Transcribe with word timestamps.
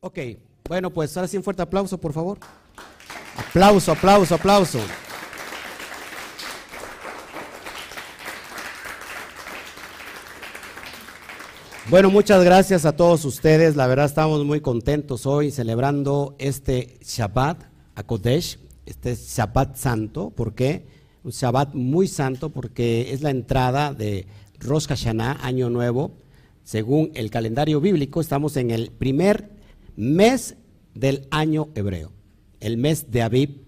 Ok, 0.00 0.16
bueno, 0.68 0.90
pues 0.90 1.16
ahora 1.16 1.26
sí 1.26 1.36
un 1.36 1.42
fuerte 1.42 1.60
aplauso, 1.60 1.98
por 1.98 2.12
favor. 2.12 2.38
Aplauso, 3.36 3.90
aplauso, 3.90 4.36
aplauso. 4.36 4.78
Bueno, 11.90 12.10
muchas 12.10 12.44
gracias 12.44 12.84
a 12.84 12.94
todos 12.94 13.24
ustedes. 13.24 13.74
La 13.74 13.88
verdad 13.88 14.06
estamos 14.06 14.44
muy 14.44 14.60
contentos 14.60 15.26
hoy 15.26 15.50
celebrando 15.50 16.36
este 16.38 17.00
Shabbat 17.02 17.64
a 17.96 18.04
Kodesh, 18.04 18.60
este 18.86 19.16
Shabbat 19.16 19.74
santo. 19.74 20.30
¿Por 20.30 20.54
qué? 20.54 20.86
Un 21.24 21.32
Shabbat 21.32 21.74
muy 21.74 22.06
santo 22.06 22.50
porque 22.50 23.12
es 23.12 23.22
la 23.22 23.30
entrada 23.30 23.92
de 23.94 24.28
Rosh 24.60 24.86
Hashanah, 24.86 25.38
Año 25.42 25.70
Nuevo. 25.70 26.12
Según 26.62 27.10
el 27.14 27.32
calendario 27.32 27.80
bíblico, 27.80 28.20
estamos 28.20 28.56
en 28.56 28.70
el 28.70 28.92
primer 28.92 29.57
mes 29.98 30.54
del 30.94 31.26
año 31.32 31.70
hebreo, 31.74 32.12
el 32.60 32.78
mes 32.78 33.10
de 33.10 33.22
Abib, 33.22 33.62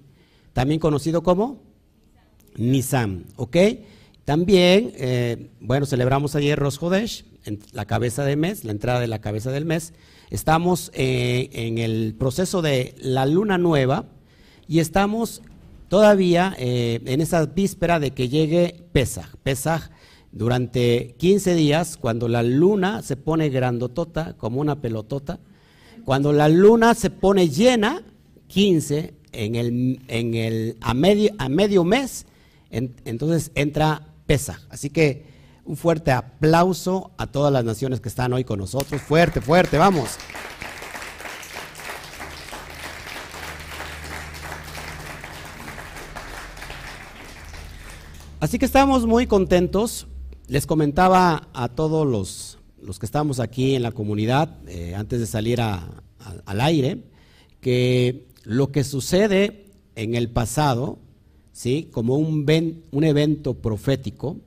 también 0.52 0.78
conocido 0.78 1.24
como 1.24 1.60
Nisan, 2.56 3.24
¿ok? 3.34 3.56
También, 4.24 4.92
eh, 4.96 5.50
bueno, 5.60 5.86
celebramos 5.86 6.36
ayer 6.36 6.56
Rosh 6.56 6.76
Hodesh, 6.80 7.24
en 7.44 7.58
la 7.72 7.84
cabeza 7.84 8.24
del 8.24 8.36
mes, 8.36 8.64
la 8.64 8.70
entrada 8.70 9.00
de 9.00 9.08
la 9.08 9.20
cabeza 9.20 9.50
del 9.50 9.64
mes. 9.64 9.92
Estamos 10.30 10.92
eh, 10.94 11.48
en 11.52 11.78
el 11.78 12.14
proceso 12.16 12.62
de 12.62 12.94
la 13.00 13.26
luna 13.26 13.58
nueva 13.58 14.04
y 14.68 14.78
estamos 14.78 15.42
todavía 15.88 16.54
eh, 16.58 17.00
en 17.06 17.20
esa 17.20 17.44
víspera 17.46 17.98
de 17.98 18.12
que 18.12 18.28
llegue 18.28 18.84
Pesach. 18.92 19.34
Pesach 19.42 19.90
durante 20.30 21.16
15 21.18 21.56
días, 21.56 21.96
cuando 21.96 22.28
la 22.28 22.44
luna 22.44 23.02
se 23.02 23.16
pone 23.16 23.48
grandotota, 23.48 24.36
como 24.36 24.60
una 24.60 24.80
pelotota, 24.80 25.40
cuando 26.10 26.32
la 26.32 26.48
luna 26.48 26.94
se 26.94 27.08
pone 27.08 27.50
llena, 27.50 28.02
15, 28.48 29.14
en 29.30 29.54
el, 29.54 30.00
en 30.08 30.34
el, 30.34 30.76
a, 30.80 30.92
medio, 30.92 31.30
a 31.38 31.48
medio 31.48 31.84
mes, 31.84 32.26
entonces 32.68 33.52
entra 33.54 34.08
Pesa. 34.26 34.60
Así 34.70 34.90
que 34.90 35.24
un 35.64 35.76
fuerte 35.76 36.10
aplauso 36.10 37.12
a 37.16 37.28
todas 37.28 37.52
las 37.52 37.62
naciones 37.62 38.00
que 38.00 38.08
están 38.08 38.32
hoy 38.32 38.42
con 38.42 38.58
nosotros. 38.58 39.00
Fuerte, 39.00 39.40
fuerte, 39.40 39.78
vamos. 39.78 40.16
Así 48.40 48.58
que 48.58 48.64
estamos 48.64 49.06
muy 49.06 49.28
contentos. 49.28 50.08
Les 50.48 50.66
comentaba 50.66 51.46
a 51.54 51.68
todos 51.68 52.04
los 52.04 52.59
los 52.82 52.98
que 52.98 53.06
estamos 53.06 53.40
aquí 53.40 53.74
en 53.74 53.82
la 53.82 53.92
comunidad, 53.92 54.58
eh, 54.68 54.94
antes 54.94 55.20
de 55.20 55.26
salir 55.26 55.60
al 55.60 56.60
aire, 56.60 57.02
que 57.60 58.26
lo 58.44 58.72
que 58.72 58.84
sucede 58.84 59.66
en 59.96 60.14
el 60.14 60.30
pasado, 60.30 60.98
¿sí? 61.52 61.88
como 61.92 62.16
un, 62.16 62.46
un 62.90 63.04
evento 63.04 63.54
profético, 63.54 64.38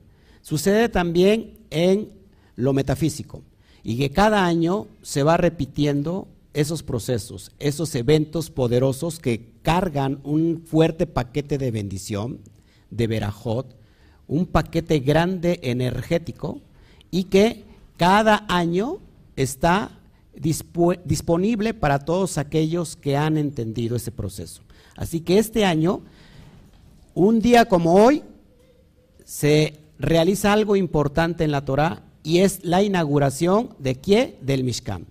sucede 0.42 0.88
también 0.88 1.58
en 1.70 2.10
lo 2.56 2.72
metafísico 2.72 3.42
y 3.82 3.98
que 3.98 4.10
cada 4.10 4.46
año 4.46 4.86
se 5.02 5.22
va 5.22 5.36
repitiendo 5.36 6.28
esos 6.54 6.82
procesos, 6.82 7.50
esos 7.58 7.94
eventos 7.94 8.50
poderosos 8.50 9.18
que 9.18 9.52
cargan 9.62 10.20
un 10.24 10.62
fuerte 10.64 11.06
paquete 11.06 11.58
de 11.58 11.70
bendición, 11.70 12.40
de 12.90 13.06
verajot, 13.06 13.76
un 14.26 14.46
paquete 14.46 15.00
grande 15.00 15.60
energético 15.62 16.60
y 17.10 17.24
que 17.24 17.63
cada 17.96 18.44
año 18.48 18.98
está 19.36 19.98
disponible 20.34 21.74
para 21.74 22.00
todos 22.00 22.38
aquellos 22.38 22.96
que 22.96 23.16
han 23.16 23.36
entendido 23.36 23.96
ese 23.96 24.10
proceso. 24.10 24.62
Así 24.96 25.20
que 25.20 25.38
este 25.38 25.64
año, 25.64 26.02
un 27.14 27.40
día 27.40 27.66
como 27.66 27.94
hoy, 27.94 28.22
se 29.24 29.80
realiza 29.98 30.52
algo 30.52 30.76
importante 30.76 31.44
en 31.44 31.50
la 31.50 31.64
Torah 31.64 32.02
y 32.22 32.38
es 32.38 32.64
la 32.64 32.82
inauguración 32.82 33.70
de 33.78 33.96
qué? 33.96 34.38
Del 34.40 34.64
Mishkan. 34.64 35.06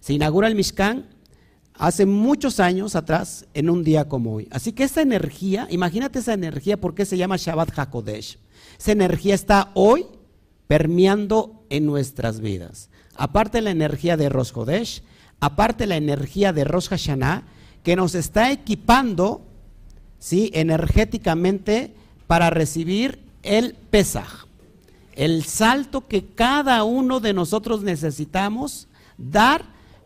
Se 0.00 0.12
inaugura 0.12 0.48
el 0.48 0.54
Mishkan 0.54 1.06
hace 1.74 2.06
muchos 2.06 2.60
años 2.60 2.96
atrás 2.96 3.46
en 3.54 3.70
un 3.70 3.84
día 3.84 4.08
como 4.08 4.34
hoy. 4.34 4.48
Así 4.50 4.72
que 4.72 4.84
esa 4.84 5.02
energía, 5.02 5.66
imagínate 5.70 6.18
esa 6.18 6.34
energía, 6.34 6.80
¿por 6.80 6.94
qué 6.94 7.04
se 7.04 7.16
llama 7.16 7.36
Shabbat 7.36 7.78
HaKodesh? 7.78 8.38
Esa 8.78 8.92
energía 8.92 9.34
está 9.34 9.70
hoy 9.74 10.06
permeando 10.70 11.64
en 11.68 11.84
nuestras 11.84 12.38
vidas. 12.38 12.90
Aparte 13.16 13.60
la 13.60 13.72
energía 13.72 14.16
de 14.16 14.28
Rosh 14.28 14.52
Hodesh, 14.54 15.02
aparte 15.40 15.84
la 15.84 15.96
energía 15.96 16.52
de 16.52 16.62
Rosh 16.62 16.86
Hashanah, 16.90 17.42
que 17.82 17.96
nos 17.96 18.14
está 18.14 18.52
equipando 18.52 19.42
¿sí? 20.20 20.52
energéticamente 20.54 21.92
para 22.28 22.50
recibir 22.50 23.18
el 23.42 23.74
Pesaj, 23.74 24.46
el 25.14 25.42
salto 25.42 26.06
que 26.06 26.26
cada 26.26 26.84
uno 26.84 27.18
de 27.18 27.32
nosotros 27.32 27.82
necesitamos 27.82 28.86
dar 29.18 29.64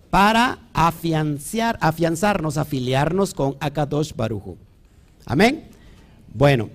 para 0.09 0.61
afianzar, 0.73 1.77
afianzarnos, 1.83 2.57
afiliarnos 2.57 3.35
con 3.35 3.59
Akadosh 3.61 4.15
Baruju. 4.15 4.57
Amén. 5.27 5.69
Bueno, 6.33 6.71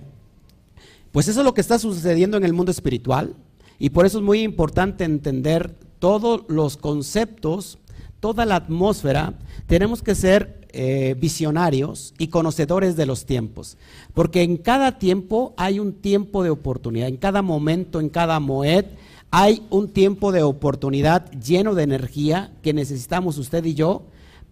pues 1.10 1.26
eso 1.26 1.40
es 1.40 1.44
lo 1.44 1.54
que 1.54 1.60
está 1.60 1.76
sucediendo 1.80 2.36
en 2.36 2.44
el 2.44 2.52
mundo 2.52 2.70
espiritual. 2.70 3.34
Y 3.80 3.90
por 3.90 4.06
eso 4.06 4.18
es 4.18 4.24
muy 4.24 4.42
importante 4.42 5.04
entender 5.04 5.74
todos 5.98 6.42
los 6.48 6.76
conceptos, 6.76 7.78
toda 8.20 8.44
la 8.44 8.56
atmósfera. 8.56 9.34
Tenemos 9.66 10.02
que 10.02 10.14
ser 10.14 10.68
eh, 10.72 11.16
visionarios 11.18 12.12
y 12.18 12.28
conocedores 12.28 12.94
de 12.94 13.06
los 13.06 13.24
tiempos. 13.24 13.78
Porque 14.12 14.42
en 14.42 14.58
cada 14.58 14.98
tiempo 14.98 15.54
hay 15.56 15.80
un 15.80 15.94
tiempo 15.94 16.44
de 16.44 16.50
oportunidad. 16.50 17.08
En 17.08 17.16
cada 17.16 17.40
momento, 17.40 18.00
en 18.00 18.10
cada 18.10 18.38
moed, 18.38 18.84
hay 19.30 19.62
un 19.70 19.88
tiempo 19.88 20.30
de 20.30 20.42
oportunidad 20.42 21.30
lleno 21.32 21.74
de 21.74 21.84
energía 21.84 22.52
que 22.62 22.74
necesitamos 22.74 23.38
usted 23.38 23.64
y 23.64 23.72
yo 23.72 24.02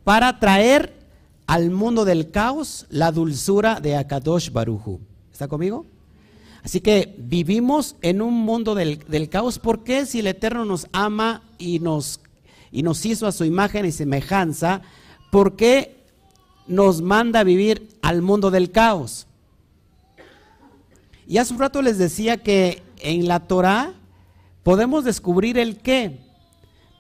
para 0.05 0.41
traer 0.41 0.95
al 1.47 1.71
mundo 1.71 2.07
del 2.07 2.31
caos 2.31 2.87
la 2.89 3.13
dulzura 3.13 3.79
de 3.79 3.95
Akadosh 3.95 4.51
Baruju. 4.51 5.01
¿Está 5.31 5.49
conmigo? 5.49 5.85
Así 6.65 6.81
que 6.81 7.15
vivimos 7.19 7.97
en 8.03 8.21
un 8.21 8.35
mundo 8.35 8.75
del, 8.75 9.29
caos. 9.31 9.59
¿Por 9.59 9.85
qué 9.85 10.07
si 10.07 10.21
el 10.21 10.27
Eterno 10.27 10.65
nos 10.65 10.89
ama 10.93 11.43
y 11.59 11.79
nos, 11.79 12.21
y 12.73 12.83
nos 12.83 13.05
hizo 13.07 13.27
a 13.27 13.33
su 13.33 13.45
imagen 13.45 13.87
y 13.87 13.93
semejanza? 13.93 14.83
¿Por 15.31 15.57
qué 15.57 16.05
nos 16.67 17.01
manda 17.01 17.41
a 17.41 17.45
vivir 17.45 17.89
al 18.03 18.23
mundo 18.23 18.51
del 18.51 18.71
caos? 18.71 19.27
Y 21.27 21.39
hace 21.39 21.53
un 21.53 21.61
rato 21.61 21.83
les 21.83 21.99
decía 21.99 22.39
que 22.39 22.83
en 23.01 23.29
la 23.29 23.41
Torah 23.41 23.93
podemos 24.63 25.05
descubrir 25.05 25.59
el 25.59 25.77
qué, 25.77 26.21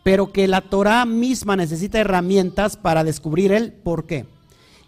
pero 0.04 0.32
que 0.32 0.46
la 0.46 0.60
Torah 0.60 1.04
misma 1.04 1.56
necesita 1.56 1.98
herramientas 1.98 2.76
para 2.76 3.04
descubrir 3.04 3.52
el 3.52 3.72
por 3.72 4.06
qué. 4.06 4.26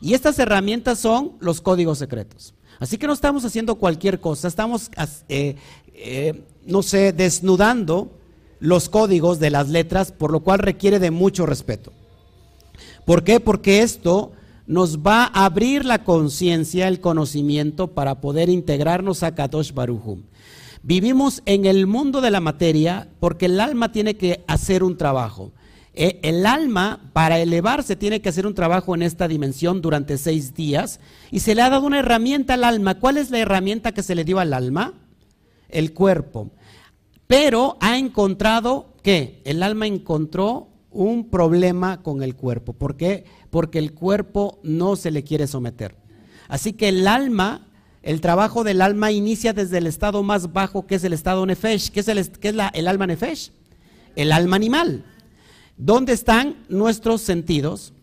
Y 0.01 0.15
estas 0.15 0.39
herramientas 0.39 0.99
son 0.99 1.33
los 1.41 1.61
códigos 1.61 1.99
secretos. 1.99 2.55
Así 2.81 2.97
que 2.99 3.07
no 3.07 3.13
estamos 3.13 3.45
haciendo 3.45 3.77
cualquier 3.77 4.21
cosa, 4.21 4.49
estamos, 4.49 4.91
eh, 5.29 5.57
eh, 5.95 6.45
no 6.67 6.83
sé, 6.83 7.13
desnudando 7.13 8.11
los 8.59 8.89
códigos 8.89 9.39
de 9.39 9.51
las 9.51 9.69
letras, 9.69 10.13
por 10.13 10.33
lo 10.33 10.41
cual 10.41 10.59
requiere 10.59 10.99
de 10.99 11.11
mucho 11.11 11.45
respeto. 11.45 11.93
¿Por 13.05 13.23
qué? 13.23 13.39
Porque 13.39 13.83
esto 13.83 14.33
nos 14.67 15.01
va 15.01 15.25
a 15.25 15.45
abrir 15.45 15.85
la 15.85 16.05
conciencia, 16.05 16.89
el 16.89 17.01
conocimiento 17.01 17.89
para 17.89 18.21
poder 18.21 18.49
integrarnos 18.49 19.23
a 19.23 19.35
Kadosh 19.35 19.73
Baruchum. 19.73 20.23
Vivimos 20.83 21.43
en 21.45 21.67
el 21.67 21.87
mundo 21.87 22.23
de 22.23 22.31
la 22.31 22.41
materia 22.41 23.09
porque 23.21 23.47
el 23.47 23.61
alma 23.61 23.93
tiene 23.93 24.17
que 24.17 24.43
hacer 24.47 24.83
un 24.83 24.97
trabajo. 24.97 25.53
Eh, 25.95 26.21
el 26.23 26.47
alma, 26.47 27.11
para 27.13 27.39
elevarse, 27.41 27.97
tiene 27.97 28.21
que 28.21 28.29
hacer 28.29 28.47
un 28.47 28.55
trabajo 28.55 28.95
en 28.95 29.03
esta 29.03 29.27
dimensión 29.27 29.83
durante 29.83 30.19
seis 30.19 30.55
días 30.55 31.01
y 31.31 31.41
se 31.41 31.55
le 31.55 31.63
ha 31.63 31.71
dado 31.71 31.87
una 31.87 31.99
herramienta 31.99 32.55
al 32.55 32.65
alma. 32.65 32.99
¿Cuál 32.99 33.17
es 33.17 33.31
la 33.31 33.39
herramienta 33.39 33.93
que 33.93 34.03
se 34.03 34.15
le 34.15 34.25
dio 34.25 34.39
al 34.39 34.53
alma? 34.53 34.95
El 35.69 35.93
cuerpo. 35.93 36.51
Pero 37.27 37.77
ha 37.81 37.99
encontrado, 37.99 38.95
¿qué? 39.03 39.41
El 39.45 39.63
alma 39.63 39.87
encontró 39.87 40.69
un 40.91 41.29
problema 41.29 42.03
con 42.03 42.23
el 42.23 42.37
cuerpo. 42.37 42.73
¿Por 42.73 42.97
qué? 42.97 43.25
Porque 43.51 43.79
el 43.79 43.93
cuerpo 43.93 44.61
no 44.63 44.97
se 44.97 45.11
le 45.11 45.25
quiere 45.25 45.47
someter. 45.47 45.97
Así 46.49 46.73
que 46.73 46.89
el 46.89 47.07
alma, 47.07 47.69
el 48.03 48.21
trabajo 48.21 48.65
del 48.65 48.81
alma 48.83 49.13
inicia 49.13 49.53
desde 49.53 49.79
el 49.79 49.87
estado 49.87 50.23
más 50.23 50.53
bajo, 50.53 50.87
que 50.87 50.97
es 50.97 51.05
el 51.05 51.13
estado 51.13 51.47
nefesh. 51.47 51.91
¿Qué 51.91 52.01
es 52.01 52.09
el, 52.09 52.19
es 52.19 52.31
el 52.73 52.89
alma 52.89 53.07
nefesh? 53.07 53.53
El 54.17 54.33
alma 54.33 54.57
animal. 54.57 55.05
¿Dónde 55.83 56.13
están 56.13 56.57
nuestros 56.69 57.23
sentidos, 57.23 57.95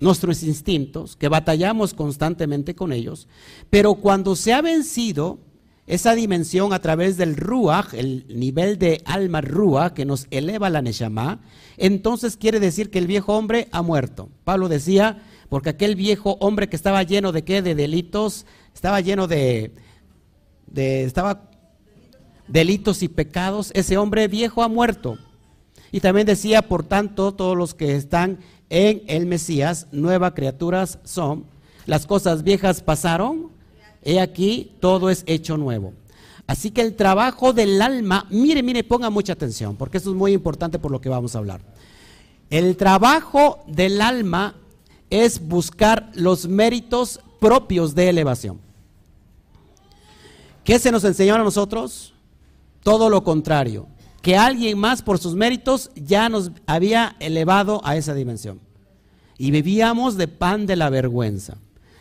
nuestros 0.00 0.42
instintos, 0.42 1.14
que 1.14 1.28
batallamos 1.28 1.94
constantemente 1.94 2.74
con 2.74 2.92
ellos? 2.92 3.28
Pero 3.70 3.94
cuando 3.94 4.34
se 4.34 4.52
ha 4.52 4.60
vencido 4.60 5.38
esa 5.86 6.16
dimensión 6.16 6.72
a 6.72 6.80
través 6.80 7.16
del 7.16 7.36
Ruach, 7.36 7.94
el 7.94 8.26
nivel 8.28 8.78
de 8.80 9.00
alma 9.04 9.42
Ruach 9.42 9.92
que 9.92 10.04
nos 10.04 10.26
eleva 10.32 10.70
la 10.70 10.82
Neshama, 10.82 11.38
entonces 11.76 12.36
quiere 12.36 12.58
decir 12.58 12.90
que 12.90 12.98
el 12.98 13.06
viejo 13.06 13.38
hombre 13.38 13.68
ha 13.70 13.82
muerto. 13.82 14.28
Pablo 14.42 14.68
decía, 14.68 15.22
porque 15.48 15.70
aquel 15.70 15.94
viejo 15.94 16.36
hombre 16.40 16.68
que 16.68 16.74
estaba 16.74 17.04
lleno 17.04 17.30
de 17.30 17.44
qué? 17.44 17.62
De 17.62 17.76
delitos, 17.76 18.44
estaba 18.74 19.00
lleno 19.00 19.28
de, 19.28 19.72
de 20.66 21.04
estaba 21.04 21.48
delitos 22.48 23.04
y 23.04 23.08
pecados, 23.08 23.70
ese 23.72 23.98
hombre 23.98 24.26
viejo 24.26 24.64
ha 24.64 24.68
muerto. 24.68 25.16
Y 25.92 26.00
también 26.00 26.26
decía, 26.26 26.62
por 26.62 26.84
tanto, 26.84 27.32
todos 27.32 27.56
los 27.56 27.74
que 27.74 27.96
están 27.96 28.38
en 28.68 29.02
el 29.06 29.26
Mesías, 29.26 29.88
nuevas 29.92 30.32
criaturas 30.32 30.98
son, 31.04 31.44
las 31.86 32.06
cosas 32.06 32.42
viejas 32.42 32.82
pasaron, 32.82 33.50
He 34.02 34.20
aquí, 34.20 34.72
todo 34.80 35.10
es 35.10 35.24
hecho 35.26 35.56
nuevo. 35.56 35.92
Así 36.46 36.70
que 36.70 36.80
el 36.80 36.96
trabajo 36.96 37.52
del 37.52 37.80
alma, 37.80 38.26
mire, 38.30 38.62
mire, 38.62 38.82
ponga 38.82 39.10
mucha 39.10 39.34
atención, 39.34 39.76
porque 39.76 39.98
esto 39.98 40.10
es 40.10 40.16
muy 40.16 40.32
importante 40.32 40.78
por 40.78 40.90
lo 40.90 41.00
que 41.00 41.08
vamos 41.08 41.34
a 41.34 41.38
hablar. 41.38 41.60
El 42.48 42.76
trabajo 42.76 43.62
del 43.66 44.00
alma 44.00 44.54
es 45.10 45.46
buscar 45.46 46.10
los 46.14 46.48
méritos 46.48 47.20
propios 47.38 47.94
de 47.94 48.08
elevación. 48.08 48.58
¿Qué 50.64 50.78
se 50.78 50.90
nos 50.90 51.04
enseñó 51.04 51.34
a 51.34 51.38
nosotros? 51.38 52.14
Todo 52.82 53.10
lo 53.10 53.22
contrario, 53.22 53.86
que 54.22 54.36
alguien 54.36 54.78
más 54.78 55.02
por 55.02 55.18
sus 55.18 55.34
méritos 55.34 55.90
ya 55.94 56.28
nos 56.28 56.50
había 56.66 57.16
elevado 57.20 57.80
a 57.84 57.96
esa 57.96 58.14
dimensión. 58.14 58.60
Y 59.38 59.50
vivíamos 59.50 60.16
de 60.16 60.28
pan 60.28 60.66
de 60.66 60.76
la 60.76 60.90
vergüenza. 60.90 61.56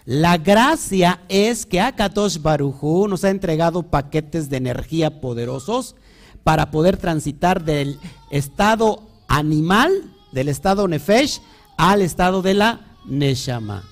La 0.05 0.37
gracia 0.37 1.21
es 1.29 1.65
que 1.65 1.79
Akatosh 1.79 2.41
Barujú 2.41 3.07
nos 3.07 3.23
ha 3.23 3.29
entregado 3.29 3.83
paquetes 3.83 4.49
de 4.49 4.57
energía 4.57 5.21
poderosos 5.21 5.95
para 6.43 6.71
poder 6.71 6.97
transitar 6.97 7.63
del 7.63 7.99
estado 8.31 9.07
animal, 9.27 9.91
del 10.31 10.49
estado 10.49 10.87
nefesh, 10.87 11.41
al 11.77 12.01
estado 12.01 12.41
de 12.41 12.55
la 12.55 12.97
neshama. 13.05 13.83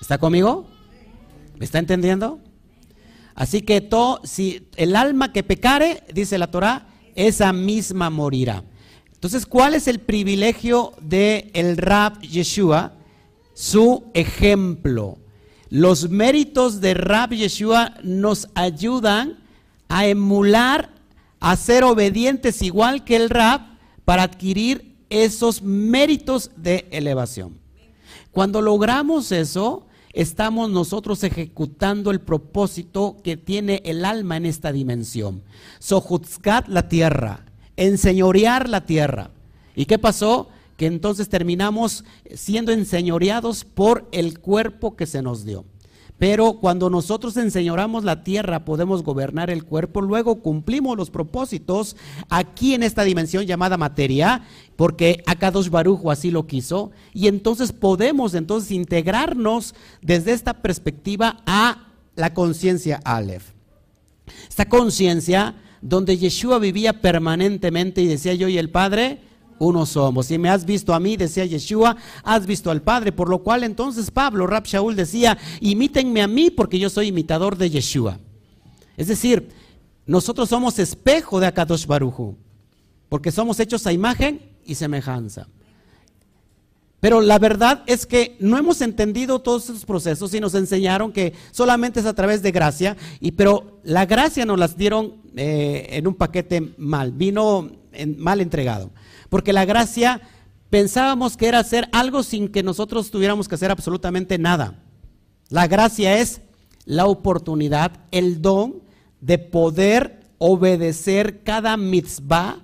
¿Está 0.00 0.18
conmigo? 0.18 0.66
¿Me 1.56 1.64
está 1.64 1.78
entendiendo? 1.78 2.40
Así 3.34 3.62
que 3.62 3.80
todo, 3.80 4.20
si 4.22 4.68
el 4.76 4.94
alma 4.94 5.32
que 5.32 5.42
pecare, 5.42 6.04
dice 6.12 6.38
la 6.38 6.50
Torah, 6.50 6.86
esa 7.14 7.52
misma 7.52 8.10
morirá. 8.10 8.64
Entonces, 9.12 9.46
¿cuál 9.46 9.74
es 9.74 9.88
el 9.88 10.00
privilegio 10.00 10.92
del 11.00 11.50
el 11.54 11.76
Rab 11.76 12.20
Yeshua? 12.20 12.92
Su 13.54 14.04
ejemplo. 14.12 15.18
Los 15.70 16.10
méritos 16.10 16.80
de 16.80 16.94
Rab 16.94 17.30
Yeshua 17.30 17.94
nos 18.02 18.48
ayudan 18.54 19.38
a 19.88 20.06
emular, 20.06 20.90
a 21.40 21.56
ser 21.56 21.84
obedientes 21.84 22.62
igual 22.62 23.04
que 23.04 23.16
el 23.16 23.30
Rab 23.30 23.62
para 24.04 24.24
adquirir 24.24 24.94
esos 25.08 25.62
méritos 25.62 26.50
de 26.56 26.86
elevación. 26.90 27.58
Cuando 28.30 28.60
logramos 28.60 29.32
eso, 29.32 29.86
estamos 30.14 30.70
nosotros 30.70 31.22
ejecutando 31.24 32.10
el 32.10 32.20
propósito 32.20 33.18
que 33.22 33.36
tiene 33.36 33.82
el 33.84 34.04
alma 34.04 34.36
en 34.36 34.46
esta 34.46 34.72
dimensión. 34.72 35.42
Sojutzkat 35.80 36.68
la 36.68 36.88
tierra, 36.88 37.44
enseñorear 37.76 38.68
la 38.68 38.86
tierra. 38.86 39.30
¿Y 39.76 39.84
qué 39.84 39.98
pasó? 39.98 40.48
que 40.76 40.86
entonces 40.86 41.28
terminamos 41.28 42.04
siendo 42.34 42.72
enseñoreados 42.72 43.64
por 43.64 44.08
el 44.12 44.40
cuerpo 44.40 44.96
que 44.96 45.06
se 45.06 45.22
nos 45.22 45.44
dio. 45.44 45.64
Pero 46.18 46.54
cuando 46.60 46.90
nosotros 46.90 47.36
enseñoramos 47.36 48.04
la 48.04 48.22
tierra, 48.22 48.64
podemos 48.64 49.02
gobernar 49.02 49.50
el 49.50 49.64
cuerpo, 49.64 50.00
luego 50.00 50.36
cumplimos 50.36 50.96
los 50.96 51.10
propósitos 51.10 51.96
aquí 52.28 52.74
en 52.74 52.84
esta 52.84 53.02
dimensión 53.02 53.44
llamada 53.44 53.76
materia, 53.76 54.42
porque 54.76 55.22
Akadosh 55.26 55.70
Barujo 55.70 56.10
así 56.12 56.30
lo 56.30 56.46
quiso, 56.46 56.92
y 57.12 57.26
entonces 57.26 57.72
podemos 57.72 58.34
entonces 58.34 58.70
integrarnos 58.70 59.74
desde 60.02 60.32
esta 60.32 60.62
perspectiva 60.62 61.42
a 61.46 61.88
la 62.14 62.32
conciencia 62.32 63.00
Aleph. 63.04 63.50
Esta 64.48 64.68
conciencia 64.68 65.56
donde 65.80 66.16
Yeshua 66.16 66.58
vivía 66.58 67.00
permanentemente 67.00 68.00
y 68.00 68.06
decía 68.06 68.34
yo 68.34 68.48
y 68.48 68.56
el 68.56 68.70
Padre, 68.70 69.20
uno 69.58 69.86
somos. 69.86 70.26
Si 70.26 70.38
me 70.38 70.48
has 70.48 70.64
visto 70.64 70.94
a 70.94 71.00
mí, 71.00 71.16
decía 71.16 71.44
Yeshua, 71.44 71.96
has 72.22 72.46
visto 72.46 72.70
al 72.70 72.82
Padre. 72.82 73.12
Por 73.12 73.28
lo 73.28 73.42
cual 73.42 73.64
entonces 73.64 74.10
Pablo, 74.10 74.46
Rab 74.46 74.64
Shaul 74.64 74.96
decía, 74.96 75.38
imítenme 75.60 76.22
a 76.22 76.28
mí 76.28 76.50
porque 76.50 76.78
yo 76.78 76.90
soy 76.90 77.08
imitador 77.08 77.56
de 77.56 77.70
Yeshua. 77.70 78.18
Es 78.96 79.08
decir, 79.08 79.48
nosotros 80.06 80.48
somos 80.48 80.78
espejo 80.78 81.40
de 81.40 81.46
Akadosh 81.46 81.86
Baruju, 81.86 82.36
porque 83.08 83.32
somos 83.32 83.58
hechos 83.60 83.86
a 83.86 83.92
imagen 83.92 84.40
y 84.64 84.74
semejanza. 84.74 85.48
Pero 87.00 87.20
la 87.20 87.38
verdad 87.38 87.82
es 87.86 88.06
que 88.06 88.34
no 88.40 88.56
hemos 88.56 88.80
entendido 88.80 89.38
todos 89.40 89.64
esos 89.64 89.84
procesos 89.84 90.32
y 90.32 90.40
nos 90.40 90.54
enseñaron 90.54 91.12
que 91.12 91.34
solamente 91.50 92.00
es 92.00 92.06
a 92.06 92.14
través 92.14 92.42
de 92.42 92.50
gracia, 92.50 92.96
y, 93.20 93.32
pero 93.32 93.80
la 93.82 94.06
gracia 94.06 94.46
nos 94.46 94.58
las 94.58 94.76
dieron 94.76 95.16
eh, 95.36 95.86
en 95.90 96.06
un 96.06 96.14
paquete 96.14 96.72
mal, 96.78 97.12
vino 97.12 97.70
mal 98.16 98.40
entregado. 98.40 98.90
Porque 99.34 99.52
la 99.52 99.64
gracia 99.64 100.20
pensábamos 100.70 101.36
que 101.36 101.48
era 101.48 101.58
hacer 101.58 101.88
algo 101.90 102.22
sin 102.22 102.46
que 102.46 102.62
nosotros 102.62 103.10
tuviéramos 103.10 103.48
que 103.48 103.56
hacer 103.56 103.72
absolutamente 103.72 104.38
nada. 104.38 104.78
La 105.48 105.66
gracia 105.66 106.18
es 106.18 106.40
la 106.84 107.06
oportunidad, 107.06 107.90
el 108.12 108.40
don 108.40 108.76
de 109.20 109.38
poder 109.38 110.20
obedecer 110.38 111.42
cada 111.42 111.76
mitzvah, 111.76 112.58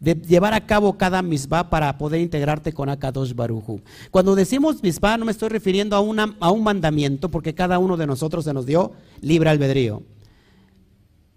de 0.00 0.14
llevar 0.16 0.52
a 0.52 0.66
cabo 0.66 0.98
cada 0.98 1.22
mitzvah 1.22 1.70
para 1.70 1.96
poder 1.96 2.20
integrarte 2.20 2.74
con 2.74 2.90
Akadosh 2.90 3.32
Baruju. 3.32 3.80
Cuando 4.10 4.34
decimos 4.34 4.82
mitzvah 4.82 5.16
no 5.16 5.24
me 5.24 5.32
estoy 5.32 5.48
refiriendo 5.48 5.96
a, 5.96 6.00
una, 6.00 6.36
a 6.40 6.50
un 6.50 6.62
mandamiento 6.62 7.30
porque 7.30 7.54
cada 7.54 7.78
uno 7.78 7.96
de 7.96 8.06
nosotros 8.06 8.44
se 8.44 8.52
nos 8.52 8.66
dio 8.66 8.92
libre 9.22 9.48
albedrío. 9.48 10.02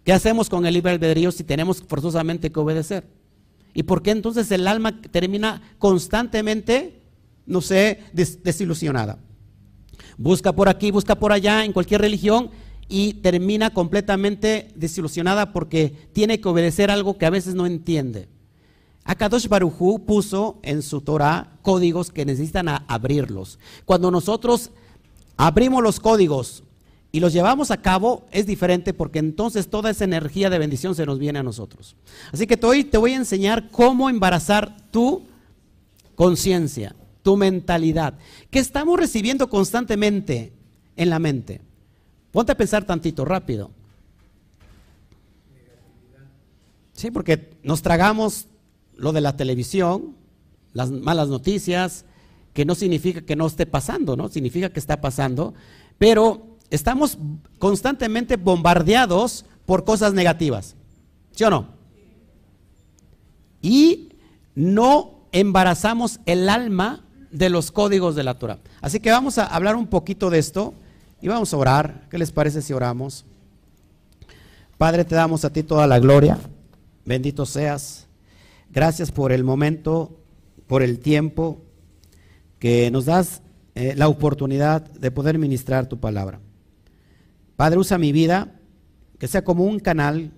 ¿Qué 0.03 0.11
hacemos 0.11 0.49
con 0.49 0.65
el 0.65 0.73
libre 0.73 0.91
albedrío 0.91 1.31
si 1.31 1.45
tenemos 1.45 1.81
forzosamente 1.81 2.51
que 2.51 2.59
obedecer? 2.59 3.07
¿Y 3.75 3.83
por 3.83 4.01
qué 4.01 4.11
entonces 4.11 4.49
el 4.51 4.67
alma 4.67 5.01
termina 5.01 5.61
constantemente, 5.77 7.01
no 7.45 7.59
sé, 7.59 7.99
desilusionada? 8.13 9.19
Busca 10.17 10.53
por 10.53 10.69
aquí, 10.69 10.91
busca 10.91 11.15
por 11.15 11.33
allá, 11.33 11.65
en 11.65 11.73
cualquier 11.73 11.99
religión, 11.99 12.49
y 12.87 13.15
termina 13.15 13.71
completamente 13.71 14.69
desilusionada 14.75 15.51
porque 15.51 16.09
tiene 16.13 16.39
que 16.39 16.47
obedecer 16.47 16.89
algo 16.89 17.17
que 17.17 17.25
a 17.25 17.29
veces 17.29 17.53
no 17.53 17.65
entiende. 17.65 18.29
Akadosh 19.03 19.49
Barujú 19.49 20.05
puso 20.05 20.59
en 20.63 20.81
su 20.81 21.01
Torah 21.01 21.57
códigos 21.61 22.11
que 22.11 22.25
necesitan 22.25 22.69
abrirlos. 22.87 23.59
Cuando 23.83 24.09
nosotros 24.09 24.71
abrimos 25.35 25.83
los 25.83 25.99
códigos 25.99 26.63
y 27.15 27.21
los 27.21 27.31
llevamos 27.31 27.71
a 27.71 27.81
cabo, 27.81 28.25
es 28.29 28.45
diferente 28.45 28.93
porque 28.93 29.19
entonces 29.19 29.69
toda 29.69 29.89
esa 29.89 30.03
energía 30.03 30.49
de 30.49 30.59
bendición 30.59 30.95
se 30.95 31.05
nos 31.05 31.17
viene 31.17 31.39
a 31.39 31.43
nosotros. 31.43 31.95
Así 32.33 32.45
que 32.45 32.59
hoy 32.65 32.83
te 32.83 32.97
voy 32.97 33.13
a 33.13 33.15
enseñar 33.15 33.71
cómo 33.71 34.09
embarazar 34.09 34.75
tu 34.91 35.23
conciencia, 36.15 36.93
tu 37.23 37.37
mentalidad, 37.37 38.15
que 38.49 38.59
estamos 38.59 38.99
recibiendo 38.99 39.49
constantemente 39.49 40.51
en 40.97 41.09
la 41.09 41.19
mente. 41.19 41.61
Ponte 42.33 42.51
a 42.51 42.57
pensar 42.57 42.83
tantito, 42.83 43.23
rápido. 43.23 43.71
Sí, 46.91 47.11
porque 47.11 47.49
nos 47.63 47.81
tragamos 47.81 48.47
lo 48.97 49.13
de 49.13 49.21
la 49.21 49.37
televisión, 49.37 50.17
las 50.73 50.91
malas 50.91 51.29
noticias, 51.29 52.03
que 52.51 52.65
no 52.65 52.75
significa 52.75 53.21
que 53.21 53.37
no 53.37 53.47
esté 53.47 53.65
pasando, 53.65 54.17
¿no? 54.17 54.27
Significa 54.27 54.73
que 54.73 54.81
está 54.81 54.99
pasando, 54.99 55.53
pero 55.97 56.54
estamos 56.69 57.17
constantemente 57.59 58.37
bombardeados 58.37 59.45
por 59.65 59.83
cosas 59.83 60.13
negativas. 60.13 60.75
¿Sí 61.31 61.43
o 61.43 61.49
no? 61.49 61.67
Y 63.61 64.09
no 64.53 65.27
embarazamos 65.31 66.19
el 66.25 66.49
alma 66.49 67.03
de 67.31 67.49
los 67.49 67.71
códigos 67.71 68.15
de 68.15 68.23
la 68.23 68.39
Torah. 68.39 68.59
Así 68.81 68.99
que 68.99 69.11
vamos 69.11 69.37
a 69.37 69.45
hablar 69.45 69.75
un 69.75 69.87
poquito 69.87 70.29
de 70.29 70.39
esto 70.39 70.73
y 71.21 71.27
vamos 71.27 71.53
a 71.53 71.57
orar. 71.57 72.07
¿Qué 72.09 72.17
les 72.17 72.31
parece 72.31 72.61
si 72.61 72.73
oramos? 72.73 73.25
Padre, 74.77 75.03
te 75.03 75.15
damos 75.15 75.43
a 75.45 75.51
ti 75.51 75.63
toda 75.63 75.87
la 75.87 75.99
gloria. 75.99 76.37
Bendito 77.05 77.45
seas. 77.45 78.07
Gracias 78.71 79.11
por 79.11 79.31
el 79.31 79.43
momento, 79.43 80.19
por 80.67 80.81
el 80.81 80.99
tiempo 80.99 81.61
que 82.59 82.89
nos 82.91 83.05
das 83.05 83.41
eh, 83.75 83.93
la 83.95 84.07
oportunidad 84.07 84.81
de 84.81 85.11
poder 85.11 85.37
ministrar 85.37 85.87
tu 85.87 85.99
palabra. 85.99 86.39
Padre, 87.55 87.79
usa 87.79 87.97
mi 87.97 88.11
vida, 88.11 88.59
que 89.17 89.27
sea 89.27 89.43
como 89.43 89.63
un 89.63 89.79
canal 89.79 90.31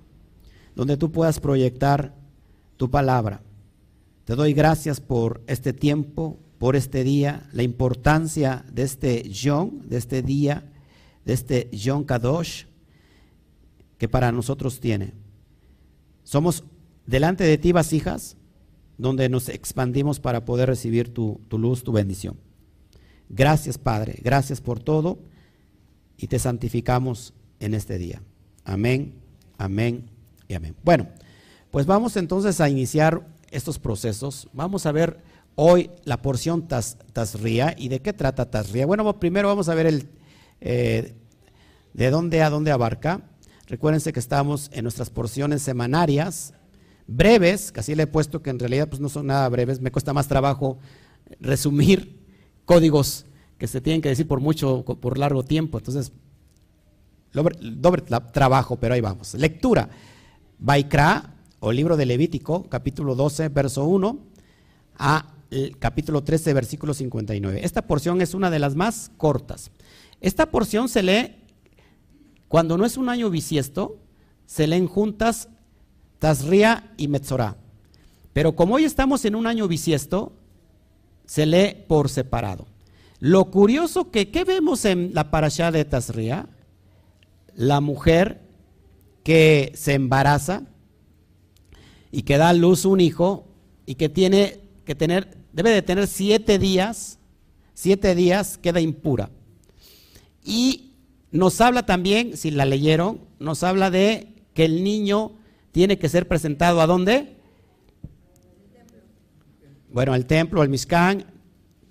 donde 0.76 0.98
tú 0.98 1.12
puedas 1.12 1.40
proyectar 1.40 2.16
tu 2.78 2.92
palabra. 2.92 3.42
Te 4.26 4.36
doy 4.36 4.54
gracias 4.54 5.02
por 5.02 5.42
este 5.48 5.74
tiempo, 5.74 6.40
por 6.60 6.76
este 6.76 7.04
día, 7.04 7.50
la 7.54 7.64
importancia 7.64 8.66
de 8.72 8.84
este 8.84 9.30
Yom, 9.30 9.82
de 9.82 9.98
este 9.98 10.22
día, 10.22 10.72
de 11.26 11.34
este 11.34 11.70
Yom 11.72 12.04
Kadosh. 12.04 12.66
que 13.98 14.08
para 14.08 14.32
nosotros 14.32 14.80
tiene. 14.80 15.14
Somos 16.24 16.64
delante 17.08 17.44
de 17.44 17.58
ti 17.58 17.72
vasijas 17.72 18.38
donde 19.00 19.28
nos 19.28 19.50
expandimos 19.50 20.20
para 20.20 20.46
poder 20.46 20.70
recibir 20.70 21.12
tu 21.12 21.40
luz, 21.50 21.84
tu 21.84 21.92
bendición. 21.92 22.38
Gracias 23.30 23.80
Padre, 23.80 24.20
gracias 24.22 24.62
por 24.62 24.80
todo 24.80 25.18
y 26.18 26.28
te 26.28 26.40
santificamos 26.40 27.34
en 27.60 27.74
este 27.74 27.98
día. 27.98 28.22
Amén, 28.66 29.14
amén 29.58 30.10
y 30.48 30.56
amén. 30.56 30.76
Bueno, 30.84 31.08
pues 31.72 31.86
vamos 31.86 32.18
entonces 32.18 32.60
a 32.60 32.70
iniciar 32.70 33.26
estos 33.52 33.80
procesos. 33.80 34.50
Vamos 34.54 34.86
a 34.86 34.92
ver 34.92 35.20
hoy 35.56 35.90
la 36.04 36.22
porción 36.22 36.68
tas, 36.68 36.98
Tasría 37.14 37.76
y 37.78 37.90
de 37.90 38.02
qué 38.02 38.14
trata 38.14 38.50
Tasría. 38.50 38.86
Bueno, 38.86 39.20
primero 39.20 39.48
vamos 39.48 39.70
a 39.70 39.76
ver 39.76 39.86
el, 39.86 40.10
eh, 40.62 41.14
de 41.94 42.10
dónde 42.10 42.42
a 42.42 42.50
dónde 42.50 42.72
abarca. 42.72 43.22
Recuérdense 43.68 44.14
que 44.14 44.20
estamos 44.20 44.70
en 44.74 44.84
nuestras 44.84 45.10
porciones 45.10 45.62
semanarias, 45.62 46.54
breves, 47.06 47.72
casi 47.72 47.96
le 47.96 48.04
he 48.04 48.08
puesto 48.08 48.42
que 48.42 48.50
en 48.50 48.60
realidad 48.60 48.88
pues 48.88 49.02
no 49.02 49.10
son 49.10 49.28
nada 49.28 49.48
breves, 49.50 49.82
me 49.82 49.92
cuesta 49.92 50.14
más 50.14 50.28
trabajo 50.28 50.78
resumir 51.40 52.18
códigos 52.66 53.26
que 53.58 53.68
se 53.68 53.82
tienen 53.82 54.02
que 54.02 54.10
decir 54.10 54.28
por 54.28 54.40
mucho, 54.40 54.84
por 54.84 55.18
largo 55.18 55.44
tiempo. 55.44 55.78
Entonces, 55.78 56.12
doble, 57.34 58.04
trabajo, 58.34 58.78
pero 58.78 58.94
ahí 58.94 59.02
vamos. 59.02 59.34
Lectura. 59.34 59.90
Baikra, 60.60 61.36
o 61.60 61.72
libro 61.72 61.98
de 61.98 62.06
Levítico, 62.06 62.68
capítulo 62.70 63.16
12, 63.16 63.50
verso 63.50 63.86
1, 63.86 64.20
a 64.98 65.34
capítulo 65.80 66.24
13, 66.24 66.54
versículo 66.54 66.94
59. 66.94 67.62
Esta 67.64 67.84
porción 67.84 68.22
es 68.22 68.34
una 68.34 68.50
de 68.50 68.60
las 68.60 68.76
más 68.76 69.12
cortas. 69.18 69.72
Esta 70.20 70.48
porción 70.50 70.90
se 70.90 71.04
lee 71.04 71.36
cuando 72.48 72.78
no 72.78 72.86
es 72.86 72.98
un 72.98 73.10
año 73.10 73.30
bisiesto, 73.30 74.00
se 74.46 74.68
leen 74.68 74.88
juntas 74.88 75.50
Tazria 76.20 76.92
y 76.98 77.08
Metzorah. 77.08 77.58
Pero 78.34 78.56
como 78.56 78.76
hoy 78.76 78.86
estamos 78.86 79.26
en 79.26 79.36
un 79.36 79.48
año 79.48 79.68
bisiesto, 79.68 80.34
se 81.26 81.46
lee 81.46 81.86
por 81.88 82.10
separado. 82.10 82.68
Lo 83.20 83.46
curioso 83.46 84.12
que, 84.12 84.30
¿qué 84.30 84.44
vemos 84.44 84.86
en 84.86 85.14
la 85.14 85.32
parashá 85.32 85.72
de 85.72 85.86
Tazria? 85.86 86.48
La 87.56 87.82
mujer 87.82 88.42
que 89.24 89.72
se 89.76 89.94
embaraza 89.94 90.64
y 92.12 92.22
que 92.22 92.38
da 92.38 92.50
a 92.50 92.54
luz 92.54 92.86
un 92.86 93.02
hijo 93.02 93.48
y 93.86 93.96
que 93.96 94.10
tiene 94.10 94.60
que 94.86 94.96
tener, 94.96 95.38
debe 95.52 95.72
de 95.72 95.82
tener 95.82 96.08
siete 96.08 96.60
días, 96.60 97.20
siete 97.74 98.16
días 98.16 98.58
queda 98.58 98.80
impura. 98.80 99.32
Y 100.44 100.94
nos 101.32 101.60
habla 101.60 101.86
también, 101.86 102.38
si 102.38 102.52
la 102.52 102.66
leyeron, 102.66 103.22
nos 103.40 103.64
habla 103.64 103.92
de 103.92 104.34
que 104.54 104.66
el 104.66 104.84
niño 104.84 105.34
tiene 105.72 106.00
que 106.00 106.10
ser 106.10 106.28
presentado 106.28 106.82
a 106.82 106.88
dónde? 106.88 107.36
Bueno, 109.92 110.14
al 110.14 110.26
templo, 110.26 110.62
al 110.62 110.70
Mizcán, 110.70 111.26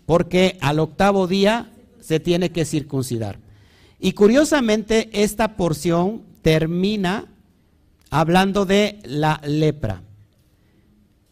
porque 0.07 0.57
al 0.61 0.79
octavo 0.79 1.27
día 1.27 1.73
se 2.01 2.21
tiene 2.21 2.51
que 2.51 2.65
circuncidar. 2.65 3.39
Y 3.99 4.13
curiosamente 4.13 5.11
esta 5.13 5.57
porción 5.57 6.23
termina 6.43 7.27
hablando 8.11 8.65
de 8.65 9.01
la 9.05 9.41
lepra. 9.45 10.03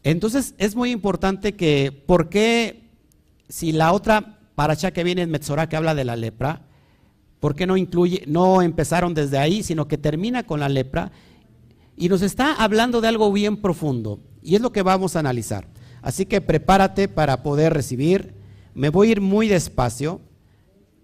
Entonces 0.02 0.54
es 0.59 0.75
muy 0.75 0.90
importante 0.90 1.54
que, 1.54 1.93
¿por 1.93 2.28
qué 2.28 2.90
si 3.49 3.73
la 3.73 3.93
otra 3.93 4.38
paracha 4.54 4.93
que 4.93 5.04
viene 5.04 5.23
en 5.23 5.31
Metzorah 5.31 5.69
que 5.69 5.76
habla 5.76 5.95
de 5.95 6.04
la 6.04 6.16
lepra, 6.16 6.62
¿por 7.40 7.54
qué 7.54 7.66
no 7.66 7.76
incluye, 7.76 8.25
no 8.26 8.62
empezaron 8.62 9.14
desde 9.14 9.38
ahí, 9.38 9.62
sino 9.62 9.87
que 9.87 9.99
termina 9.99 10.43
con 10.43 10.61
la 10.61 10.69
lepra? 10.69 11.12
Y 11.97 12.09
nos 12.09 12.23
está 12.23 12.54
hablando 12.54 13.00
de 13.00 13.09
algo 13.09 13.33
bien 13.33 13.59
profundo, 13.59 14.21
y 14.43 14.57
es 14.57 14.61
lo 14.61 14.73
que 14.73 14.83
vamos 14.83 15.14
a 15.14 15.21
analizar. 15.21 15.69
Así 16.02 16.26
que 16.26 16.40
prepárate 16.40 17.09
para 17.09 17.43
poder 17.43 17.73
recibir 17.73 18.35
me 18.75 18.88
voy 18.88 19.09
a 19.09 19.12
ir 19.12 19.21
muy 19.21 19.49
despacio, 19.49 20.21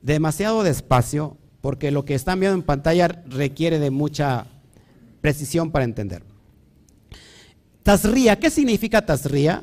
demasiado 0.02 0.62
despacio, 0.62 1.36
porque 1.60 1.90
lo 1.90 2.04
que 2.04 2.14
están 2.14 2.40
viendo 2.40 2.56
en 2.56 2.62
pantalla 2.62 3.08
requiere 3.08 3.78
de 3.78 3.90
mucha 3.90 4.46
precisión 5.20 5.70
para 5.70 5.84
entender. 5.84 6.24
Tasría, 7.82 8.38
¿qué 8.38 8.50
significa 8.50 9.04
tasría? 9.04 9.62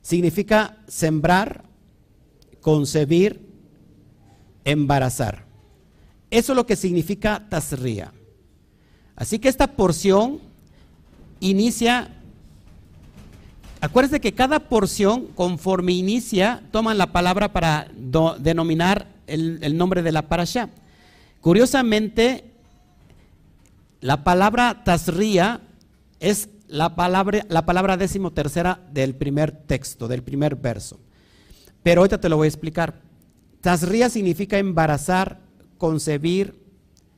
Significa 0.00 0.78
sembrar, 0.88 1.64
concebir, 2.60 3.40
embarazar. 4.64 5.44
Eso 6.30 6.52
es 6.52 6.56
lo 6.56 6.66
que 6.66 6.76
significa 6.76 7.46
tasría. 7.48 8.12
Así 9.14 9.38
que 9.38 9.48
esta 9.48 9.76
porción 9.76 10.40
inicia 11.40 12.21
Acuérdense 13.82 14.20
que 14.20 14.32
cada 14.32 14.60
porción, 14.68 15.26
conforme 15.34 15.90
inicia, 15.90 16.62
toman 16.70 16.98
la 16.98 17.10
palabra 17.10 17.52
para 17.52 17.88
denominar 18.38 19.08
el, 19.26 19.76
nombre 19.76 20.04
de 20.04 20.12
la 20.12 20.28
parasha. 20.28 20.70
Curiosamente, 21.40 22.44
la 24.00 24.22
palabra 24.22 24.84
tasría 24.84 25.62
es 26.20 26.48
la 26.68 26.94
palabra, 26.94 27.44
la 27.48 27.66
palabra 27.66 27.96
décimo 27.96 28.30
tercera 28.30 28.78
del 28.92 29.16
primer 29.16 29.50
texto, 29.50 30.06
del 30.06 30.22
primer 30.22 30.54
verso. 30.54 31.00
Pero 31.82 32.02
ahorita 32.02 32.20
te 32.20 32.28
lo 32.28 32.36
voy 32.36 32.44
a 32.44 32.50
explicar. 32.50 33.00
Tasría 33.62 34.10
significa 34.10 34.58
embarazar, 34.58 35.40
concebir, 35.76 36.54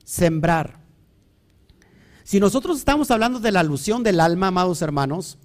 sembrar. 0.03 0.79
Si 2.23 2.41
nosotros 2.41 2.79
estamos 2.79 3.11
hablando 3.11 3.39
de 3.39 3.53
la 3.53 3.61
alusión 3.61 4.03
del 4.03 4.19
alma, 4.19 4.47
amados 4.47 4.81
hermanos, 4.81 5.37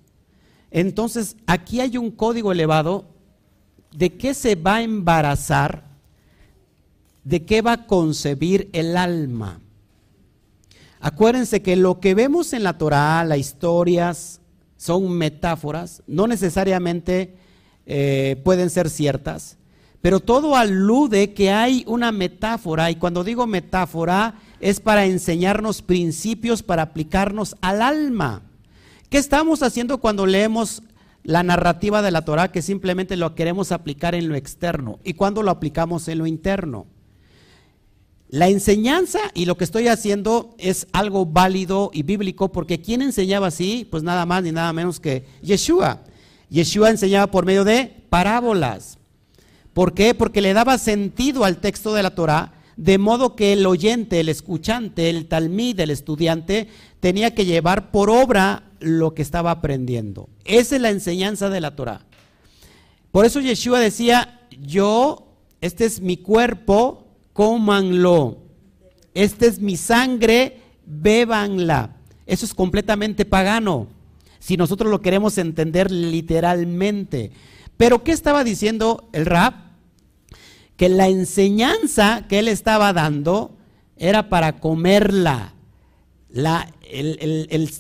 entonces, 0.71 1.35
aquí 1.47 1.79
hay 1.81 1.97
un 1.97 2.11
código 2.11 2.51
elevado 2.51 3.05
de 3.91 4.15
qué 4.17 4.33
se 4.33 4.55
va 4.55 4.75
a 4.75 4.83
embarazar, 4.83 5.83
de 7.23 7.45
qué 7.45 7.61
va 7.61 7.73
a 7.73 7.87
concebir 7.87 8.69
el 8.73 8.95
alma. 8.97 9.59
Acuérdense 10.99 11.61
que 11.61 11.75
lo 11.75 11.99
que 11.99 12.13
vemos 12.13 12.53
en 12.53 12.63
la 12.63 12.77
Torah, 12.77 13.23
las 13.23 13.39
historias, 13.39 14.41
son 14.77 15.11
metáforas, 15.11 16.03
no 16.07 16.27
necesariamente 16.27 17.35
eh, 17.85 18.39
pueden 18.43 18.69
ser 18.69 18.89
ciertas, 18.89 19.57
pero 20.01 20.19
todo 20.19 20.55
alude 20.55 21.33
que 21.33 21.51
hay 21.51 21.83
una 21.87 22.11
metáfora, 22.11 22.89
y 22.91 22.95
cuando 22.95 23.23
digo 23.23 23.47
metáfora 23.47 24.35
es 24.61 24.79
para 24.79 25.05
enseñarnos 25.05 25.81
principios 25.81 26.63
para 26.63 26.83
aplicarnos 26.83 27.55
al 27.61 27.81
alma. 27.81 28.43
¿Qué 29.09 29.17
estamos 29.17 29.63
haciendo 29.63 29.97
cuando 29.97 30.27
leemos 30.27 30.83
la 31.23 31.41
narrativa 31.41 32.03
de 32.03 32.11
la 32.11 32.23
Torah 32.25 32.51
que 32.51 32.61
simplemente 32.61 33.17
lo 33.17 33.33
queremos 33.33 33.71
aplicar 33.71 34.13
en 34.13 34.29
lo 34.29 34.35
externo 34.35 34.99
y 35.03 35.13
cuando 35.13 35.41
lo 35.41 35.49
aplicamos 35.49 36.07
en 36.07 36.19
lo 36.19 36.27
interno? 36.27 36.85
La 38.29 38.49
enseñanza 38.49 39.19
y 39.33 39.45
lo 39.45 39.57
que 39.57 39.63
estoy 39.63 39.87
haciendo 39.87 40.53
es 40.59 40.85
algo 40.93 41.25
válido 41.25 41.89
y 41.91 42.03
bíblico 42.03 42.51
porque 42.51 42.79
¿quién 42.81 43.01
enseñaba 43.01 43.47
así? 43.47 43.87
Pues 43.89 44.03
nada 44.03 44.27
más 44.27 44.43
ni 44.43 44.51
nada 44.51 44.71
menos 44.73 44.99
que 44.99 45.25
Yeshua. 45.41 46.03
Yeshua 46.51 46.91
enseñaba 46.91 47.31
por 47.31 47.47
medio 47.47 47.63
de 47.63 48.03
parábolas. 48.11 48.99
¿Por 49.73 49.95
qué? 49.95 50.13
Porque 50.13 50.41
le 50.41 50.53
daba 50.53 50.77
sentido 50.77 51.45
al 51.45 51.57
texto 51.57 51.95
de 51.95 52.03
la 52.03 52.13
Torah, 52.13 52.53
de 52.79 52.97
modo 52.97 53.35
que 53.35 53.51
el 53.51 53.65
oyente, 53.65 54.21
el 54.21 54.29
escuchante, 54.29 55.09
el 55.09 55.25
talmid, 55.25 55.81
el 55.81 55.89
estudiante, 55.89 56.69
tenía 57.01 57.35
que 57.35 57.43
llevar 57.43 57.91
por 57.91 58.09
obra 58.09 58.71
lo 58.79 59.13
que 59.13 59.21
estaba 59.21 59.51
aprendiendo. 59.51 60.29
Esa 60.45 60.77
es 60.77 60.81
la 60.81 60.89
enseñanza 60.89 61.49
de 61.49 61.59
la 61.59 61.75
Torah. 61.75 62.05
Por 63.11 63.25
eso 63.25 63.41
Yeshua 63.41 63.81
decía, 63.81 64.47
yo, 64.61 65.27
este 65.59 65.83
es 65.83 65.99
mi 65.99 66.15
cuerpo, 66.15 67.05
cómanlo. 67.33 68.37
Este 69.13 69.47
es 69.47 69.59
mi 69.59 69.75
sangre, 69.75 70.61
bébanla. 70.85 71.97
Eso 72.25 72.45
es 72.45 72.53
completamente 72.53 73.25
pagano. 73.25 73.87
Si 74.39 74.55
nosotros 74.55 74.89
lo 74.89 75.01
queremos 75.01 75.37
entender 75.37 75.91
literalmente. 75.91 77.31
Pero 77.75 78.05
¿qué 78.05 78.13
estaba 78.13 78.45
diciendo 78.45 79.09
el 79.11 79.25
rap? 79.25 79.68
Que 80.79 80.89
la 80.89 81.07
enseñanza 81.09 82.25
que 82.27 82.39
él 82.39 82.47
estaba 82.47 82.91
dando 82.93 83.55
era 83.97 84.29
para 84.29 84.59
comerla. 84.59 85.53
La 86.31 86.67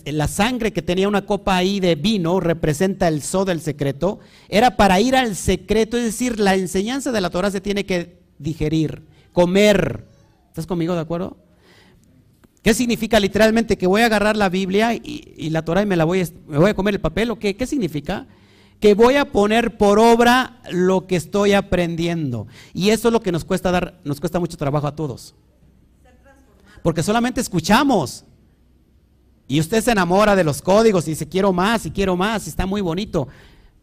la 0.05 0.27
sangre 0.27 0.71
que 0.71 0.81
tenía 0.81 1.07
una 1.07 1.25
copa 1.25 1.55
ahí 1.57 1.79
de 1.79 1.95
vino 1.95 2.39
representa 2.39 3.07
el 3.07 3.21
so 3.21 3.43
del 3.43 3.59
secreto, 3.59 4.19
era 4.49 4.77
para 4.77 4.99
ir 4.99 5.15
al 5.15 5.35
secreto, 5.35 5.97
es 5.97 6.03
decir, 6.03 6.39
la 6.39 6.55
enseñanza 6.55 7.11
de 7.11 7.21
la 7.21 7.29
Torah 7.29 7.49
se 7.49 7.61
tiene 7.61 7.85
que 7.85 8.19
digerir, 8.37 9.03
comer. 9.33 10.05
¿Estás 10.47 10.67
conmigo 10.67 10.93
de 10.93 11.01
acuerdo? 11.01 11.37
¿Qué 12.61 12.73
significa 12.73 13.19
literalmente 13.19 13.77
que 13.77 13.87
voy 13.87 14.01
a 14.01 14.05
agarrar 14.05 14.37
la 14.37 14.49
Biblia 14.49 14.93
y, 14.93 15.49
la 15.49 15.63
Torah 15.63 15.81
y 15.81 15.85
me 15.85 15.95
la 15.95 16.03
voy 16.03 16.23
me 16.47 16.57
voy 16.57 16.69
a 16.69 16.75
comer 16.75 16.95
el 16.95 17.01
papel? 17.01 17.31
¿O 17.31 17.39
qué? 17.39 17.55
¿Qué 17.55 17.65
significa? 17.65 18.27
Que 18.79 18.93
voy 18.93 19.15
a 19.15 19.25
poner 19.25 19.77
por 19.77 19.99
obra 19.99 20.61
lo 20.71 21.05
que 21.05 21.15
estoy 21.15 21.53
aprendiendo. 21.53 22.47
Y 22.73 22.91
eso 22.91 23.09
es 23.09 23.13
lo 23.13 23.21
que 23.21 23.31
nos 23.31 23.43
cuesta 23.43 23.71
dar, 23.71 23.99
nos 24.03 24.19
cuesta 24.19 24.39
mucho 24.39 24.57
trabajo 24.57 24.87
a 24.87 24.95
todos. 24.95 25.35
Porque 26.81 27.03
solamente 27.03 27.41
escuchamos 27.41 28.23
Y 29.51 29.59
usted 29.59 29.83
se 29.83 29.91
enamora 29.91 30.35
de 30.35 30.43
los 30.43 30.61
códigos 30.61 31.07
y 31.07 31.11
dice, 31.11 31.27
quiero 31.27 31.51
más 31.51 31.83
y 31.87 31.91
quiero 31.91 32.15
más, 32.15 32.45
y 32.45 32.51
está 32.51 32.67
muy 32.67 32.81
bonito. 32.81 33.27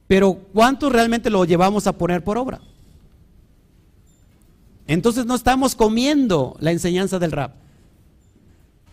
Pero 0.07 0.35
¿cuántos 0.55 0.93
realmente 0.93 1.29
lo 1.29 1.45
llevamos 1.45 1.89
a 1.89 1.93
poner 1.99 2.23
por 2.23 2.39
obra? 2.39 2.61
Entonces 4.87 5.27
no 5.27 5.35
estamos 5.35 5.75
comiendo 5.75 6.57
la 6.61 6.71
enseñanza 6.71 7.19
del 7.19 7.33
rap. 7.33 7.57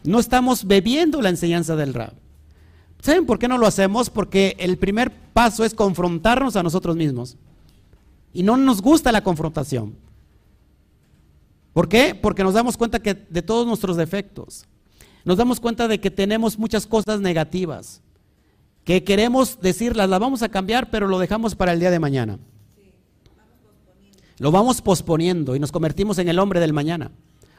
No 0.03 0.19
estamos 0.19 0.65
bebiendo 0.65 1.22
la 1.22 1.29
enseñanza 1.29 1.75
del 1.75 1.93
rap. 1.93 2.13
¿Saben 3.03 3.25
por 3.25 3.38
qué 3.38 3.50
no 3.50 3.57
lo 3.57 3.67
hacemos? 3.67 4.10
Porque 4.10 4.55
el 4.60 4.77
primer 4.77 5.12
paso 5.33 5.65
es 5.65 5.74
confrontarnos 5.74 6.55
a 6.55 6.63
nosotros 6.63 6.95
mismos. 6.95 7.36
Y 8.31 8.43
no 8.43 8.55
nos 8.55 8.81
gusta 8.81 9.12
la 9.12 9.22
confrontación. 9.22 9.93
¿Por 11.74 11.89
qué? 11.89 12.15
Porque 12.15 12.45
nos 12.45 12.53
damos 12.53 12.77
cuenta 12.77 13.01
que 13.01 13.13
de 13.13 13.41
todos 13.41 13.67
nuestros 13.67 13.98
defectos. 13.98 14.65
Nos 15.25 15.36
damos 15.36 15.60
cuenta 15.60 15.89
de 15.89 16.00
que 16.00 16.12
tenemos 16.12 16.57
muchas 16.57 16.88
cosas 16.88 17.19
negativas. 17.19 18.00
Que 18.86 19.03
queremos 19.03 19.60
decirlas, 19.60 20.07
las 20.07 20.22
vamos 20.22 20.41
a 20.41 20.48
cambiar, 20.48 20.89
pero 20.89 21.05
lo 21.05 21.19
dejamos 21.19 21.55
para 21.55 21.74
el 21.74 21.81
día 21.81 21.91
de 21.91 22.00
mañana. 22.00 22.39
Lo 24.39 24.50
vamos 24.50 24.81
posponiendo 24.81 25.57
y 25.57 25.60
nos 25.60 25.74
convertimos 25.74 26.19
en 26.19 26.29
el 26.29 26.39
hombre 26.39 26.62
del 26.62 26.72
mañana. 26.72 27.12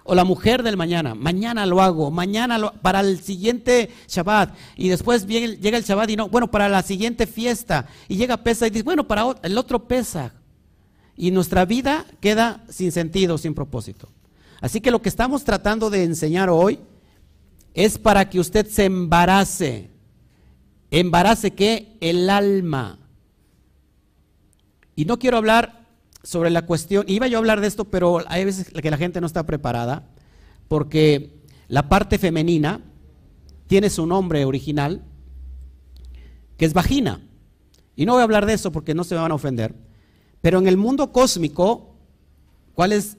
O 0.05 0.15
la 0.15 0.25
mujer 0.25 0.63
del 0.63 0.77
mañana. 0.77 1.15
Mañana 1.15 1.67
lo 1.67 1.83
hago, 1.83 2.11
mañana 2.11 2.59
lo, 2.59 2.73
para 2.75 3.01
el 3.01 3.21
siguiente 3.21 3.91
Shabbat. 4.07 4.55
Y 4.77 4.89
después 4.89 5.27
llega 5.27 5.79
el 5.79 5.85
Shabbat 5.85 6.11
y 6.11 6.17
no, 6.17 6.29
bueno, 6.29 6.51
para 6.51 6.69
la 6.69 6.83
siguiente 6.83 7.27
fiesta. 7.27 7.87
Y 8.07 8.17
llega 8.17 8.37
Pesa 8.37 8.67
y 8.67 8.71
dice, 8.71 8.85
bueno, 8.85 9.09
para 9.09 9.25
el 9.43 9.57
otro 9.57 9.89
Pesa. 9.89 10.35
Y 11.17 11.31
nuestra 11.31 11.65
vida 11.65 12.05
queda 12.21 12.65
sin 12.69 12.93
sentido, 12.93 13.39
sin 13.39 13.55
propósito. 13.55 14.09
Así 14.61 14.81
que 14.81 14.91
lo 14.91 15.01
que 15.01 15.09
estamos 15.09 15.43
tratando 15.43 15.91
de 15.91 16.05
enseñar 16.05 16.51
hoy 16.51 16.81
es 17.73 17.99
para 17.99 18.29
que 18.29 18.41
usted 18.41 18.67
se 18.67 18.85
embarace. 18.85 19.91
¿Embarace 20.91 21.53
qué? 21.53 21.97
El 22.01 22.31
alma. 22.31 22.99
Y 24.97 25.07
no 25.07 25.19
quiero 25.19 25.37
hablar 25.37 25.84
sobre 26.25 26.51
la 26.51 26.67
cuestión, 26.67 27.05
iba 27.07 27.29
yo 27.29 27.39
a 27.39 27.41
hablar 27.41 27.61
de 27.61 27.69
esto, 27.69 27.85
pero 27.85 28.21
hay 28.27 28.45
veces 28.45 28.71
que 28.71 28.91
la 28.91 28.97
gente 28.97 29.21
no 29.21 29.27
está 29.27 29.45
preparada, 29.45 30.09
porque 30.69 31.39
la 31.69 31.89
parte 31.89 32.19
femenina 32.19 32.81
tiene 33.67 33.91
su 33.91 34.07
nombre 34.07 34.45
original, 34.45 35.05
que 36.57 36.65
es 36.65 36.73
vagina. 36.73 37.21
Y 37.95 38.07
no 38.07 38.13
voy 38.15 38.21
a 38.21 38.25
hablar 38.25 38.47
de 38.47 38.55
eso 38.55 38.73
porque 38.73 38.95
no 38.95 39.05
se 39.05 39.15
van 39.15 39.31
a 39.31 39.35
ofender. 39.35 39.75
Pero 40.41 40.59
en 40.59 40.67
el 40.67 40.77
mundo 40.77 41.13
cósmico, 41.13 41.95
¿cuál 42.75 42.93
es 42.93 43.17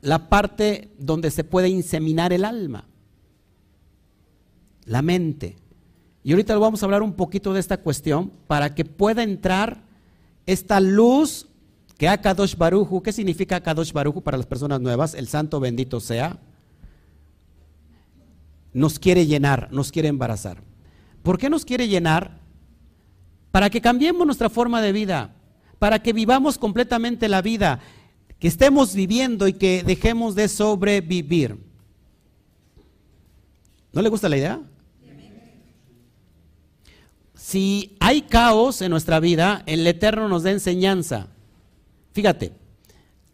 la 0.00 0.28
parte 0.28 0.92
donde 0.98 1.30
se 1.30 1.44
puede 1.44 1.68
inseminar 1.68 2.32
el 2.32 2.44
alma? 2.44 2.86
La 4.84 5.02
mente. 5.02 5.56
Y 6.22 6.32
ahorita 6.32 6.56
vamos 6.58 6.82
a 6.82 6.86
hablar 6.86 7.02
un 7.02 7.14
poquito 7.14 7.52
de 7.52 7.60
esta 7.60 7.78
cuestión 7.78 8.30
para 8.46 8.74
que 8.74 8.84
pueda 8.84 9.22
entrar 9.22 9.84
esta 10.46 10.80
luz 10.80 11.48
que 12.02 12.08
Akadosh 12.08 12.56
Baruju, 12.56 13.00
¿qué 13.00 13.12
significa 13.12 13.54
Akadosh 13.54 13.92
Baruju 13.92 14.22
para 14.22 14.36
las 14.36 14.46
personas 14.46 14.80
nuevas? 14.80 15.14
El 15.14 15.28
santo 15.28 15.60
bendito 15.60 16.00
sea. 16.00 16.36
Nos 18.72 18.98
quiere 18.98 19.24
llenar, 19.24 19.68
nos 19.70 19.92
quiere 19.92 20.08
embarazar. 20.08 20.64
¿Por 21.22 21.38
qué 21.38 21.48
nos 21.48 21.64
quiere 21.64 21.86
llenar? 21.86 22.40
Para 23.52 23.70
que 23.70 23.80
cambiemos 23.80 24.26
nuestra 24.26 24.50
forma 24.50 24.82
de 24.82 24.90
vida 24.90 25.36
para 25.78 26.02
que 26.02 26.12
vivamos 26.12 26.58
completamente 26.58 27.28
la 27.28 27.40
vida, 27.40 27.78
que 28.40 28.48
estemos 28.48 28.96
viviendo 28.96 29.46
y 29.46 29.52
que 29.52 29.84
dejemos 29.84 30.34
de 30.34 30.48
sobrevivir. 30.48 31.56
¿No 33.92 34.02
le 34.02 34.08
gusta 34.08 34.28
la 34.28 34.38
idea? 34.38 34.60
Si 37.34 37.96
hay 38.00 38.22
caos 38.22 38.82
en 38.82 38.90
nuestra 38.90 39.20
vida, 39.20 39.62
el 39.66 39.86
Eterno 39.86 40.28
nos 40.28 40.42
da 40.42 40.50
enseñanza. 40.50 41.31
Fíjate, 42.12 42.52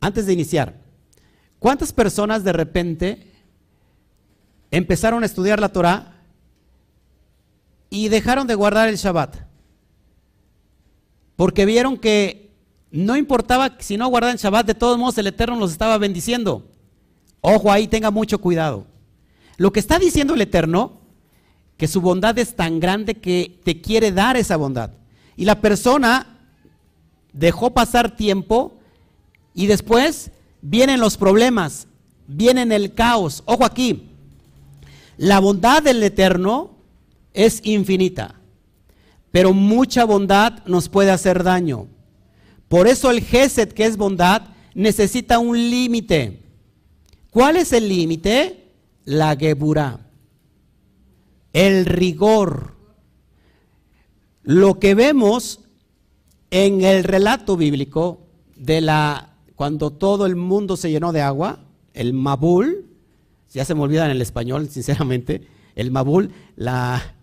antes 0.00 0.26
de 0.26 0.32
iniciar, 0.32 0.75
¿cuántas 1.58 1.92
personas 1.92 2.44
de 2.44 2.52
repente 2.52 3.32
empezaron 4.71 5.23
a 5.23 5.26
estudiar 5.26 5.60
la 5.60 5.71
Torah 5.71 6.17
y 7.91 8.08
dejaron 8.08 8.47
de 8.47 8.54
guardar 8.54 8.88
el 8.88 8.97
Shabbat? 8.97 9.49
porque 11.38 11.67
vieron 11.67 11.97
que 11.99 12.50
no 12.91 13.17
importaba 13.17 13.76
si 13.78 13.97
no 13.97 14.08
guardaban 14.08 14.38
Shabbat, 14.38 14.67
de 14.67 14.75
todos 14.75 14.99
modos 14.99 15.19
el 15.19 15.28
Eterno 15.28 15.54
los 15.54 15.71
estaba 15.71 15.97
bendiciendo. 15.97 16.69
Ojo 17.41 17.71
ahí, 17.71 17.86
tenga 17.86 18.10
mucho 18.10 18.41
cuidado. 18.41 18.88
Lo 19.56 19.73
que 19.73 19.78
está 19.78 20.00
diciendo 20.00 20.34
el 20.34 20.41
Eterno, 20.41 20.99
que 21.76 21.86
su 21.86 22.00
bondad 22.00 22.36
es 22.41 22.56
tan 22.56 22.80
grande 22.80 23.14
que 23.14 23.60
te 23.62 23.80
quiere 23.80 24.10
dar 24.10 24.36
esa 24.36 24.56
bondad. 24.56 24.91
Y 25.36 25.45
la 25.45 25.60
persona 25.60 26.37
dejó 27.38 27.72
pasar 27.72 28.16
tiempo 28.16 28.78
y 29.54 29.66
después 29.66 30.30
vienen 30.62 31.00
los 31.00 31.16
problemas, 31.16 31.88
vienen 32.26 32.72
el 32.72 32.94
caos. 32.94 33.42
Ojo 33.46 33.64
aquí, 33.64 34.10
la 35.16 35.38
bondad 35.40 35.82
del 35.82 36.02
Eterno 36.02 36.76
es 37.34 37.60
infinita 37.64 38.38
pero 39.30 39.52
mucha 39.52 40.04
bondad 40.04 40.64
nos 40.66 40.88
puede 40.88 41.10
hacer 41.10 41.42
daño. 41.42 41.86
Por 42.68 42.86
eso 42.86 43.10
el 43.10 43.20
Gesed, 43.22 43.72
que 43.72 43.84
es 43.84 43.96
bondad, 43.96 44.42
necesita 44.74 45.38
un 45.38 45.56
límite. 45.56 46.42
¿Cuál 47.30 47.56
es 47.56 47.72
el 47.72 47.88
límite? 47.88 48.72
La 49.04 49.36
Geburah, 49.36 50.00
el 51.52 51.86
rigor. 51.86 52.74
Lo 54.42 54.78
que 54.78 54.94
vemos 54.94 55.60
en 56.50 56.82
el 56.82 57.04
relato 57.04 57.56
bíblico 57.56 58.26
de 58.56 58.80
la 58.80 59.34
cuando 59.54 59.91
todo 59.91 60.26
el 60.26 60.37
mundo 60.37 60.76
se 60.76 60.91
llenó 60.91 61.13
de 61.13 61.21
agua, 61.21 61.58
el 61.93 62.13
Mabul, 62.13 62.87
ya 63.52 63.65
se 63.65 63.75
me 63.75 63.80
olvida 63.80 64.04
en 64.04 64.13
el 64.13 64.23
español, 64.23 64.69
sinceramente, 64.69 65.49
el 65.75 65.91
Mabul, 65.91 66.30
la 66.54 67.15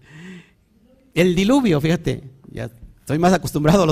el 1.14 1.34
diluvio, 1.34 1.80
fíjate, 1.80 2.24
ya 2.52 2.70
estoy 3.00 3.20
más 3.20 3.32
acostumbrado 3.32 3.84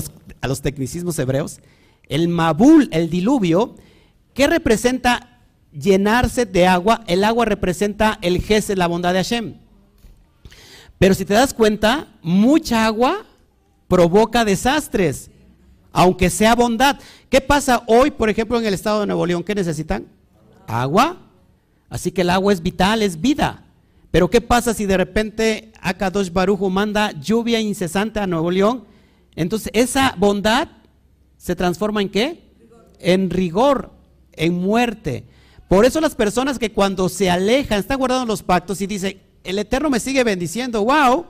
a 0.41 0.47
los, 0.47 0.61
tecnicismos 0.61 1.17
hebreos. 1.17 1.61
El 2.09 2.27
Mabul, 2.27 2.89
el 2.91 3.09
diluvio, 3.09 3.75
¿qué 4.33 4.45
representa 4.47 5.39
llenarse 5.71 6.45
de 6.45 6.67
agua? 6.67 7.05
El 7.07 7.23
agua 7.23 7.45
representa 7.45 8.19
el 8.21 8.41
Gesed, 8.41 8.77
la 8.77 8.87
bondad 8.87 9.13
de 9.13 9.19
Hashem. 9.19 9.53
Pero 10.99 11.13
si 11.13 11.23
te 11.23 11.33
das 11.33 11.53
cuenta, 11.53 12.13
mucha 12.21 12.85
agua 12.85 13.25
provoca 13.87 14.45
desastres, 14.45 15.29
aunque 15.91 16.29
sea 16.29 16.55
bondad. 16.55 16.99
¿Qué 17.29 17.41
pasa 17.41 17.83
hoy, 17.87 18.11
por 18.11 18.29
ejemplo, 18.29 18.57
en 18.59 18.65
el 18.65 18.73
estado 18.73 19.01
de 19.01 19.07
Nuevo 19.07 19.25
León? 19.25 19.43
¿Qué 19.43 19.55
necesitan? 19.55 20.07
Agua. 20.67 21.17
Así 21.89 22.11
que 22.11 22.21
el 22.21 22.29
agua 22.29 22.53
es 22.53 22.61
vital, 22.61 23.01
es 23.01 23.21
vida. 23.21 23.65
Pero 24.09 24.29
¿qué 24.29 24.41
pasa 24.41 24.73
si 24.73 24.85
de 24.85 24.97
repente 24.97 25.71
Akadosh 25.81 26.31
Barujo 26.31 26.69
manda 26.69 27.11
lluvia 27.19 27.59
incesante 27.59 28.19
a 28.19 28.27
Nuevo 28.27 28.51
León? 28.51 28.85
Entonces 29.35 29.71
esa 29.73 30.15
bondad 30.17 30.69
se 31.37 31.55
transforma 31.55 32.01
en 32.01 32.09
qué? 32.09 32.43
En 32.99 33.29
rigor, 33.29 33.91
en 34.33 34.53
muerte. 34.53 35.25
Por 35.67 35.85
eso 35.85 35.99
las 35.99 36.15
personas 36.15 36.59
que 36.59 36.71
cuando 36.71 37.09
se 37.09 37.29
alejan, 37.29 37.79
están 37.79 37.97
guardando 37.97 38.25
los 38.25 38.43
pactos 38.43 38.81
y 38.81 38.87
dicen, 38.87 39.19
el 39.43 39.59
Eterno 39.59 39.89
me 39.89 39.99
sigue 39.99 40.23
bendiciendo, 40.23 40.85
wow, 40.85 41.25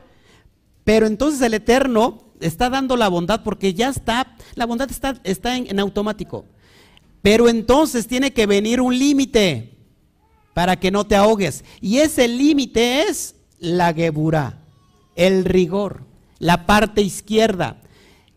pero 0.83 1.07
entonces 1.07 1.41
el 1.41 1.53
Eterno 1.53 2.22
está 2.45 2.69
dando 2.69 2.97
la 2.97 3.07
bondad 3.07 3.41
porque 3.43 3.73
ya 3.73 3.89
está, 3.89 4.35
la 4.55 4.65
bondad 4.65 4.89
está, 4.89 5.19
está 5.23 5.57
en, 5.57 5.79
automático. 5.79 6.45
Pero 7.21 7.47
entonces 7.47 8.07
tiene 8.07 8.31
que 8.31 8.45
venir 8.45 8.81
un 8.81 8.97
límite 8.97 9.77
para 10.53 10.79
que 10.79 10.91
no 10.91 11.05
te 11.05 11.15
ahogues. 11.15 11.63
Y 11.81 11.99
ese 11.99 12.27
límite 12.27 13.03
es 13.03 13.35
la 13.59 13.93
gebura, 13.93 14.61
el 15.15 15.45
rigor, 15.45 16.03
la 16.39 16.65
parte 16.65 17.01
izquierda. 17.01 17.81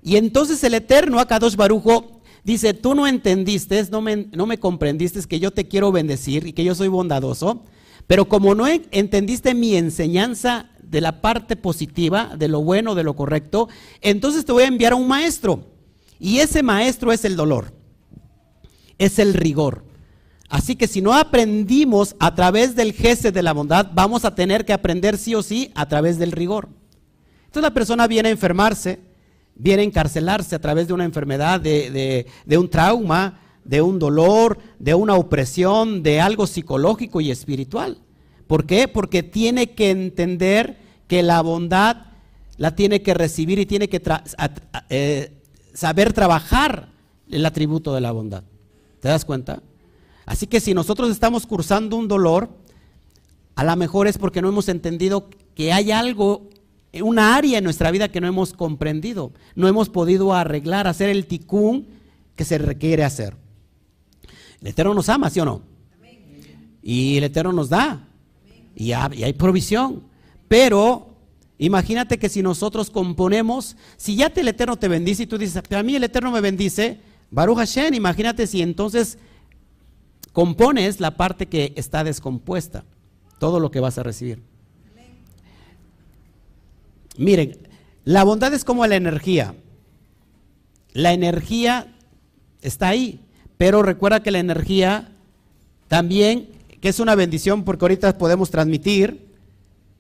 Y 0.02 0.16
entonces 0.16 0.62
el 0.62 0.74
Eterno, 0.74 1.18
Akadosh 1.18 1.56
Barujo, 1.56 2.20
dice, 2.44 2.74
tú 2.74 2.94
no 2.94 3.08
entendiste, 3.08 3.84
no 3.90 4.00
me, 4.00 4.28
no 4.32 4.46
me 4.46 4.58
comprendiste 4.58 5.20
que 5.24 5.40
yo 5.40 5.50
te 5.50 5.66
quiero 5.66 5.90
bendecir 5.90 6.46
y 6.46 6.52
que 6.52 6.62
yo 6.62 6.76
soy 6.76 6.86
bondadoso, 6.86 7.64
pero 8.06 8.28
como 8.28 8.54
no 8.54 8.68
entendiste 8.68 9.52
mi 9.52 9.74
enseñanza 9.74 10.70
de 10.88 11.01
la 11.01 11.20
parte 11.20 11.57
positiva, 11.57 12.35
de 12.37 12.49
lo 12.49 12.62
bueno, 12.62 12.94
de 12.94 13.05
lo 13.05 13.14
correcto, 13.14 13.68
entonces 14.01 14.44
te 14.44 14.53
voy 14.53 14.64
a 14.64 14.68
enviar 14.68 14.92
a 14.92 14.96
un 14.96 15.09
maestro. 15.09 15.66
Y 16.18 16.38
ese 16.38 16.62
maestro 16.62 17.12
es 17.12 17.25
el 17.25 17.37
dolor, 17.37 17.72
es 18.99 19.18
el 19.18 19.35
rigor. 19.35 19.85
Así 20.49 20.77
que 20.77 20.87
si 20.87 21.03
no 21.03 21.12
aprendimos 21.12 22.14
a 22.20 22.35
través 22.35 22.77
del 22.77 22.92
jefe 22.92 23.33
de 23.33 23.42
la 23.42 23.53
bondad, 23.53 23.90
vamos 23.92 24.25
a 24.25 24.35
tener 24.35 24.64
que 24.64 24.72
aprender 24.72 25.18
sí 25.18 25.35
o 25.35 25.42
sí 25.42 25.72
a 25.75 25.88
través 25.88 26.18
del 26.18 26.33
rigor. 26.33 26.68
Entonces 27.46 27.62
la 27.62 27.75
persona 27.75 28.07
viene 28.07 28.29
a 28.29 28.33
enfermarse, 28.33 29.01
viene 29.55 29.83
a 29.83 29.87
encarcelarse 29.87 30.55
a 30.55 30.61
través 30.61 30.87
de 30.87 30.94
una 30.94 31.05
enfermedad, 31.05 31.61
de, 31.61 32.27
de 32.44 32.59
un 32.59 32.70
trauma, 32.70 33.40
de 33.64 33.83
un 33.83 33.99
dolor, 33.99 34.59
de 34.79 34.94
una 34.94 35.14
opresión, 35.14 36.03
de 36.03 36.20
algo 36.20 36.46
psicológico 36.46 37.20
y 37.20 37.31
espiritual. 37.31 37.99
¿Por 38.46 38.66
qué? 38.66 38.88
Porque 38.88 39.22
tiene 39.22 39.72
que 39.72 39.90
entender 39.90 40.78
que 41.09 41.22
la 41.22 41.40
bondad 41.40 42.06
la 42.56 42.74
tiene 42.74 43.02
que 43.02 43.14
recibir 43.14 43.59
y 43.59 43.66
tiene 43.66 43.88
que 43.88 44.02
eh, 44.88 45.32
saber 45.74 46.12
trabajar 46.12 46.88
el 47.30 47.44
atributo 47.44 47.94
de 47.94 48.00
la 48.00 48.12
bondad. 48.12 48.44
¿Te 49.00 49.09
das 49.09 49.24
cuenta? 49.24 49.62
Así 50.24 50.46
que 50.46 50.61
si 50.61 50.74
nosotros 50.74 51.11
estamos 51.11 51.46
cursando 51.46 51.96
un 51.96 52.09
dolor, 52.09 52.48
a 53.54 53.64
lo 53.64 53.76
mejor 53.76 54.06
es 54.06 54.18
porque 54.18 54.42
no 54.42 54.48
hemos 54.48 54.68
entendido 54.68 55.28
que 55.54 55.72
hay 55.72 55.92
algo, 55.92 56.48
una 56.92 57.37
área 57.37 57.59
en 57.59 57.64
nuestra 57.64 57.90
vida 57.90 58.09
que 58.09 58.20
no 58.20 58.26
hemos 58.26 58.52
comprendido, 58.52 59.32
no 59.54 59.68
hemos 59.68 59.88
podido 59.88 60.35
arreglar, 60.35 60.87
hacer 60.87 61.09
el 61.09 61.26
ticún 61.26 61.87
que 62.35 62.44
se 62.44 62.59
requiere 62.59 63.04
hacer. 63.04 63.37
El 64.61 64.68
Eterno 64.68 64.94
nos 64.94 65.09
ama, 65.09 65.30
¿sí 65.30 65.40
o 65.40 65.44
no? 65.44 65.62
Y 66.82 67.18
el 67.18 67.24
Eterno 67.24 67.52
nos 67.52 67.68
da. 67.68 68.05
Y 68.76 68.92
hay 68.92 69.32
provisión. 69.32 70.04
Pero 70.46 71.16
imagínate 71.58 72.18
que 72.18 72.28
si 72.28 72.42
nosotros 72.42 72.90
componemos, 72.90 73.76
si 73.96 74.14
ya 74.14 74.32
el 74.36 74.48
Eterno 74.48 74.76
te 74.76 74.86
bendice 74.86 75.24
y 75.24 75.26
tú 75.26 75.38
dices, 75.38 75.60
a 75.70 75.82
mí 75.82 75.96
el 75.96 76.04
Eterno 76.04 76.30
me 76.30 76.40
bendice, 76.40 77.00
Baruch 77.30 77.56
Hashem, 77.56 77.94
imagínate 77.94 78.46
si 78.46 78.62
entonces 78.62 79.18
compones 80.32 81.00
la 81.00 81.16
parte 81.16 81.46
que 81.46 81.72
está 81.76 82.04
descompuesta, 82.04 82.84
todo 83.38 83.58
lo 83.58 83.70
que 83.70 83.80
vas 83.80 83.98
a 83.98 84.02
recibir. 84.02 84.42
Miren, 87.16 87.56
la 88.04 88.22
bondad 88.22 88.52
es 88.52 88.64
como 88.64 88.86
la 88.86 88.96
energía. 88.96 89.54
La 90.92 91.12
energía 91.12 91.94
está 92.60 92.88
ahí, 92.88 93.20
pero 93.56 93.82
recuerda 93.82 94.22
que 94.22 94.30
la 94.30 94.38
energía 94.38 95.12
también, 95.88 96.50
que 96.80 96.88
es 96.88 97.00
una 97.00 97.14
bendición 97.14 97.64
porque 97.64 97.84
ahorita 97.84 98.18
podemos 98.18 98.50
transmitir, 98.50 99.34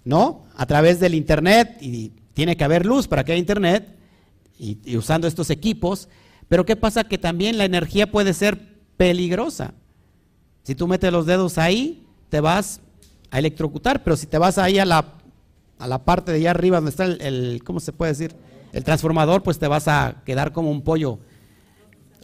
¿no? 0.04 0.44
A 0.56 0.66
través 0.66 1.00
del 1.00 1.14
Internet 1.14 1.78
y 1.80 2.12
tiene 2.34 2.56
que 2.56 2.64
haber 2.64 2.84
luz 2.84 3.08
para 3.08 3.24
que 3.24 3.32
haya 3.32 3.38
Internet 3.38 3.96
y, 4.58 4.96
usando 4.96 5.26
estos 5.26 5.50
equipos. 5.50 6.08
Pero 6.48 6.64
¿qué 6.64 6.76
pasa? 6.76 7.04
Que 7.04 7.18
también 7.18 7.58
la 7.58 7.64
energía 7.64 8.10
puede 8.10 8.34
ser 8.34 8.76
peligrosa. 8.96 9.74
Si 10.62 10.74
tú 10.74 10.86
metes 10.86 11.12
los 11.12 11.26
dedos 11.26 11.58
ahí, 11.58 12.06
te 12.28 12.40
vas 12.40 12.80
a 13.30 13.38
electrocutar, 13.38 14.02
pero 14.02 14.16
si 14.16 14.26
te 14.26 14.38
vas 14.38 14.58
ahí 14.58 14.78
a 14.78 14.84
la, 14.84 15.14
a 15.78 15.88
la 15.88 16.04
parte 16.04 16.32
de 16.32 16.38
allá 16.38 16.50
arriba 16.50 16.76
donde 16.76 16.90
está 16.90 17.04
el, 17.04 17.20
el, 17.20 17.62
¿cómo 17.64 17.80
se 17.80 17.92
puede 17.92 18.12
decir? 18.12 18.34
El 18.72 18.84
transformador, 18.84 19.42
pues 19.42 19.58
te 19.58 19.68
vas 19.68 19.88
a 19.88 20.22
quedar 20.24 20.52
como 20.52 20.70
un 20.70 20.82
pollo 20.82 21.18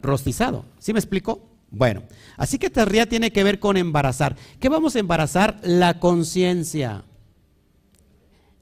rostizado. 0.01 0.65
¿Sí 0.79 0.93
me 0.93 0.99
explico? 0.99 1.52
Bueno, 1.75 2.03
así 2.37 2.59
que 2.59 2.69
Tarría 2.69 3.07
tiene 3.07 3.31
que 3.31 3.43
ver 3.43 3.59
con 3.59 3.77
embarazar. 3.77 4.35
¿Qué 4.59 4.69
vamos 4.69 4.95
a 4.95 4.99
embarazar? 4.99 5.59
La 5.63 5.99
conciencia. 5.99 7.03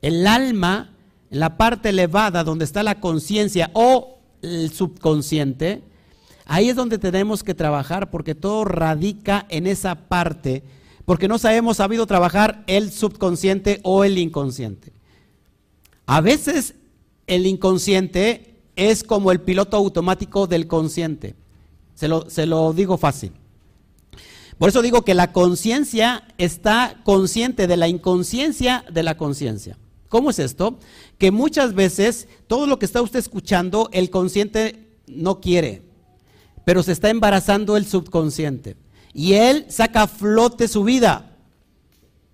El 0.01 0.25
alma, 0.25 0.95
la 1.29 1.57
parte 1.57 1.89
elevada 1.89 2.45
donde 2.45 2.63
está 2.63 2.83
la 2.83 3.01
conciencia 3.01 3.69
o 3.73 4.19
el 4.41 4.71
subconsciente, 4.71 5.83
ahí 6.45 6.69
es 6.69 6.77
donde 6.77 6.97
tenemos 6.97 7.43
que 7.43 7.53
trabajar 7.53 8.09
porque 8.11 8.33
todo 8.33 8.63
radica 8.63 9.45
en 9.49 9.67
esa 9.67 10.07
parte, 10.07 10.63
porque 11.03 11.27
no 11.27 11.37
sabemos 11.37 11.77
sabido 11.77 12.07
trabajar 12.07 12.63
el 12.65 12.93
subconsciente 12.93 13.81
o 13.83 14.05
el 14.05 14.17
inconsciente. 14.17 14.93
A 16.05 16.21
veces 16.21 16.75
el 17.27 17.45
inconsciente 17.45 18.55
es 18.77 19.03
como 19.03 19.33
el 19.33 19.41
piloto 19.41 19.75
automático 19.75 20.47
del 20.47 20.67
consciente. 20.67 21.40
Se 21.95 22.07
lo, 22.07 22.29
se 22.29 22.45
lo 22.45 22.73
digo 22.73 22.97
fácil. 22.97 23.33
Por 24.57 24.69
eso 24.69 24.81
digo 24.81 25.03
que 25.03 25.15
la 25.15 25.31
conciencia 25.31 26.23
está 26.37 27.01
consciente 27.03 27.65
de 27.65 27.77
la 27.77 27.87
inconsciencia 27.87 28.85
de 28.91 29.01
la 29.01 29.17
conciencia. 29.17 29.77
¿Cómo 30.07 30.29
es 30.29 30.39
esto? 30.39 30.77
Que 31.17 31.31
muchas 31.31 31.73
veces 31.73 32.27
todo 32.45 32.67
lo 32.67 32.77
que 32.77 32.85
está 32.85 33.01
usted 33.01 33.17
escuchando, 33.17 33.89
el 33.91 34.09
consciente 34.09 34.89
no 35.07 35.39
quiere, 35.39 35.83
pero 36.65 36.83
se 36.83 36.91
está 36.91 37.09
embarazando 37.09 37.77
el 37.77 37.85
subconsciente. 37.85 38.75
Y 39.13 39.33
él 39.33 39.65
saca 39.69 40.03
a 40.03 40.07
flote 40.07 40.67
su 40.67 40.83
vida. 40.83 41.37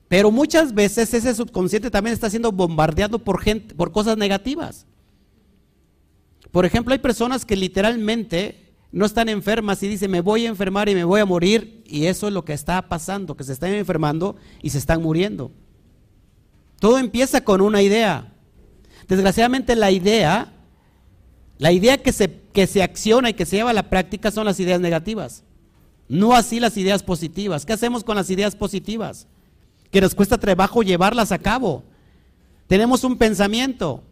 Pero 0.07 0.31
muchas 0.31 0.73
veces 0.73 1.13
ese 1.13 1.35
subconsciente 1.35 1.91
también 1.91 2.13
está 2.13 2.29
siendo 2.29 2.51
bombardeado 2.51 3.19
por 3.19 3.41
gente, 3.41 3.75
por 3.75 3.91
cosas 3.91 4.17
negativas. 4.17 4.85
Por 6.51 6.65
ejemplo, 6.65 6.93
hay 6.93 6.99
personas 6.99 7.45
que 7.45 7.55
literalmente 7.55 8.66
no 8.97 9.05
están 9.05 9.29
enfermas 9.29 9.83
y 9.83 9.87
dicen, 9.87 10.09
me 10.09 10.21
voy 10.21 10.47
a 10.47 10.49
enfermar 10.49 10.89
y 10.89 10.95
me 10.95 11.03
voy 11.03 11.21
a 11.21 11.25
morir. 11.25 11.83
Y 11.85 12.07
eso 12.07 12.27
es 12.29 12.33
lo 12.33 12.43
que 12.43 12.53
está 12.53 12.89
pasando, 12.89 13.37
que 13.37 13.43
se 13.43 13.53
están 13.53 13.71
enfermando 13.73 14.37
y 14.63 14.71
se 14.71 14.79
están 14.79 15.03
muriendo. 15.03 15.51
Todo 16.79 16.97
empieza 16.97 17.41
con 17.43 17.61
una 17.61 17.83
idea. 17.83 18.33
Desgraciadamente 19.07 19.75
la 19.75 19.91
idea, 19.91 20.51
la 21.59 21.71
idea 21.71 22.01
que 22.01 22.11
se, 22.11 22.41
que 22.51 22.65
se 22.65 22.81
acciona 22.81 23.29
y 23.29 23.35
que 23.35 23.45
se 23.45 23.57
lleva 23.57 23.69
a 23.69 23.73
la 23.73 23.91
práctica 23.91 24.31
son 24.31 24.45
las 24.45 24.59
ideas 24.59 24.81
negativas. 24.81 25.43
No 26.09 26.33
así 26.33 26.59
las 26.59 26.75
ideas 26.75 27.03
positivas. 27.03 27.67
¿Qué 27.67 27.73
hacemos 27.73 28.03
con 28.03 28.15
las 28.15 28.31
ideas 28.31 28.55
positivas? 28.55 29.27
Que 29.91 30.01
nos 30.01 30.15
cuesta 30.15 30.39
trabajo 30.39 30.81
llevarlas 30.81 31.31
a 31.31 31.37
cabo. 31.37 31.83
Tenemos 32.65 33.03
un 33.03 33.15
pensamiento, 33.15 34.03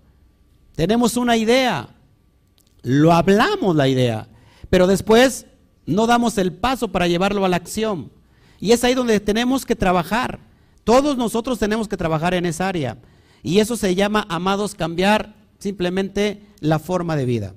tenemos 0.76 1.18
una 1.18 1.38
idea, 1.38 1.90
lo 2.84 3.14
hablamos 3.14 3.76
la 3.76 3.88
idea, 3.88 4.30
pero 4.70 4.88
después 4.88 5.46
no 5.86 6.08
damos 6.08 6.38
el 6.38 6.54
paso 6.54 6.90
para 6.90 7.08
llevarlo 7.08 7.46
a 7.46 7.50
la 7.50 7.58
acción. 7.58 8.12
Y 8.60 8.72
es 8.72 8.84
ahí 8.84 8.94
donde 8.94 9.20
tenemos 9.20 9.66
que 9.66 9.76
trabajar. 9.76 10.40
Todos 10.84 11.18
nosotros 11.18 11.60
tenemos 11.60 11.88
que 11.88 11.98
trabajar 11.98 12.34
en 12.34 12.46
esa 12.46 12.68
área. 12.68 12.98
Y 13.44 13.60
eso 13.60 13.76
se 13.76 13.96
llama, 13.96 14.26
amados, 14.30 14.76
cambiar 14.76 15.36
simplemente 15.60 16.42
la 16.60 16.80
forma 16.80 17.16
de 17.16 17.26
vida. 17.26 17.56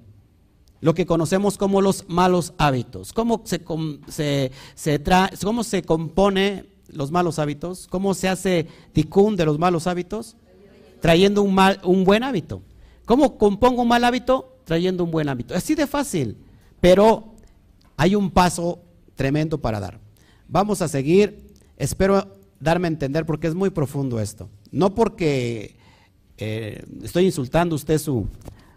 Lo 0.80 0.94
que 0.94 1.06
conocemos 1.06 1.58
como 1.58 1.80
los 1.80 2.04
malos 2.08 2.52
hábitos. 2.58 3.12
¿Cómo 3.12 3.42
se, 3.44 3.62
se, 4.74 5.02
cómo 5.42 5.64
se 5.64 5.82
compone 5.82 6.66
los 6.88 7.10
malos 7.10 7.38
hábitos? 7.38 7.86
¿Cómo 7.88 8.14
se 8.14 8.28
hace 8.28 8.68
ticún 8.92 9.36
de 9.36 9.44
los 9.44 9.58
malos 9.58 9.86
hábitos? 9.86 10.36
Trayendo 11.00 11.42
un, 11.42 11.54
mal, 11.54 11.80
un 11.84 12.04
buen 12.04 12.22
hábito. 12.22 12.62
¿Cómo 13.06 13.38
compongo 13.38 13.82
un 13.82 13.88
mal 13.88 14.04
hábito? 14.04 14.58
Trayendo 14.64 15.04
un 15.04 15.10
buen 15.10 15.28
hábito. 15.28 15.54
Así 15.54 15.74
de 15.74 15.86
fácil, 15.86 16.36
pero 16.80 17.34
hay 17.96 18.14
un 18.14 18.30
paso 18.30 18.80
tremendo 19.14 19.58
para 19.60 19.80
dar. 19.80 20.00
Vamos 20.48 20.82
a 20.82 20.88
seguir. 20.88 21.54
Espero 21.76 22.36
darme 22.60 22.86
a 22.86 22.90
entender 22.90 23.26
porque 23.26 23.46
es 23.46 23.54
muy 23.54 23.70
profundo 23.70 24.20
esto. 24.20 24.48
No 24.70 24.94
porque 24.94 25.76
eh, 26.36 26.84
estoy 27.02 27.26
insultando 27.26 27.74
usted 27.74 27.98
su, 27.98 28.28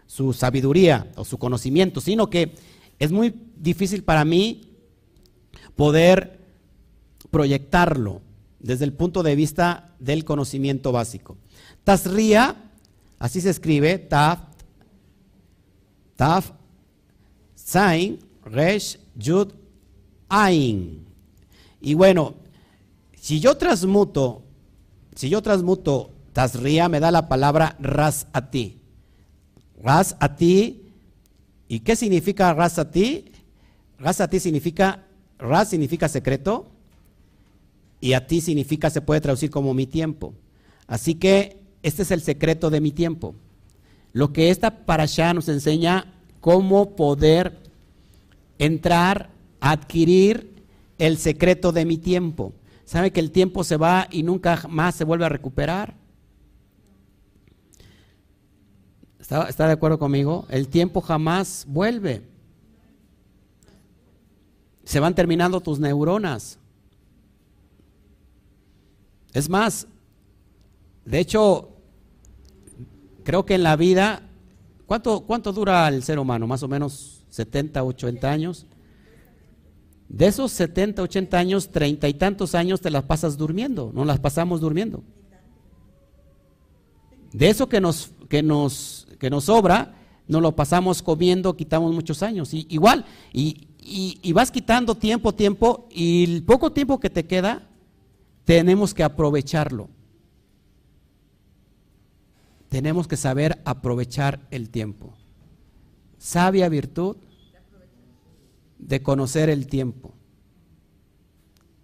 su 0.06 0.32
sabiduría 0.32 1.10
o 1.16 1.24
su 1.24 1.38
conocimiento, 1.38 2.00
sino 2.00 2.28
que 2.28 2.54
es 2.98 3.12
muy 3.12 3.34
difícil 3.56 4.04
para 4.04 4.24
mí 4.24 4.72
poder 5.76 6.40
proyectarlo 7.30 8.20
desde 8.60 8.84
el 8.84 8.92
punto 8.92 9.22
de 9.22 9.34
vista 9.34 9.94
del 9.98 10.24
conocimiento 10.24 10.92
básico. 10.92 11.36
Tasría, 11.84 12.70
así 13.18 13.40
se 13.40 13.50
escribe, 13.50 13.98
Taf, 13.98 14.40
Taf, 16.16 16.52
Zain, 17.72 18.18
Resh, 18.44 18.98
Yud, 19.16 19.52
Ain. 20.28 21.06
Y 21.80 21.94
bueno, 21.94 22.34
si 23.18 23.40
yo 23.40 23.56
transmuto, 23.56 24.42
si 25.14 25.30
yo 25.30 25.40
transmuto 25.40 26.10
tasría, 26.34 26.88
me 26.88 27.00
da 27.00 27.10
la 27.10 27.28
palabra 27.28 27.76
ras 27.80 28.26
a 28.32 28.50
ti. 28.50 28.78
Ras 29.82 30.16
a 30.20 30.36
ti. 30.36 30.82
¿Y 31.66 31.80
qué 31.80 31.96
significa 31.96 32.52
ras 32.52 32.78
a 32.78 32.90
ti? 32.90 33.24
Ras 33.98 34.20
a 34.20 34.28
ti 34.28 34.38
significa, 34.38 35.06
ras 35.38 35.70
significa 35.70 36.08
secreto 36.08 36.68
y 38.02 38.14
a 38.14 38.26
ti 38.26 38.40
significa, 38.40 38.90
se 38.90 39.00
puede 39.00 39.20
traducir 39.20 39.50
como 39.50 39.72
mi 39.72 39.86
tiempo. 39.86 40.34
Así 40.88 41.14
que 41.14 41.62
este 41.82 42.02
es 42.02 42.10
el 42.10 42.20
secreto 42.20 42.68
de 42.68 42.80
mi 42.80 42.90
tiempo. 42.90 43.34
Lo 44.12 44.32
que 44.32 44.50
esta 44.50 44.84
para 44.84 45.04
allá 45.04 45.32
nos 45.32 45.48
enseña 45.48 46.12
cómo 46.40 46.96
poder 46.96 47.61
entrar, 48.58 49.30
adquirir 49.60 50.64
el 50.98 51.18
secreto 51.18 51.72
de 51.72 51.84
mi 51.84 51.98
tiempo. 51.98 52.52
¿Sabe 52.84 53.10
que 53.10 53.20
el 53.20 53.30
tiempo 53.30 53.64
se 53.64 53.76
va 53.76 54.08
y 54.10 54.22
nunca 54.22 54.66
más 54.68 54.94
se 54.94 55.04
vuelve 55.04 55.24
a 55.24 55.28
recuperar? 55.28 55.94
¿Está, 59.18 59.48
¿Está, 59.48 59.66
de 59.66 59.72
acuerdo 59.72 59.98
conmigo? 59.98 60.46
El 60.50 60.68
tiempo 60.68 61.00
jamás 61.00 61.64
vuelve. 61.68 62.22
Se 64.84 65.00
van 65.00 65.14
terminando 65.14 65.60
tus 65.60 65.78
neuronas. 65.78 66.58
Es 69.32 69.48
más, 69.48 69.86
de 71.04 71.18
hecho, 71.18 71.70
creo 73.24 73.46
que 73.46 73.54
en 73.54 73.62
la 73.62 73.76
vida, 73.76 74.22
¿cuánto, 74.86 75.20
cuánto 75.20 75.52
dura 75.52 75.88
el 75.88 76.02
ser 76.02 76.18
humano? 76.18 76.46
Más 76.46 76.62
o 76.62 76.68
menos 76.68 77.21
70, 77.32 77.82
80 77.82 78.30
años. 78.30 78.66
De 80.10 80.26
esos 80.26 80.52
70, 80.52 81.02
80 81.02 81.38
años, 81.38 81.70
treinta 81.70 82.06
y 82.06 82.12
tantos 82.12 82.54
años 82.54 82.82
te 82.82 82.90
las 82.90 83.04
pasas 83.04 83.38
durmiendo, 83.38 83.90
no 83.94 84.04
las 84.04 84.20
pasamos 84.20 84.60
durmiendo. 84.60 85.02
De 87.32 87.48
eso 87.48 87.70
que 87.70 87.80
nos, 87.80 88.12
que 88.28 88.42
nos, 88.42 89.08
que 89.18 89.30
nos 89.30 89.44
sobra, 89.44 89.94
nos 90.28 90.42
lo 90.42 90.54
pasamos 90.54 91.00
comiendo, 91.00 91.56
quitamos 91.56 91.94
muchos 91.94 92.22
años. 92.22 92.52
Y, 92.52 92.66
igual, 92.68 93.06
y, 93.32 93.68
y, 93.80 94.32
vas 94.34 94.50
quitando 94.50 94.94
tiempo, 94.94 95.32
tiempo, 95.32 95.88
y 95.90 96.24
el 96.24 96.42
poco 96.42 96.70
tiempo 96.72 97.00
que 97.00 97.08
te 97.08 97.24
queda, 97.24 97.66
tenemos 98.44 98.92
que 98.92 99.04
aprovecharlo. 99.04 99.88
Tenemos 102.68 103.08
que 103.08 103.16
saber 103.16 103.62
aprovechar 103.64 104.46
el 104.50 104.68
tiempo. 104.68 105.14
Sabia 106.22 106.68
virtud 106.68 107.16
de 108.78 109.02
conocer 109.02 109.50
el 109.50 109.66
tiempo. 109.66 110.14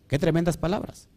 Qué 0.07 0.17
tremendas 0.17 0.57
palabras. 0.57 1.09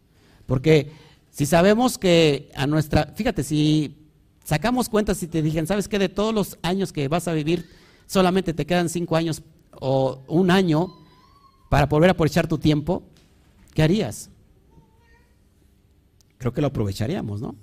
Porque 0.44 0.90
si 1.30 1.46
sabemos 1.46 1.98
que 1.98 2.50
a 2.56 2.66
nuestra, 2.66 3.12
fíjate, 3.14 3.44
si 3.44 4.08
sacamos 4.42 4.88
cuentas 4.88 5.22
y 5.22 5.28
te 5.28 5.40
dijeron, 5.40 5.68
¿sabes 5.68 5.86
qué? 5.86 6.00
De 6.00 6.08
todos 6.08 6.34
los 6.34 6.58
años 6.62 6.92
que 6.92 7.06
vas 7.06 7.28
a 7.28 7.32
vivir, 7.32 7.70
solamente 8.08 8.54
te 8.54 8.66
quedan 8.66 8.88
cinco 8.88 9.14
años 9.14 9.44
o 9.80 10.24
un 10.26 10.50
año 10.50 10.92
para 11.70 11.86
volver 11.86 12.10
a 12.10 12.14
aprovechar 12.14 12.48
tu 12.48 12.58
tiempo, 12.58 13.04
¿qué 13.72 13.84
harías? 13.84 14.30
Creo 16.38 16.52
que 16.52 16.60
lo 16.60 16.66
aprovecharíamos, 16.66 17.40
¿no? 17.40 17.54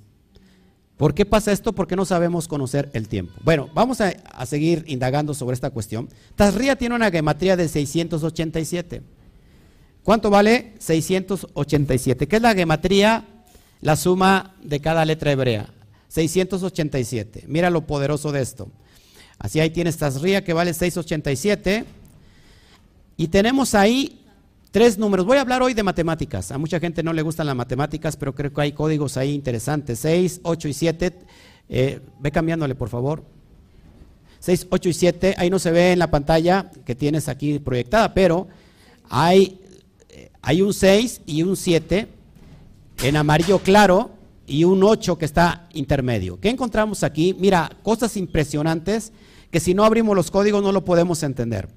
¿Por 1.00 1.14
qué 1.14 1.26
pasa 1.26 1.54
esto? 1.54 1.72
Porque 1.72 1.96
no 1.96 2.04
sabemos 2.04 2.50
conocer 2.50 2.90
el 2.92 3.08
tiempo. 3.08 3.32
Bueno, 3.42 3.70
vamos 3.74 4.02
a, 4.02 4.10
a 4.34 4.46
seguir 4.46 4.84
indagando 4.86 5.34
sobre 5.34 5.54
esta 5.54 5.70
cuestión. 5.70 6.10
Tasría 6.36 6.76
tiene 6.76 6.94
una 6.94 7.10
gematría 7.10 7.56
de 7.56 7.70
687. 7.70 9.02
¿Cuánto 10.04 10.30
vale 10.30 10.74
687? 10.80 12.28
¿Qué 12.28 12.36
es 12.36 12.42
la 12.42 12.54
gematría? 12.54 13.26
La 13.80 13.96
suma 13.96 14.58
de 14.62 14.82
cada 14.82 15.06
letra 15.06 15.32
hebrea. 15.32 15.70
687. 16.10 17.46
Mira 17.48 17.70
lo 17.70 17.88
poderoso 17.88 18.34
de 18.34 18.42
esto. 18.42 18.70
Así 19.38 19.62
ahí 19.62 19.70
tienes 19.70 19.96
Tasría 19.96 20.44
que 20.44 20.52
vale 20.52 20.74
687. 20.74 21.86
Y 23.16 23.30
tenemos 23.30 23.74
ahí 23.74 24.19
tres 24.72 24.98
números. 24.98 25.26
Voy 25.26 25.38
a 25.38 25.42
hablar 25.42 25.62
hoy 25.62 25.74
de 25.74 25.84
matemáticas. 25.84 26.52
A 26.52 26.58
mucha 26.58 26.80
gente 26.80 27.04
no 27.04 27.14
le 27.14 27.22
gustan 27.22 27.48
las 27.48 27.56
matemáticas, 27.56 28.16
pero 28.16 28.34
creo 28.34 28.54
que 28.54 28.62
hay 28.62 28.72
códigos 28.72 29.18
ahí 29.18 29.34
interesantes. 29.34 30.00
6, 30.00 30.42
8 30.44 30.68
y 30.68 30.74
7. 30.74 31.20
Eh, 31.70 32.00
ve 32.20 32.32
cambiándole, 32.32 32.76
por 32.76 32.90
favor. 32.90 33.24
6, 34.40 34.68
8 34.70 34.90
y 34.90 34.94
7. 34.94 35.36
Ahí 35.38 35.50
no 35.50 35.60
se 35.60 35.72
ve 35.72 35.94
en 35.94 36.00
la 36.00 36.12
pantalla 36.12 36.72
que 36.86 36.96
tienes 36.96 37.28
aquí 37.28 37.60
proyectada, 37.60 38.14
pero 38.14 38.48
hay, 39.10 39.60
eh, 40.10 40.32
hay 40.42 40.62
un 40.62 40.74
6 40.74 41.22
y 41.26 41.44
un 41.44 41.56
7 41.56 42.08
en 43.04 43.16
amarillo 43.16 43.60
claro 43.60 44.12
y 44.46 44.64
un 44.64 44.84
8 44.84 45.18
que 45.18 45.26
está 45.26 45.68
intermedio. 45.74 46.40
¿Qué 46.40 46.50
encontramos 46.50 47.04
aquí? 47.04 47.36
Mira, 47.38 47.72
cosas 47.84 48.18
impresionantes 48.18 49.12
que 49.52 49.60
si 49.60 49.74
no 49.74 49.84
abrimos 49.84 50.16
los 50.16 50.32
códigos 50.32 50.62
no 50.62 50.72
lo 50.72 50.86
podemos 50.86 51.24
entender. 51.24 51.70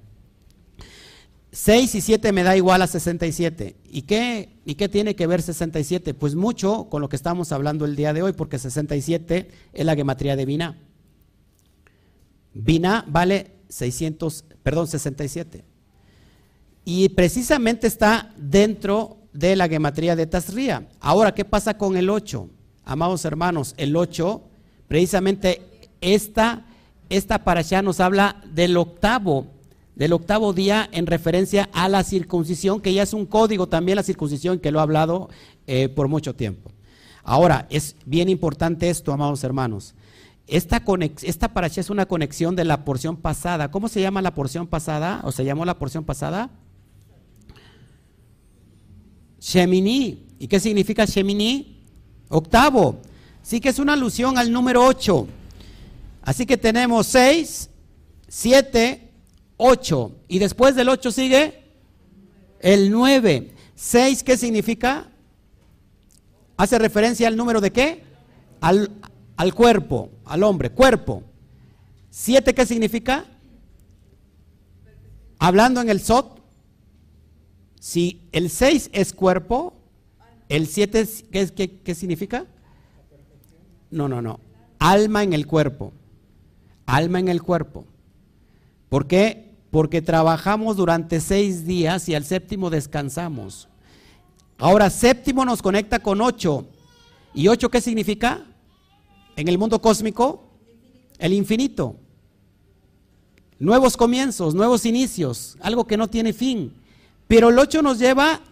6 1.52 1.94
y 1.96 2.00
7 2.00 2.32
me 2.32 2.42
da 2.42 2.56
igual 2.56 2.80
a 2.80 2.86
67. 2.86 3.76
¿Y 3.84 4.02
qué, 4.02 4.58
¿Y 4.64 4.74
qué 4.74 4.88
tiene 4.88 5.14
que 5.14 5.26
ver 5.26 5.42
67? 5.42 6.14
Pues 6.14 6.34
mucho 6.34 6.88
con 6.88 7.02
lo 7.02 7.10
que 7.10 7.16
estamos 7.16 7.52
hablando 7.52 7.84
el 7.84 7.94
día 7.94 8.14
de 8.14 8.22
hoy, 8.22 8.32
porque 8.32 8.58
67 8.58 9.50
es 9.74 9.84
la 9.84 9.94
gematría 9.94 10.34
de 10.34 10.46
Vina. 10.46 10.78
Vina 12.54 13.04
vale 13.06 13.52
600, 13.68 14.44
perdón, 14.62 14.86
67. 14.86 15.64
Y 16.86 17.10
precisamente 17.10 17.86
está 17.86 18.32
dentro 18.38 19.18
de 19.34 19.54
la 19.54 19.68
gematría 19.68 20.16
de 20.16 20.26
Tasría. 20.26 20.88
Ahora, 21.00 21.34
¿qué 21.34 21.44
pasa 21.44 21.76
con 21.76 21.98
el 21.98 22.08
8? 22.08 22.48
Amados 22.84 23.26
hermanos, 23.26 23.74
el 23.76 23.94
8, 23.94 24.42
precisamente 24.88 25.90
esta, 26.00 26.64
esta 27.10 27.44
para 27.44 27.60
allá 27.60 27.82
nos 27.82 28.00
habla 28.00 28.42
del 28.52 28.76
octavo 28.78 29.46
del 29.94 30.12
octavo 30.12 30.52
día 30.52 30.88
en 30.92 31.07
referencia 31.07 31.68
a 31.72 31.88
la 31.88 32.02
circuncisión, 32.02 32.81
que 32.81 32.94
ya 32.94 33.02
es 33.02 33.12
un 33.12 33.26
código 33.26 33.66
también 33.66 33.96
la 33.96 34.02
circuncisión, 34.02 34.59
que 34.59 34.70
lo 34.70 34.81
ha 34.81 34.83
hablado 34.83 35.28
eh, 35.66 35.88
por 35.88 36.09
mucho 36.09 36.35
tiempo. 36.35 36.70
Ahora, 37.22 37.66
es 37.70 37.96
bien 38.05 38.28
importante 38.28 38.90
esto, 38.90 39.12
amados 39.12 39.44
hermanos. 39.44 39.94
Esta, 40.46 40.83
esta 41.22 41.52
paracha 41.52 41.81
es 41.81 41.88
una 41.88 42.07
conexión 42.07 42.57
de 42.57 42.64
la 42.64 42.85
porción 42.85 43.16
pasada. 43.16 43.70
¿Cómo 43.70 43.88
se 43.88 44.00
llama 44.00 44.22
la 44.22 44.35
porción 44.35 44.66
pasada? 44.66 45.20
¿O 45.24 45.33
se 45.33 45.44
llamó 45.44 45.64
la 45.64 45.78
porción 45.78 46.05
pasada? 46.05 46.50
Shemini. 49.40 50.26
¿Y 50.38 50.48
qué 50.48 50.59
significa 50.59 51.05
Shemini? 51.05 51.81
Octavo. 52.28 53.00
Sí 53.42 53.61
que 53.61 53.68
es 53.68 53.78
una 53.78 53.92
alusión 53.92 54.37
al 54.37 54.52
número 54.52 54.85
8. 54.85 55.26
Así 56.22 56.46
que 56.46 56.57
tenemos 56.57 57.07
6, 57.09 57.70
7, 58.28 59.12
8. 59.62 60.12
Y 60.27 60.40
después 60.40 60.75
del 60.75 60.88
8 60.88 61.12
sigue 61.12 61.62
el 62.61 62.90
9. 62.90 63.53
6, 63.77 64.22
¿qué 64.25 64.37
significa? 64.37 65.09
Hace 66.57 66.79
referencia 66.79 67.29
al 67.29 67.37
número 67.37 67.61
de 67.61 67.70
qué? 67.70 68.03
Al, 68.61 68.90
al 69.37 69.55
cuerpo, 69.55 70.11
al 70.25 70.42
hombre, 70.42 70.70
cuerpo. 70.70 71.22
7, 72.11 72.55
¿qué 72.55 72.66
significa? 72.66 73.25
Hablando 75.38 75.81
en 75.81 75.90
el 75.90 76.01
SOT, 76.01 76.40
si 77.79 78.29
el 78.33 78.51
6 78.51 78.90
es 78.92 79.12
cuerpo, 79.12 79.75
el 80.48 80.66
7, 80.66 81.09
¿qué, 81.31 81.46
qué, 81.48 81.81
¿qué 81.81 81.94
significa? 81.94 82.46
No, 83.90 84.09
no, 84.09 84.20
no. 84.20 84.40
Alma 84.81 85.22
en 85.22 85.33
el 85.33 85.46
cuerpo. 85.46 85.92
Alma 86.87 87.20
en 87.20 87.29
el 87.29 87.42
cuerpo. 87.42 87.87
¿Por 88.88 89.07
qué? 89.07 89.51
Porque 89.72 90.02
trabajamos 90.02 90.76
durante 90.76 91.18
seis 91.18 91.64
días 91.64 92.06
y 92.06 92.14
al 92.14 92.26
séptimo 92.26 92.68
descansamos. 92.68 93.68
Ahora, 94.58 94.90
séptimo 94.90 95.46
nos 95.46 95.62
conecta 95.62 95.98
con 95.98 96.20
ocho. 96.20 96.66
¿Y 97.32 97.48
ocho 97.48 97.70
qué 97.70 97.80
significa? 97.80 98.44
En 99.35 99.48
el 99.48 99.56
mundo 99.56 99.80
cósmico, 99.80 100.44
el 101.18 101.32
infinito. 101.32 101.96
Nuevos 103.58 103.96
comienzos, 103.96 104.54
nuevos 104.54 104.85
inicios, 104.85 105.56
algo 105.58 105.87
que 105.87 105.96
no 105.96 106.11
tiene 106.11 106.35
fin. 106.35 106.74
Pero 107.26 107.48
el 107.48 107.58
ocho 107.58 107.80
nos 107.80 107.98
lleva 107.98 108.42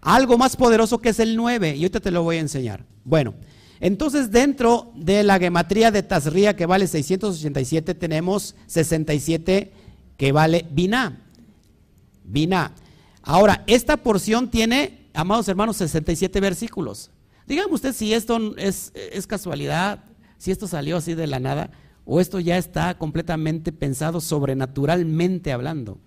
a 0.00 0.14
algo 0.14 0.38
más 0.38 0.56
poderoso 0.56 1.02
que 1.02 1.10
es 1.10 1.20
el 1.20 1.36
nueve. 1.36 1.76
Y 1.76 1.80
ahorita 1.80 2.00
te 2.00 2.10
lo 2.10 2.22
voy 2.22 2.36
a 2.36 2.40
enseñar. 2.40 2.82
Bueno, 3.04 3.34
entonces 3.78 4.30
dentro 4.30 4.90
de 4.94 5.22
la 5.22 5.38
gematría 5.38 5.90
de 5.90 6.02
Tazría 6.02 6.56
que 6.56 6.64
vale 6.64 6.86
687 6.86 7.94
tenemos 7.94 8.54
67 8.68 9.87
que 10.18 10.32
vale 10.32 10.66
Biná. 10.70 11.22
Biná. 12.24 12.74
Ahora, 13.22 13.64
esta 13.66 13.96
porción 13.96 14.50
tiene, 14.50 15.08
amados 15.14 15.48
hermanos, 15.48 15.78
67 15.78 16.40
versículos. 16.40 17.10
Dígame 17.46 17.72
usted 17.72 17.94
si 17.94 18.12
esto 18.12 18.54
es, 18.58 18.92
es 18.94 19.26
casualidad, 19.26 20.04
si 20.36 20.50
esto 20.50 20.68
salió 20.68 20.98
así 20.98 21.14
de 21.14 21.26
la 21.26 21.40
nada, 21.40 21.70
o 22.04 22.20
esto 22.20 22.40
ya 22.40 22.58
está 22.58 22.98
completamente 22.98 23.72
pensado 23.72 24.20
sobrenaturalmente 24.20 25.52
hablando. 25.52 25.98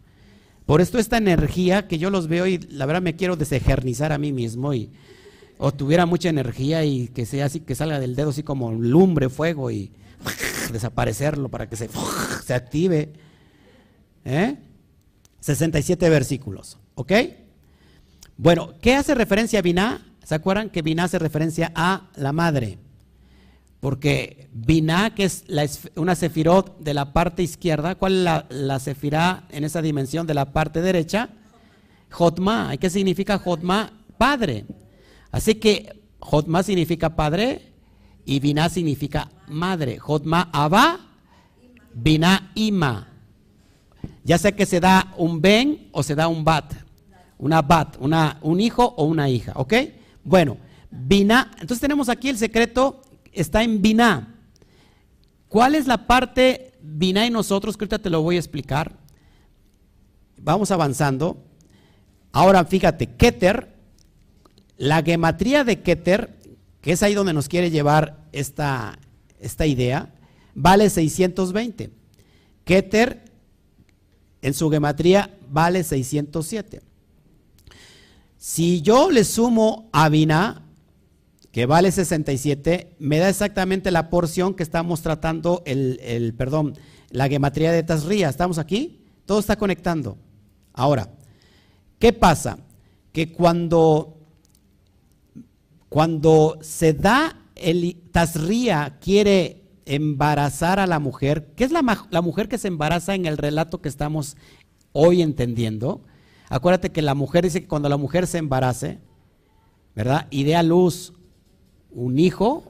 Por 0.66 0.82
esto 0.82 1.00
esta 1.00 1.18
energía 1.18 1.88
que 1.88 1.98
yo 1.98 2.10
los 2.10 2.28
veo 2.28 2.46
y 2.48 2.58
la 2.58 2.86
verdad 2.86 3.02
me 3.02 3.16
quiero 3.16 3.36
desejernizar 3.36 4.12
a 4.12 4.18
mí 4.18 4.32
mismo 4.32 4.74
y 4.74 4.92
o 5.58 5.72
tuviera 5.72 6.06
mucha 6.06 6.30
energía 6.30 6.84
y 6.84 7.08
que 7.08 7.26
sea 7.26 7.46
así 7.46 7.60
que 7.60 7.76
salga 7.76 8.00
del 8.00 8.16
dedo 8.16 8.32
así 8.32 8.44
como 8.44 8.72
lumbre, 8.72 9.30
fuego 9.30 9.72
y 9.72 9.92
desaparecerlo 10.72 11.50
para 11.50 11.70
que 11.70 11.76
se, 11.76 11.90
se 12.46 12.54
active. 12.54 13.14
¿Eh? 14.26 14.58
67 15.40 16.10
versículos. 16.10 16.78
¿Ok? 16.96 17.12
Bueno, 18.38 18.74
¿qué 18.82 18.96
hace 18.96 19.16
referencia 19.16 19.60
a 19.60 19.62
Biná? 19.62 20.06
¿Se 20.24 20.36
acuerdan 20.36 20.70
que 20.70 20.82
Biná 20.82 21.06
hace 21.06 21.20
referencia 21.20 21.72
a 21.76 22.10
la 22.16 22.32
madre? 22.32 22.78
Porque 23.80 24.50
Biná, 24.54 25.16
que 25.16 25.26
es 25.26 25.44
una 25.96 26.16
sefirot 26.16 26.80
de 26.80 26.94
la 26.94 27.14
parte 27.14 27.44
izquierda, 27.44 27.96
¿cuál 27.96 28.14
es 28.14 28.24
la, 28.24 28.46
la 28.50 28.82
en 29.50 29.64
esa 29.64 29.82
dimensión 29.82 30.28
de 30.28 30.36
la 30.36 30.54
parte 30.54 30.82
derecha? 30.82 31.30
Jotma. 32.12 32.76
¿Qué 32.78 32.90
significa 32.90 33.40
Jotma? 33.40 33.92
Padre. 34.18 34.66
Así 35.32 35.56
que 35.56 36.02
Jotma 36.20 36.62
significa 36.62 37.16
padre 37.16 37.74
y 38.26 38.40
Biná 38.40 38.70
significa 38.70 39.32
madre. 39.48 39.98
Jotma 39.98 40.50
Abba, 40.54 41.00
Biná 41.94 42.52
Ima. 42.56 43.11
Ya 44.24 44.38
sea 44.38 44.52
que 44.52 44.66
se 44.66 44.80
da 44.80 45.14
un 45.18 45.42
ben 45.42 45.90
o 45.92 46.04
se 46.04 46.16
da 46.16 46.28
un 46.28 46.44
bat. 46.44 46.74
Una 47.38 47.62
bat, 47.62 47.98
una, 48.00 48.38
un 48.42 48.60
hijo 48.60 48.94
o 48.98 49.06
una 49.06 49.30
hija. 49.30 49.54
¿Ok? 49.56 49.74
Bueno, 50.24 50.58
Biná. 50.92 51.52
Entonces 51.54 51.80
tenemos 51.80 52.10
aquí 52.10 52.30
el 52.30 52.38
secreto, 52.38 53.02
está 53.32 53.64
en 53.64 53.82
Biná. 53.82 54.36
¿Cuál 55.48 55.76
es 55.76 55.88
la 55.88 56.06
parte 56.06 56.74
Biná 56.82 57.26
y 57.26 57.30
nosotros? 57.30 57.78
Que 57.78 57.86
ahorita 57.86 58.00
te 58.00 58.10
lo 58.10 58.22
voy 58.22 58.36
a 58.36 58.40
explicar. 58.40 58.94
Vamos 60.38 60.72
avanzando. 60.72 61.44
Ahora 62.32 62.64
fíjate, 62.66 63.08
Keter, 63.08 63.76
la 64.78 65.02
gematría 65.04 65.64
de 65.64 65.82
Keter, 65.82 66.38
que 66.82 66.94
es 66.94 67.04
ahí 67.04 67.14
donde 67.14 67.34
nos 67.34 67.48
quiere 67.48 67.70
llevar 67.70 68.26
esta, 68.32 68.98
esta 69.40 69.66
idea, 69.66 70.14
vale 70.56 70.90
620. 70.90 71.92
Keter 72.64 73.31
en 74.42 74.54
su 74.54 74.70
gematría 74.70 75.38
vale 75.50 75.84
607. 75.84 76.82
Si 78.38 78.82
yo 78.82 79.12
le 79.12 79.24
sumo 79.24 79.90
a 79.94 80.10
Binah, 80.10 80.64
que 81.52 81.66
vale 81.66 81.92
67, 81.92 82.96
me 83.00 83.20
da 83.20 83.30
exactamente 83.30 83.92
la 83.92 84.10
porción 84.10 84.54
que 84.54 84.64
estamos 84.64 85.02
tratando, 85.02 85.62
el, 85.66 86.34
perdón, 86.38 86.78
la 87.10 87.28
gematría 87.28 87.72
de 87.72 87.84
Tasría. 87.84 88.30
¿Estamos 88.30 88.58
aquí? 88.58 89.02
Todo 89.26 89.40
está 89.40 89.58
conectando. 89.58 90.18
Ahora, 90.74 91.10
¿qué 92.00 92.14
pasa? 92.14 92.58
Que 93.12 93.32
cuando, 93.34 94.18
cuando 95.90 96.58
se 96.62 96.94
da 96.94 97.38
el 97.56 98.02
Tasría 98.12 98.98
quiere 99.02 99.61
embarazar 99.96 100.80
a 100.80 100.88
la 100.88 101.00
mujer, 101.00 101.52
¿qué 101.56 101.66
es 101.66 101.72
la, 101.72 101.82
la 102.10 102.22
mujer 102.22 102.48
que 102.48 102.58
se 102.58 102.70
embaraza 102.70 103.14
en 103.14 103.26
el 103.26 103.38
relato 103.38 103.82
que 103.82 103.90
estamos 103.90 104.38
hoy 104.94 105.22
entendiendo? 105.22 106.02
Acuérdate 106.50 106.92
que 106.92 107.02
la 107.02 107.14
mujer 107.14 107.44
dice 107.44 107.62
que 107.62 107.68
cuando 107.68 107.90
la 107.90 107.98
mujer 107.98 108.26
se 108.26 108.38
embarace, 108.38 109.00
¿verdad? 109.94 110.28
Y 110.30 110.44
dé 110.44 110.56
a 110.56 110.64
luz 110.64 111.14
un 111.92 112.20
hijo, 112.20 112.64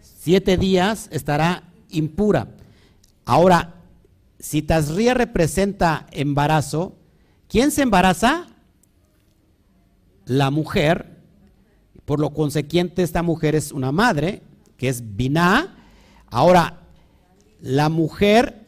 siete 0.00 0.56
días 0.56 1.08
estará 1.12 1.62
impura. 1.90 2.48
Ahora, 3.24 3.74
si 4.40 4.60
Tasría 4.60 5.14
representa 5.14 6.06
embarazo, 6.10 6.96
¿quién 7.48 7.70
se 7.70 7.82
embaraza? 7.82 8.48
La 10.24 10.50
mujer. 10.50 11.14
Por 12.04 12.18
lo 12.18 12.34
consecuente, 12.34 13.04
esta 13.04 13.22
mujer 13.22 13.54
es 13.54 13.70
una 13.70 13.92
madre, 13.92 14.42
que 14.76 14.88
es 14.88 15.16
Biná. 15.16 15.83
Ahora, 16.34 16.80
la 17.60 17.88
mujer 17.88 18.66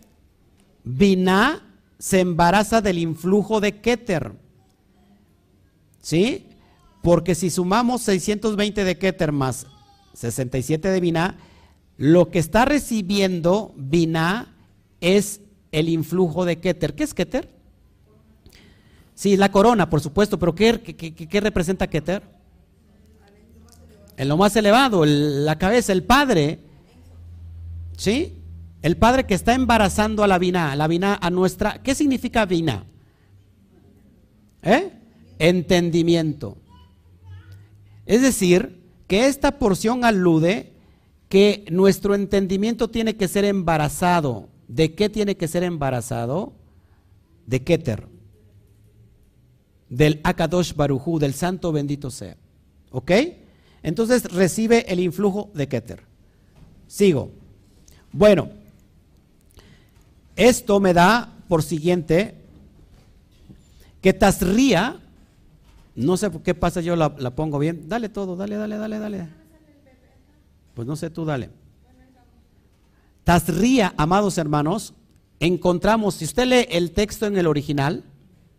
Biná 0.84 1.64
se 1.98 2.20
embaraza 2.20 2.80
del 2.80 2.96
influjo 2.96 3.60
de 3.60 3.80
Keter. 3.80 4.34
¿Sí? 6.00 6.46
Porque 7.02 7.34
si 7.34 7.50
sumamos 7.50 8.02
620 8.02 8.84
de 8.84 8.98
Keter 8.98 9.32
más 9.32 9.66
67 10.14 10.88
de 10.88 11.00
Binah, 11.00 11.38
lo 11.96 12.30
que 12.30 12.38
está 12.38 12.66
recibiendo 12.66 13.74
Binah 13.76 14.54
es 15.00 15.40
el 15.72 15.88
influjo 15.88 16.44
de 16.44 16.60
Keter. 16.60 16.94
¿Qué 16.94 17.02
es 17.02 17.14
Keter? 17.14 17.50
Sí, 19.16 19.36
la 19.36 19.50
corona, 19.50 19.90
por 19.90 20.00
supuesto, 20.00 20.38
pero 20.38 20.54
¿qué, 20.54 20.80
qué, 20.82 21.40
representa 21.40 21.88
Keter? 21.88 22.22
En 24.16 24.28
lo 24.28 24.36
más 24.36 24.54
elevado, 24.54 25.04
la 25.04 25.58
cabeza, 25.58 25.92
el 25.92 26.04
padre. 26.04 26.60
¿Sí? 27.96 28.42
El 28.82 28.96
padre 28.96 29.26
que 29.26 29.34
está 29.34 29.54
embarazando 29.54 30.22
a 30.22 30.28
la 30.28 30.38
vina, 30.38 30.76
la 30.76 30.86
vina 30.86 31.18
a 31.20 31.30
nuestra, 31.30 31.82
¿qué 31.82 31.94
significa 31.94 32.46
vina? 32.46 32.84
¿Eh? 34.62 34.92
Entendimiento. 35.38 36.58
Es 38.04 38.22
decir, 38.22 38.80
que 39.08 39.26
esta 39.26 39.58
porción 39.58 40.04
alude 40.04 40.72
que 41.28 41.64
nuestro 41.70 42.14
entendimiento 42.14 42.88
tiene 42.88 43.16
que 43.16 43.28
ser 43.28 43.44
embarazado. 43.44 44.48
¿De 44.68 44.94
qué 44.94 45.08
tiene 45.08 45.36
que 45.36 45.48
ser 45.48 45.62
embarazado? 45.62 46.52
De 47.46 47.62
Keter. 47.62 48.08
Del 49.88 50.20
Akadosh 50.24 50.74
Barujú, 50.74 51.18
del 51.18 51.34
Santo 51.34 51.72
bendito 51.72 52.10
sea. 52.10 52.36
¿Ok? 52.90 53.12
Entonces 53.82 54.24
recibe 54.32 54.84
el 54.92 55.00
influjo 55.00 55.50
de 55.54 55.68
Keter. 55.68 56.02
Sigo. 56.86 57.30
Bueno, 58.16 58.48
esto 60.36 60.80
me 60.80 60.94
da 60.94 61.28
por 61.48 61.62
siguiente 61.62 62.34
que 64.00 64.14
Tasría, 64.14 64.96
no 65.94 66.16
sé 66.16 66.30
por 66.30 66.42
qué 66.42 66.54
pasa, 66.54 66.80
yo 66.80 66.96
la, 66.96 67.10
pongo 67.34 67.58
bien. 67.58 67.90
Dale 67.90 68.08
todo, 68.08 68.34
dale, 68.34 68.56
dale, 68.56 68.78
dale, 68.78 68.98
dale. 68.98 69.28
Pues 70.72 70.88
no 70.88 70.96
sé 70.96 71.10
tú, 71.10 71.26
dale. 71.26 71.50
Tasría, 73.22 73.92
amados 73.98 74.38
hermanos, 74.38 74.94
encontramos, 75.38 76.14
si 76.14 76.24
usted 76.24 76.46
lee 76.46 76.66
el 76.70 76.92
texto 76.92 77.26
en 77.26 77.36
el 77.36 77.46
original, 77.46 78.02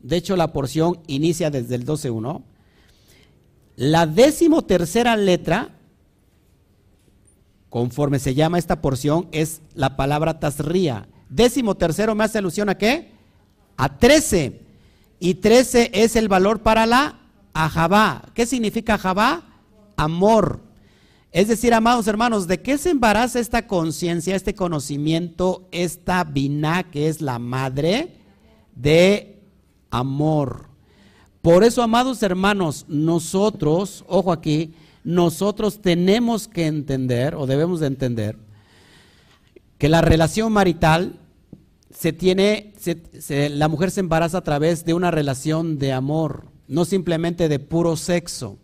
de 0.02 0.18
hecho 0.18 0.36
la 0.36 0.54
porción 0.54 1.00
inicia 1.08 1.50
desde 1.50 1.74
el 1.74 1.84
12.1, 1.84 2.44
la 3.76 4.06
décimo 4.06 4.62
tercera 4.66 5.16
letra, 5.18 5.77
conforme 7.70 8.20
se 8.20 8.34
llama 8.34 8.58
esta 8.60 8.82
porción, 8.82 9.28
es 9.32 9.62
la 9.74 9.96
palabra 9.96 10.40
Tasría. 10.40 11.08
Décimo 11.30 11.76
tercero 11.76 12.16
me 12.16 12.24
hace 12.24 12.38
alusión 12.38 12.70
a 12.70 12.78
qué? 12.78 13.12
A 13.76 13.98
13. 13.98 14.62
Y 15.20 15.36
13 15.36 15.92
es 15.94 16.16
el 16.16 16.28
valor 16.28 16.62
para 16.62 16.86
la 16.86 17.20
ajabá. 17.54 18.24
¿Qué 18.34 18.46
significa 18.46 18.96
ajabá? 18.96 19.44
Amor. 19.96 20.62
Es 21.32 21.50
decir, 21.50 21.74
amados 21.74 22.08
hermanos, 22.08 22.48
¿de 22.48 22.62
qué 22.62 22.78
se 22.78 22.90
embaraza 22.90 23.40
esta 23.40 23.68
conciencia, 23.68 24.36
este 24.36 24.56
conocimiento, 24.56 25.68
esta 25.72 26.24
biná 26.24 26.90
que 26.90 27.10
es 27.10 27.22
la 27.22 27.38
madre 27.38 28.22
de 28.76 29.44
amor? 29.92 30.68
Por 31.42 31.64
eso, 31.64 31.84
amados 31.84 32.24
hermanos, 32.24 32.86
nosotros, 32.88 34.04
ojo 34.08 34.32
aquí, 34.32 34.74
nosotros 35.08 35.82
tenemos 35.82 36.50
que 36.50 36.66
entender 36.66 37.34
o 37.34 37.48
debemos 37.48 37.80
de 37.80 37.88
entender 37.88 38.36
que 39.78 39.88
la 39.88 40.02
relación 40.02 40.52
marital 40.52 41.18
se 41.90 42.12
tiene, 42.12 42.74
la 43.30 43.70
mujer 43.70 43.90
se 43.90 44.02
embaraza 44.02 44.40
a 44.40 44.44
través 44.44 44.84
de 44.84 44.94
una 44.94 45.10
relación 45.10 45.80
de 45.80 45.94
amor, 45.94 46.48
no 46.68 46.84
simplemente 46.84 47.48
de 47.48 47.58
puro 47.58 47.96
sexo. 47.96 48.58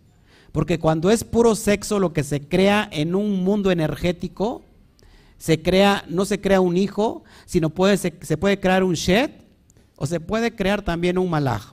Porque 0.52 0.78
cuando 0.78 1.10
es 1.10 1.24
puro 1.24 1.54
sexo 1.54 1.98
lo 1.98 2.12
que 2.12 2.22
se 2.22 2.42
crea 2.42 2.90
en 2.92 3.14
un 3.14 3.42
mundo 3.42 3.70
energético, 3.70 4.64
se 5.38 5.62
crea, 5.62 6.04
no 6.10 6.26
se 6.26 6.42
crea 6.42 6.60
un 6.60 6.76
hijo, 6.76 7.24
sino 7.46 7.70
puede, 7.70 7.96
se, 7.96 8.10
puede 8.36 8.60
crear 8.60 8.84
un 8.84 8.92
shed 8.92 9.30
o 9.96 10.06
se 10.06 10.20
puede 10.20 10.54
crear 10.54 10.82
también 10.82 11.16
un 11.16 11.30
malaj. 11.30 11.72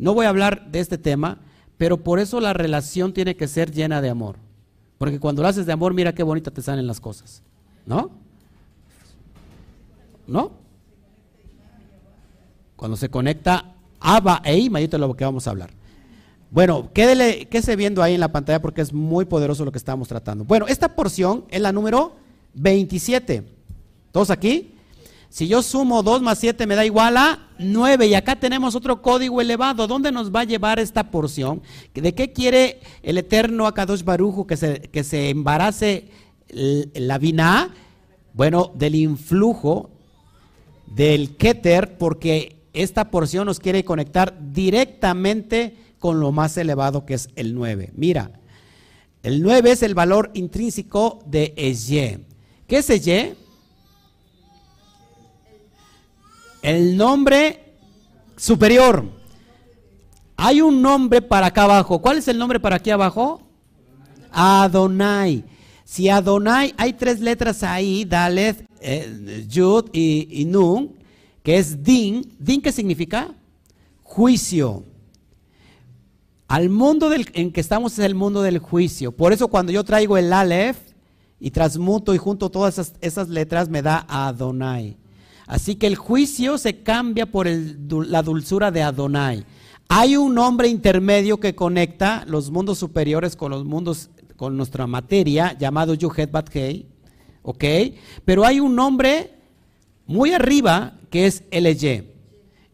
No 0.00 0.14
voy 0.14 0.26
a 0.26 0.30
hablar 0.30 0.72
de 0.72 0.80
este 0.80 0.98
tema, 0.98 1.38
pero 1.76 1.98
por 1.98 2.18
eso 2.18 2.40
la 2.40 2.52
relación 2.52 3.12
tiene 3.12 3.36
que 3.36 3.48
ser 3.48 3.70
llena 3.70 4.00
de 4.00 4.10
amor. 4.10 4.36
Porque 4.98 5.18
cuando 5.18 5.42
lo 5.42 5.48
haces 5.48 5.66
de 5.66 5.72
amor, 5.72 5.92
mira 5.94 6.14
qué 6.14 6.22
bonita 6.22 6.50
te 6.50 6.62
salen 6.62 6.86
las 6.86 7.00
cosas. 7.00 7.42
¿No? 7.86 8.10
¿No? 10.26 10.52
Cuando 12.76 12.96
se 12.96 13.08
conecta 13.08 13.74
Abba 14.00 14.40
e 14.44 14.58
Ima, 14.58 14.80
y 14.80 14.84
esto 14.84 14.96
es 14.96 15.00
lo 15.00 15.14
que 15.14 15.24
vamos 15.24 15.46
a 15.46 15.50
hablar. 15.50 15.70
Bueno, 16.50 16.90
quédele, 16.92 17.46
quédese 17.46 17.74
viendo 17.74 18.02
ahí 18.02 18.14
en 18.14 18.20
la 18.20 18.30
pantalla 18.30 18.62
porque 18.62 18.80
es 18.80 18.92
muy 18.92 19.24
poderoso 19.24 19.64
lo 19.64 19.72
que 19.72 19.78
estamos 19.78 20.06
tratando. 20.06 20.44
Bueno, 20.44 20.66
esta 20.68 20.94
porción 20.94 21.44
es 21.50 21.60
la 21.60 21.72
número 21.72 22.14
27. 22.54 23.42
¿Todos 24.12 24.30
aquí? 24.30 24.73
Si 25.34 25.48
yo 25.48 25.64
sumo 25.64 26.04
2 26.04 26.22
más 26.22 26.38
7 26.38 26.64
me 26.64 26.76
da 26.76 26.86
igual 26.86 27.16
a 27.16 27.48
9 27.58 28.06
y 28.06 28.14
acá 28.14 28.36
tenemos 28.36 28.76
otro 28.76 29.02
código 29.02 29.40
elevado. 29.40 29.88
¿Dónde 29.88 30.12
nos 30.12 30.32
va 30.32 30.42
a 30.42 30.44
llevar 30.44 30.78
esta 30.78 31.10
porción? 31.10 31.60
¿De 31.92 32.14
qué 32.14 32.32
quiere 32.32 32.78
el 33.02 33.18
eterno 33.18 33.66
Akadosh 33.66 34.04
Barujo 34.04 34.46
que 34.46 34.56
se, 34.56 34.82
que 34.82 35.02
se 35.02 35.30
embarace 35.30 36.08
la 36.46 37.18
vina? 37.18 37.74
Bueno, 38.32 38.70
del 38.76 38.94
influjo 38.94 39.90
del 40.86 41.36
Keter 41.36 41.98
porque 41.98 42.62
esta 42.72 43.10
porción 43.10 43.46
nos 43.46 43.58
quiere 43.58 43.84
conectar 43.84 44.38
directamente 44.52 45.76
con 45.98 46.20
lo 46.20 46.30
más 46.30 46.56
elevado 46.58 47.04
que 47.04 47.14
es 47.14 47.28
el 47.34 47.56
9. 47.56 47.90
Mira, 47.96 48.30
el 49.24 49.42
9 49.42 49.72
es 49.72 49.82
el 49.82 49.96
valor 49.96 50.30
intrínseco 50.34 51.24
de 51.26 51.54
Eye. 51.56 52.20
¿Qué 52.68 52.76
es 52.76 52.88
Eye? 52.88 53.34
El 56.64 56.96
nombre 56.96 57.60
superior. 58.38 59.04
Hay 60.34 60.62
un 60.62 60.80
nombre 60.80 61.20
para 61.20 61.48
acá 61.48 61.64
abajo. 61.64 62.00
¿Cuál 62.00 62.16
es 62.16 62.26
el 62.26 62.38
nombre 62.38 62.58
para 62.58 62.76
aquí 62.76 62.88
abajo? 62.88 63.42
Adonai. 64.32 65.44
Si 65.84 66.08
Adonai, 66.08 66.72
hay 66.78 66.94
tres 66.94 67.20
letras 67.20 67.62
ahí, 67.62 68.06
Dalet, 68.06 68.66
eh, 68.80 69.44
Yud 69.46 69.90
y, 69.92 70.46
Nun, 70.46 70.94
que 71.42 71.58
es 71.58 71.82
Din. 71.82 72.34
¿Din 72.38 72.62
qué 72.62 72.72
significa? 72.72 73.28
Juicio. 74.02 74.84
Al 76.48 76.70
mundo 76.70 77.10
en 77.12 77.52
que 77.52 77.60
estamos 77.60 77.92
es 77.92 77.98
el 77.98 78.14
mundo 78.14 78.40
del 78.40 78.58
juicio. 78.58 79.12
Por 79.12 79.34
eso 79.34 79.48
cuando 79.48 79.70
yo 79.70 79.84
traigo 79.84 80.16
el 80.16 80.32
Aleph 80.32 80.78
y 81.38 81.50
transmuto 81.50 82.14
y 82.14 82.18
junto 82.18 82.48
todas 82.50 82.94
esas 83.02 83.28
letras 83.28 83.68
me 83.68 83.82
da 83.82 84.06
Adonai. 84.08 85.03
Así 85.46 85.76
que 85.76 85.86
el 85.86 85.96
juicio 85.96 86.58
se 86.58 86.82
cambia 86.82 87.26
por 87.26 87.46
la 87.46 88.22
dulzura 88.22 88.70
de 88.70 88.82
Adonai. 88.82 89.44
Hay 89.88 90.16
un 90.16 90.38
hombre 90.38 90.68
intermedio 90.68 91.38
que 91.38 91.54
conecta 91.54 92.24
los 92.26 92.50
mundos 92.50 92.78
superiores 92.78 93.36
con 93.36 93.50
los 93.50 93.64
mundos, 93.64 94.10
con 94.36 94.56
nuestra 94.56 94.86
materia, 94.86 95.56
llamado 95.58 95.94
Yuhet 95.94 96.30
Bathei, 96.30 96.86
¿ok? 97.42 97.64
Pero 98.24 98.44
hay 98.44 98.60
un 98.60 98.74
nombre 98.74 99.34
muy 100.06 100.32
arriba 100.32 100.98
que 101.10 101.26
es 101.26 101.44
LY. 101.50 102.10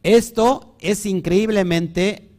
Esto 0.02 0.76
es 0.80 1.04
increíblemente, 1.04 2.30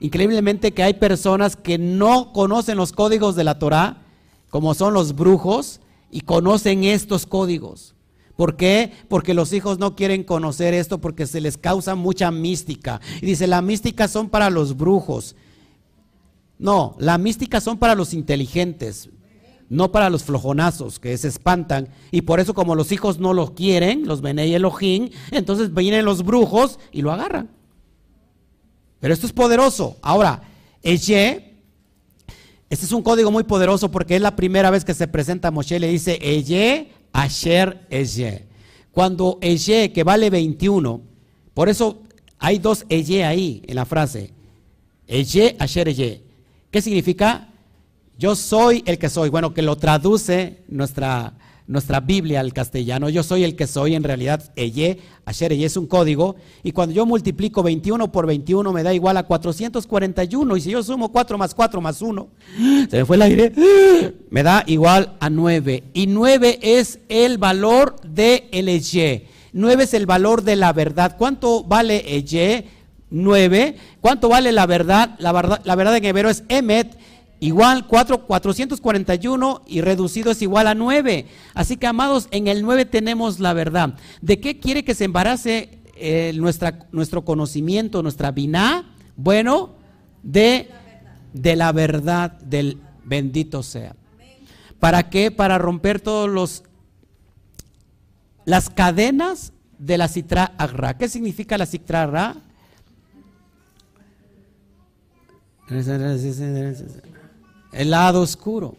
increíblemente 0.00 0.72
que 0.72 0.82
hay 0.82 0.94
personas 0.94 1.56
que 1.56 1.78
no 1.78 2.32
conocen 2.32 2.78
los 2.78 2.92
códigos 2.92 3.36
de 3.36 3.44
la 3.44 3.58
Torah, 3.58 4.02
como 4.50 4.72
son 4.74 4.94
los 4.94 5.14
brujos, 5.14 5.80
y 6.10 6.22
conocen 6.22 6.84
estos 6.84 7.26
códigos. 7.26 7.94
¿Por 8.38 8.54
qué? 8.54 8.92
Porque 9.08 9.34
los 9.34 9.52
hijos 9.52 9.80
no 9.80 9.96
quieren 9.96 10.22
conocer 10.22 10.72
esto 10.72 11.00
porque 11.00 11.26
se 11.26 11.40
les 11.40 11.58
causa 11.58 11.96
mucha 11.96 12.30
mística. 12.30 13.00
Y 13.20 13.26
dice, 13.26 13.48
la 13.48 13.62
mística 13.62 14.06
son 14.06 14.28
para 14.28 14.48
los 14.48 14.76
brujos. 14.76 15.34
No, 16.56 16.94
la 17.00 17.18
mística 17.18 17.60
son 17.60 17.78
para 17.78 17.96
los 17.96 18.14
inteligentes, 18.14 19.10
no 19.68 19.90
para 19.90 20.08
los 20.08 20.22
flojonazos 20.22 21.00
que 21.00 21.18
se 21.18 21.26
espantan. 21.26 21.88
Y 22.12 22.20
por 22.20 22.38
eso 22.38 22.54
como 22.54 22.76
los 22.76 22.92
hijos 22.92 23.18
no 23.18 23.34
los 23.34 23.50
quieren, 23.50 24.06
los 24.06 24.20
Benei 24.20 24.54
Elohim, 24.54 25.10
entonces 25.32 25.74
vienen 25.74 26.04
los 26.04 26.24
brujos 26.24 26.78
y 26.92 27.02
lo 27.02 27.10
agarran. 27.10 27.50
Pero 29.00 29.14
esto 29.14 29.26
es 29.26 29.32
poderoso. 29.32 29.96
Ahora, 30.00 30.42
Eye, 30.84 31.56
este 32.70 32.86
es 32.86 32.92
un 32.92 33.02
código 33.02 33.32
muy 33.32 33.42
poderoso 33.42 33.90
porque 33.90 34.14
es 34.14 34.22
la 34.22 34.36
primera 34.36 34.70
vez 34.70 34.84
que 34.84 34.94
se 34.94 35.08
presenta 35.08 35.48
a 35.48 35.50
Moshe, 35.50 35.80
le 35.80 35.88
dice 35.88 36.20
Eye, 36.22 36.92
Asher, 37.12 37.86
Eye. 37.90 38.46
Cuando 38.92 39.38
Eye, 39.40 39.92
que 39.92 40.04
vale 40.04 40.30
21, 40.30 41.00
por 41.54 41.68
eso 41.68 42.02
hay 42.38 42.58
dos 42.58 42.84
Eye 42.88 43.24
ahí 43.24 43.62
en 43.66 43.76
la 43.76 43.84
frase. 43.84 44.32
Eye, 45.06 45.56
Asher, 45.58 45.88
Eye. 45.88 46.22
¿Qué 46.70 46.82
significa? 46.82 47.48
Yo 48.18 48.34
soy 48.34 48.82
el 48.86 48.98
que 48.98 49.08
soy. 49.08 49.30
Bueno, 49.30 49.54
que 49.54 49.62
lo 49.62 49.76
traduce 49.76 50.64
nuestra, 50.68 51.34
nuestra 51.68 52.00
Biblia 52.00 52.40
al 52.40 52.52
castellano. 52.52 53.10
Yo 53.10 53.22
soy 53.22 53.44
el 53.44 53.54
que 53.54 53.66
soy, 53.66 53.94
en 53.94 54.02
realidad, 54.02 54.50
Eye, 54.56 54.98
Asher, 55.24 55.52
Eye 55.52 55.66
es 55.66 55.76
un 55.76 55.86
código. 55.86 56.34
Y 56.64 56.72
cuando 56.72 56.94
yo 56.94 57.06
multiplico 57.06 57.62
21 57.62 58.10
por 58.10 58.26
21 58.26 58.72
me 58.72 58.82
da 58.82 58.92
igual 58.92 59.18
a 59.18 59.24
441. 59.24 60.56
Y 60.56 60.60
si 60.62 60.70
yo 60.70 60.82
sumo 60.82 61.12
4 61.12 61.38
más 61.38 61.54
4 61.54 61.80
más 61.80 62.02
1, 62.02 62.28
se 62.90 62.96
me 62.96 63.04
fue 63.04 63.16
el 63.16 63.22
aire, 63.22 63.52
me 64.30 64.42
da 64.42 64.64
igual 64.66 65.16
a 65.20 65.30
9. 65.30 65.84
Y 65.92 66.06
9 66.06 66.58
es 66.62 66.98
el 67.08 67.38
valor 67.38 68.00
de 68.00 68.48
el 68.50 68.68
Eye. 68.68 69.28
9 69.52 69.84
es 69.84 69.94
el 69.94 70.06
valor 70.06 70.42
de 70.42 70.56
la 70.56 70.72
verdad. 70.72 71.16
¿Cuánto 71.18 71.62
vale 71.64 72.16
Eye? 72.16 72.64
9. 73.10 73.76
¿Cuánto 74.00 74.28
vale 74.30 74.52
la 74.52 74.66
verdad? 74.66 75.16
La 75.18 75.32
verdad, 75.32 75.60
la 75.64 75.74
verdad 75.74 75.96
en 75.96 76.04
hebreo 76.04 76.30
es 76.30 76.44
Emet, 76.48 76.96
igual 77.40 77.86
4, 77.86 78.26
441 78.26 79.62
y 79.66 79.80
reducido 79.80 80.30
es 80.30 80.42
igual 80.42 80.66
a 80.66 80.74
9. 80.74 81.26
Así 81.54 81.76
que, 81.76 81.86
amados, 81.86 82.28
en 82.30 82.48
el 82.48 82.62
9 82.62 82.84
tenemos 82.84 83.40
la 83.40 83.52
verdad. 83.52 83.94
¿De 84.20 84.40
qué 84.40 84.58
quiere 84.58 84.84
que 84.84 84.94
se 84.94 85.04
embarace 85.04 85.80
eh, 85.94 86.32
nuestra, 86.36 86.88
nuestro 86.92 87.24
conocimiento, 87.24 88.02
nuestra 88.02 88.30
biná? 88.30 88.94
Bueno, 89.16 89.74
de, 90.22 90.70
de 91.32 91.56
la 91.56 91.72
verdad 91.72 92.32
del 92.40 92.78
bendito 93.04 93.62
sea. 93.62 93.96
¿Para 94.78 95.10
qué? 95.10 95.30
Para 95.30 95.58
romper 95.58 96.00
todos 96.00 96.28
los 96.28 96.62
las 98.44 98.70
cadenas 98.70 99.52
de 99.78 99.98
la 99.98 100.08
citra 100.08 100.54
agra. 100.56 100.96
¿Qué 100.96 101.08
significa 101.08 101.58
la 101.58 101.66
citra 101.66 102.04
agra? 102.04 102.36
El 107.72 107.90
lado 107.90 108.22
oscuro. 108.22 108.76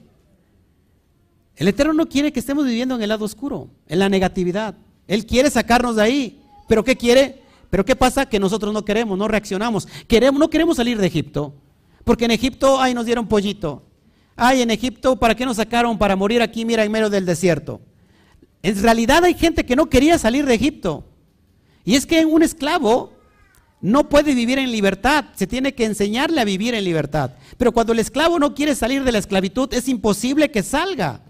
El 1.55 1.67
Eterno 1.67 1.93
no 1.93 2.07
quiere 2.07 2.31
que 2.31 2.39
estemos 2.39 2.65
viviendo 2.65 2.95
en 2.95 3.01
el 3.01 3.09
lado 3.09 3.25
oscuro, 3.25 3.67
en 3.87 3.99
la 3.99 4.09
negatividad. 4.09 4.75
Él 5.07 5.25
quiere 5.25 5.49
sacarnos 5.49 5.97
de 5.97 6.01
ahí. 6.01 6.41
¿Pero 6.67 6.83
qué 6.83 6.95
quiere? 6.95 7.41
¿Pero 7.69 7.83
qué 7.83 7.95
pasa? 7.95 8.27
Que 8.27 8.39
nosotros 8.39 8.73
no 8.73 8.85
queremos, 8.85 9.17
no 9.17 9.27
reaccionamos. 9.27 9.87
Queremos, 10.07 10.39
no 10.39 10.49
queremos 10.49 10.77
salir 10.77 10.97
de 10.97 11.07
Egipto. 11.07 11.53
Porque 12.03 12.25
en 12.25 12.31
Egipto, 12.31 12.79
ay, 12.79 12.93
nos 12.93 13.05
dieron 13.05 13.27
pollito. 13.27 13.83
Ay, 14.35 14.61
en 14.61 14.71
Egipto, 14.71 15.17
¿para 15.17 15.35
qué 15.35 15.45
nos 15.45 15.57
sacaron? 15.57 15.97
Para 15.97 16.15
morir 16.15 16.41
aquí, 16.41 16.63
mira, 16.63 16.85
en 16.85 16.91
medio 16.91 17.09
del 17.09 17.25
desierto. 17.25 17.81
En 18.63 18.81
realidad 18.81 19.23
hay 19.25 19.33
gente 19.33 19.65
que 19.65 19.75
no 19.75 19.87
quería 19.89 20.17
salir 20.17 20.45
de 20.45 20.53
Egipto. 20.53 21.03
Y 21.83 21.95
es 21.95 22.05
que 22.05 22.25
un 22.25 22.41
esclavo 22.41 23.11
no 23.81 24.09
puede 24.09 24.35
vivir 24.35 24.59
en 24.59 24.71
libertad, 24.71 25.25
se 25.35 25.47
tiene 25.47 25.73
que 25.73 25.85
enseñarle 25.85 26.41
a 26.41 26.45
vivir 26.45 26.73
en 26.73 26.83
libertad. 26.83 27.31
Pero 27.57 27.71
cuando 27.71 27.93
el 27.93 27.99
esclavo 27.99 28.37
no 28.37 28.53
quiere 28.53 28.75
salir 28.75 29.03
de 29.03 29.11
la 29.11 29.19
esclavitud, 29.19 29.73
es 29.73 29.87
imposible 29.87 30.51
que 30.51 30.63
salga. 30.63 31.21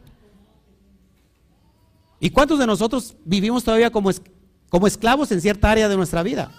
¿Y 2.20 2.32
cuántos 2.32 2.60
de 2.60 2.68
nosotros 2.68 3.16
vivimos 3.24 3.64
todavía 3.64 3.91
como, 3.91 4.10
esclavos 4.88 5.32
en 5.32 5.41
cierta 5.41 5.70
área 5.70 5.88
de 5.88 5.95
nuestra 5.95 6.24
vida? 6.24 6.52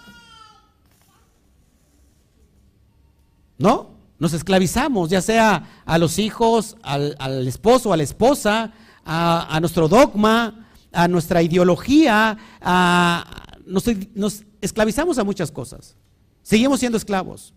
¿No? 3.57 3.91
Nos 4.17 4.33
esclavizamos, 4.33 5.09
ya 5.09 5.21
sea 5.21 5.81
a 5.85 5.97
los 5.97 6.19
hijos, 6.19 6.77
al, 6.83 7.47
esposo, 7.47 7.91
a 7.91 7.97
la 7.97 8.03
esposa, 8.03 8.71
a, 9.03 9.57
nuestro 9.59 9.87
dogma, 9.87 10.69
a 10.93 11.07
nuestra 11.07 11.41
ideología, 11.41 12.37
a, 12.61 13.25
nos, 13.65 13.83
nos 14.15 14.45
esclavizamos 14.61 15.17
a 15.17 15.23
muchas 15.23 15.51
cosas. 15.51 15.95
Seguimos 16.43 16.79
siendo 16.79 16.97
esclavos. 16.97 17.53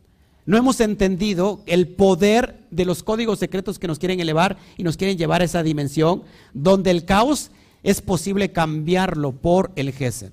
No 0.46 0.58
hemos 0.58 0.80
entendido 0.80 1.62
el 1.66 1.88
poder 1.88 2.66
de 2.70 2.84
los 2.84 3.02
códigos 3.02 3.38
secretos 3.38 3.78
que 3.78 3.86
nos 3.86 3.98
quieren 3.98 4.20
elevar 4.20 4.58
y 4.76 4.82
nos 4.82 4.96
quieren 4.96 5.16
llevar 5.16 5.40
a 5.40 5.44
esa 5.44 5.62
dimensión 5.62 6.22
donde 6.52 6.90
el 6.90 7.04
caos 7.04 7.50
es 7.82 8.02
posible 8.02 8.52
cambiarlo 8.52 9.32
por 9.32 9.72
el 9.76 9.92
Gesed. 9.92 10.32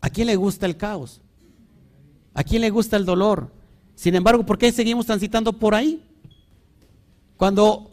¿A 0.00 0.10
quién 0.10 0.26
le 0.26 0.36
gusta 0.36 0.66
el 0.66 0.76
caos? 0.76 1.20
¿A 2.34 2.44
quién 2.44 2.62
le 2.62 2.70
gusta 2.70 2.96
el 2.96 3.04
dolor? 3.04 3.52
Sin 3.94 4.14
embargo, 4.14 4.44
¿por 4.46 4.58
qué 4.58 4.72
seguimos 4.72 5.06
transitando 5.06 5.52
por 5.52 5.74
ahí? 5.74 6.02
Cuando 7.36 7.90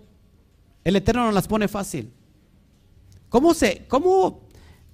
el 0.84 0.96
Eterno 0.96 1.26
nos 1.26 1.34
las 1.34 1.48
pone 1.48 1.68
fácil. 1.68 2.12
¿Cómo, 3.30 3.54
se, 3.54 3.86
cómo, 3.88 4.42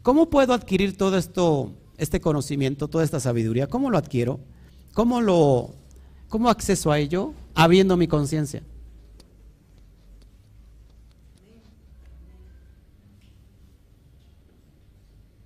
cómo 0.02 0.30
puedo 0.30 0.54
adquirir 0.54 0.98
todo 0.98 1.18
esto 1.18 1.72
este 1.98 2.22
conocimiento, 2.22 2.88
toda 2.88 3.04
esta 3.04 3.20
sabiduría, 3.20 3.68
¿cómo 3.68 3.90
lo 3.90 3.98
adquiero? 3.98 4.40
¿Cómo 4.94 5.22
lo 5.22 5.76
cómo 6.30 6.50
acceso 6.50 6.92
a 6.92 7.00
ello? 7.00 7.34
Abriendo 7.54 7.98
mi 7.98 8.08
conciencia. 8.08 8.64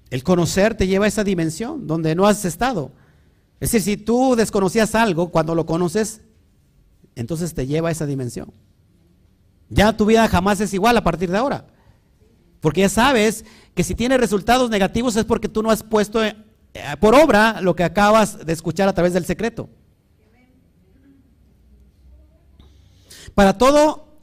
El 0.10 0.24
conocer 0.24 0.76
te 0.76 0.88
lleva 0.88 1.06
a 1.06 1.08
esa 1.08 1.24
dimensión 1.24 1.86
donde 1.86 2.16
no 2.16 2.26
has 2.26 2.44
estado. 2.46 2.92
Es 3.60 3.72
decir, 3.72 3.82
si 3.82 4.04
tú 4.04 4.36
desconocías 4.36 4.96
algo, 4.96 5.30
cuando 5.30 5.54
lo 5.54 5.66
conoces, 5.66 6.22
entonces 7.16 7.54
te 7.54 7.68
lleva 7.68 7.90
a 7.90 7.92
esa 7.92 8.06
dimensión. 8.06 8.52
Ya 9.70 9.96
tu 9.96 10.06
vida 10.06 10.28
jamás 10.28 10.62
es 10.62 10.74
igual 10.74 10.98
a 10.98 11.04
partir 11.04 11.30
de 11.30 11.38
ahora. 11.38 11.68
Porque 12.62 12.82
ya 12.82 12.90
sabes 12.90 13.46
que 13.74 13.84
si 13.84 13.96
tiene 13.96 14.18
resultados 14.18 14.70
negativos 14.70 15.16
es 15.16 15.26
porque 15.26 15.48
tú 15.48 15.64
no 15.64 15.72
has 15.72 15.84
puesto 15.84 16.24
eh, 16.24 16.36
por 17.00 17.16
obra 17.16 17.62
lo 17.62 17.76
que 17.76 17.84
acabas 17.84 18.46
de 18.46 18.54
escuchar 18.54 18.90
a 18.90 18.94
través 18.94 19.14
del 19.14 19.26
secreto. 19.26 19.70
Para 23.34 23.58
todo 23.58 24.18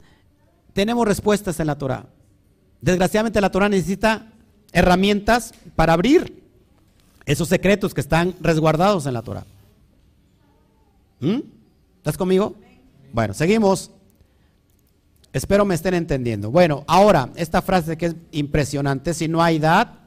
tenemos 0.73 1.07
respuestas 1.07 1.59
en 1.59 1.67
la 1.67 1.77
Torah. 1.77 2.05
Desgraciadamente 2.81 3.41
la 3.41 3.51
Torah 3.51 3.69
necesita 3.69 4.31
herramientas 4.71 5.53
para 5.75 5.93
abrir 5.93 6.43
esos 7.25 7.47
secretos 7.47 7.93
que 7.93 8.01
están 8.01 8.35
resguardados 8.39 9.05
en 9.05 9.13
la 9.13 9.21
Torah. 9.21 9.45
¿Mm? 11.19 11.39
¿Estás 11.97 12.17
conmigo? 12.17 12.55
Bueno, 13.11 13.33
seguimos. 13.33 13.91
Espero 15.37 15.65
me 15.65 15.75
estén 15.75 15.93
entendiendo. 15.93 16.49
Bueno, 16.49 16.83
ahora, 16.87 17.29
esta 17.35 17.61
frase 17.61 17.95
que 17.95 18.07
es 18.07 18.15
impresionante, 18.31 19.13
si 19.13 19.27
no 19.27 19.41
hay 19.41 19.57
edad, 19.57 19.99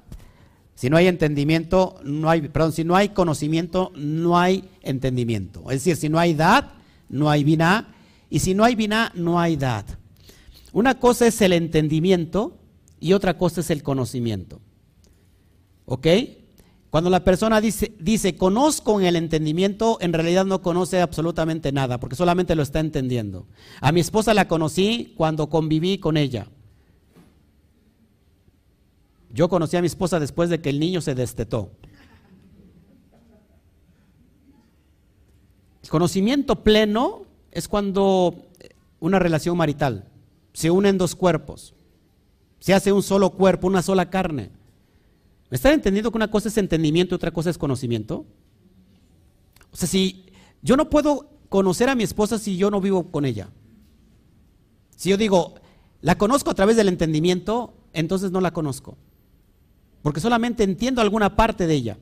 si 0.75 0.91
no 0.91 0.97
hay 0.97 1.07
entendimiento, 1.07 2.01
no 2.03 2.29
hay, 2.29 2.41
perdón, 2.43 2.73
si 2.73 2.85
no 2.85 2.97
hay 2.97 3.11
conocimiento, 3.11 3.93
no 3.95 4.39
hay 4.39 4.69
entendimiento. 4.83 5.71
Es 5.71 5.85
decir, 5.85 5.97
si 5.97 6.09
no 6.09 6.19
hay 6.19 6.33
edad, 6.33 6.73
no 7.09 7.31
hay 7.31 7.45
vina, 7.45 7.95
y 8.29 8.41
si 8.41 8.55
no 8.55 8.65
hay 8.65 8.75
vina, 8.75 9.13
no 9.15 9.39
hay 9.39 9.55
edad. 9.55 9.85
Una 10.73 10.99
cosa 10.99 11.27
es 11.27 11.41
el 11.43 11.53
entendimiento 11.53 12.57
y 12.99 13.13
otra 13.13 13.39
cosa 13.39 13.61
es 13.61 13.71
el 13.71 13.83
conocimiento. 13.83 14.61
¿Ok? 15.85 16.07
Cuando 16.91 17.09
la 17.09 17.23
persona 17.23 17.61
dice, 17.61 17.93
dice, 18.01 18.37
conozco 18.37 19.01
en 19.01 19.07
el 19.07 19.15
entendimiento, 19.15 19.99
en 20.01 20.13
realidad 20.13 20.45
no 20.45 20.61
conoce 20.61 21.01
absolutamente 21.01 21.71
nada, 21.71 22.01
porque 22.01 22.17
solamente 22.17 22.57
lo 22.57 22.63
está 22.63 22.81
entendiendo. 22.81 23.47
A 23.81 23.93
mi 23.93 24.01
esposa 24.01 24.35
la 24.35 24.49
conocí 24.49 25.15
cuando 25.17 25.49
conviví 25.49 25.99
con 25.99 26.17
ella. 26.17 26.49
Yo 29.33 29.49
conocí 29.49 29.77
a 29.77 29.81
mi 29.81 29.87
esposa 29.87 30.19
después 30.19 30.51
de 30.51 30.61
que 30.61 30.71
el 30.71 30.81
niño 30.81 31.01
se 31.01 31.15
destetó. 31.15 31.71
El 35.85 35.89
conocimiento 35.89 36.65
pleno 36.65 37.23
es 37.53 37.69
cuando 37.69 38.35
una 38.99 39.21
relación 39.21 39.57
marital 39.57 40.09
se 40.53 40.71
unen 40.71 40.99
dos 40.99 41.15
cuerpos. 41.15 41.75
se 42.59 42.75
hace 42.75 42.93
un 42.93 43.03
solo 43.03 43.31
cuerpo, 43.31 43.69
una 43.69 43.81
sola 43.81 44.11
carne. 44.11 44.51
¿Me 45.51 45.57
están 45.57 45.73
entendiendo 45.73 46.11
que 46.11 46.19
una 46.19 46.31
cosa 46.31 46.49
es 46.49 46.57
entendimiento 46.57 47.15
y 47.15 47.17
otra 47.17 47.33
cosa 47.33 47.51
es 47.51 47.59
conocimiento? 47.59 48.25
O 49.73 49.77
sea, 49.77 49.89
si 49.89 50.27
yo 50.63 50.77
no 50.77 50.89
puedo 50.89 51.29
conocer 51.49 51.89
a 51.89 51.95
mi 51.95 52.05
esposa 52.05 52.39
si 52.39 52.57
yo 52.57 52.71
no 52.71 52.81
vivo 52.81 53.11
con 53.11 53.25
ella. 53.25 53.51
Si 54.97 55.11
yo 55.11 55.17
digo, 55.17 55.57
la 56.01 56.17
conozco 56.17 56.51
a 56.51 56.55
través 56.55 56.77
del 56.77 56.89
entendimiento, 56.89 57.75
entonces 57.93 58.31
no 58.31 58.41
la 58.41 58.53
conozco. 58.53 58.97
Porque 60.03 60.21
solamente 60.21 60.63
entiendo 60.63 61.03
alguna 61.03 61.37
parte 61.37 61.67
de 61.67 61.75
ella. 61.75 61.99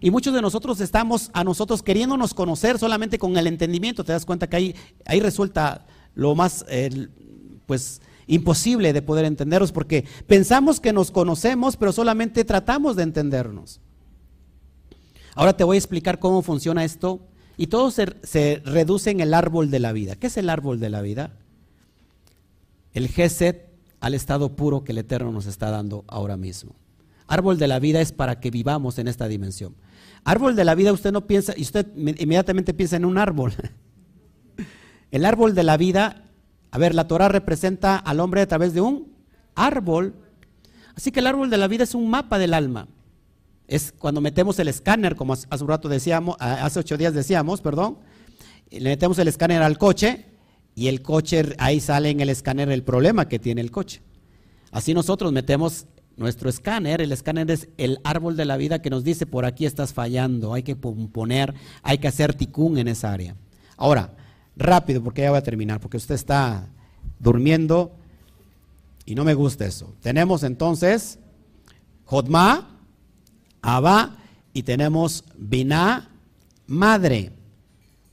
Y 0.00 0.10
muchos 0.10 0.32
de 0.32 0.42
nosotros 0.42 0.80
estamos 0.80 1.30
a 1.32 1.44
nosotros 1.44 1.82
queriéndonos 1.82 2.34
conocer 2.34 2.78
solamente 2.78 3.18
con 3.18 3.36
el 3.36 3.46
entendimiento. 3.46 4.04
Te 4.04 4.12
das 4.12 4.24
cuenta 4.24 4.48
que 4.48 4.56
ahí, 4.56 4.74
ahí 5.04 5.20
resulta 5.20 5.86
lo 6.14 6.34
más, 6.34 6.64
pues, 7.66 8.00
imposible 8.34 8.92
de 8.92 9.02
poder 9.02 9.24
entendernos 9.24 9.72
porque 9.72 10.04
pensamos 10.26 10.80
que 10.80 10.92
nos 10.92 11.10
conocemos, 11.10 11.76
pero 11.76 11.92
solamente 11.92 12.44
tratamos 12.44 12.96
de 12.96 13.02
entendernos. 13.02 13.80
Ahora 15.34 15.56
te 15.56 15.64
voy 15.64 15.76
a 15.76 15.78
explicar 15.78 16.18
cómo 16.18 16.42
funciona 16.42 16.84
esto 16.84 17.26
y 17.56 17.66
todo 17.66 17.90
se, 17.90 18.16
se 18.22 18.62
reduce 18.64 19.10
en 19.10 19.20
el 19.20 19.34
árbol 19.34 19.70
de 19.70 19.80
la 19.80 19.92
vida. 19.92 20.16
¿Qué 20.16 20.28
es 20.28 20.36
el 20.36 20.48
árbol 20.48 20.80
de 20.80 20.90
la 20.90 21.02
vida? 21.02 21.36
El 22.94 23.08
Geset 23.08 23.70
al 24.00 24.14
estado 24.14 24.56
puro 24.56 24.82
que 24.82 24.92
el 24.92 24.98
Eterno 24.98 25.30
nos 25.30 25.46
está 25.46 25.70
dando 25.70 26.04
ahora 26.08 26.36
mismo. 26.36 26.74
Árbol 27.26 27.58
de 27.58 27.68
la 27.68 27.78
vida 27.78 28.00
es 28.00 28.12
para 28.12 28.40
que 28.40 28.50
vivamos 28.50 28.98
en 28.98 29.08
esta 29.08 29.28
dimensión. 29.28 29.76
Árbol 30.24 30.56
de 30.56 30.64
la 30.64 30.74
vida 30.74 30.92
usted 30.92 31.12
no 31.12 31.26
piensa, 31.26 31.54
y 31.56 31.62
usted 31.62 31.86
inmediatamente 31.96 32.74
piensa 32.74 32.96
en 32.96 33.04
un 33.04 33.18
árbol. 33.18 33.52
El 35.10 35.24
árbol 35.24 35.54
de 35.54 35.62
la 35.62 35.76
vida 35.76 36.21
a 36.72 36.78
ver, 36.78 36.94
la 36.94 37.06
Torah 37.06 37.28
representa 37.28 37.96
al 37.96 38.18
hombre 38.18 38.40
a 38.40 38.48
través 38.48 38.72
de 38.72 38.80
un 38.80 39.12
árbol. 39.54 40.14
Así 40.96 41.12
que 41.12 41.20
el 41.20 41.26
árbol 41.26 41.50
de 41.50 41.58
la 41.58 41.68
vida 41.68 41.84
es 41.84 41.94
un 41.94 42.08
mapa 42.08 42.38
del 42.38 42.54
alma. 42.54 42.88
Es 43.68 43.92
cuando 43.92 44.22
metemos 44.22 44.58
el 44.58 44.68
escáner, 44.68 45.14
como 45.14 45.34
hace 45.34 45.62
un 45.62 45.68
rato 45.68 45.90
decíamos, 45.90 46.34
hace 46.40 46.80
ocho 46.80 46.96
días 46.96 47.12
decíamos, 47.12 47.60
perdón, 47.60 47.98
le 48.70 48.88
metemos 48.88 49.18
el 49.18 49.28
escáner 49.28 49.62
al 49.62 49.76
coche 49.76 50.24
y 50.74 50.88
el 50.88 51.02
coche, 51.02 51.54
ahí 51.58 51.78
sale 51.78 52.08
en 52.08 52.20
el 52.20 52.30
escáner 52.30 52.70
el 52.70 52.82
problema 52.82 53.28
que 53.28 53.38
tiene 53.38 53.60
el 53.60 53.70
coche. 53.70 54.00
Así 54.70 54.94
nosotros 54.94 55.30
metemos 55.30 55.86
nuestro 56.16 56.48
escáner, 56.48 57.02
el 57.02 57.12
escáner 57.12 57.50
es 57.50 57.68
el 57.76 57.98
árbol 58.02 58.34
de 58.34 58.46
la 58.46 58.56
vida 58.56 58.80
que 58.80 58.88
nos 58.88 59.04
dice 59.04 59.26
por 59.26 59.44
aquí 59.44 59.66
estás 59.66 59.92
fallando, 59.92 60.54
hay 60.54 60.62
que 60.62 60.74
poner, 60.74 61.52
hay 61.82 61.98
que 61.98 62.08
hacer 62.08 62.32
ticún 62.32 62.78
en 62.78 62.88
esa 62.88 63.12
área. 63.12 63.36
Ahora, 63.76 64.14
rápido 64.56 65.02
porque 65.02 65.22
ya 65.22 65.30
voy 65.30 65.38
a 65.38 65.42
terminar, 65.42 65.80
porque 65.80 65.96
usted 65.96 66.14
está 66.14 66.68
durmiendo 67.18 67.92
y 69.04 69.14
no 69.14 69.24
me 69.24 69.34
gusta 69.34 69.64
eso. 69.64 69.94
Tenemos 70.00 70.42
entonces 70.42 71.18
Jodma, 72.04 72.78
Abba 73.62 74.16
y 74.52 74.62
tenemos 74.64 75.24
Biná, 75.36 76.10
madre. 76.66 77.32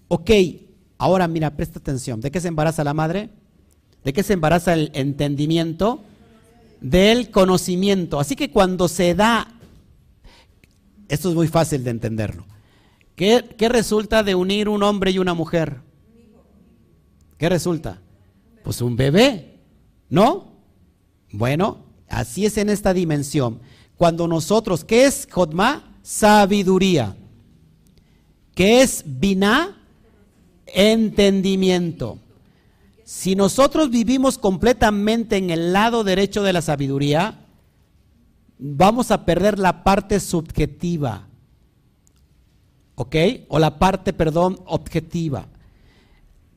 Ok, 0.07 0.31
ahora 0.97 1.27
mira, 1.27 1.55
presta 1.55 1.79
atención. 1.79 2.21
¿De 2.21 2.31
qué 2.31 2.39
se 2.39 2.47
embaraza 2.47 2.83
la 2.83 2.93
madre? 2.93 3.29
¿De 4.03 4.13
qué 4.13 4.23
se 4.23 4.33
embaraza 4.33 4.73
el 4.73 4.91
entendimiento? 4.93 6.03
Del 6.81 7.29
conocimiento. 7.29 8.19
Así 8.19 8.35
que 8.35 8.51
cuando 8.51 8.87
se 8.87 9.13
da, 9.15 9.51
esto 11.09 11.29
es 11.29 11.35
muy 11.35 11.47
fácil 11.47 11.83
de 11.83 11.91
entenderlo. 11.91 12.45
¿Qué, 13.15 13.43
qué 13.57 13.67
resulta 13.67 14.23
de 14.23 14.35
unir 14.35 14.69
un 14.69 14.81
hombre 14.81 15.11
y 15.11 15.19
una 15.19 15.33
mujer? 15.33 15.81
¿Qué 17.39 17.47
resulta? 17.47 18.01
Pues 18.63 18.81
un 18.81 18.97
bebé, 18.97 19.57
¿no? 20.09 20.51
Bueno, 21.31 21.77
así 22.09 22.45
es 22.45 22.57
en 22.57 22.69
esta 22.69 22.93
dimensión. 22.93 23.61
Cuando 23.95 24.27
nosotros, 24.27 24.83
¿qué 24.83 25.05
es 25.05 25.25
Jodma? 25.31 25.95
Sabiduría. 26.03 27.15
¿Qué 28.53 28.81
es 28.81 29.03
Biná? 29.05 29.77
Entendimiento. 30.65 32.19
Si 33.05 33.35
nosotros 33.35 33.89
vivimos 33.89 34.37
completamente 34.37 35.37
en 35.37 35.49
el 35.49 35.71
lado 35.71 36.03
derecho 36.03 36.43
de 36.43 36.51
la 36.51 36.61
sabiduría, 36.61 37.45
vamos 38.57 39.11
a 39.11 39.23
perder 39.23 39.59
la 39.59 39.85
parte 39.85 40.19
subjetiva. 40.19 41.25
¿Ok? 42.95 43.15
O 43.47 43.59
la 43.59 43.79
parte, 43.79 44.11
perdón, 44.11 44.59
objetiva. 44.65 45.47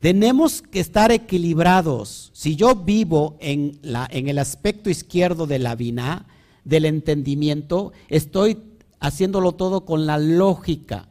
Tenemos 0.03 0.61
que 0.61 0.81
estar 0.81 1.13
equilibrados. 1.13 2.29
Si 2.33 2.57
yo 2.57 2.75
vivo 2.75 3.37
en, 3.39 3.79
el 3.81 4.37
aspecto 4.37 4.89
izquierdo 4.89 5.47
de 5.47 5.59
la 5.59 5.75
vina, 5.75 6.25
del 6.65 6.83
entendimiento, 6.83 7.93
estoy 8.09 8.57
haciéndolo 8.99 9.53
todo 9.53 9.85
con 9.85 10.05
la 10.05 10.17
lógica. 10.17 11.07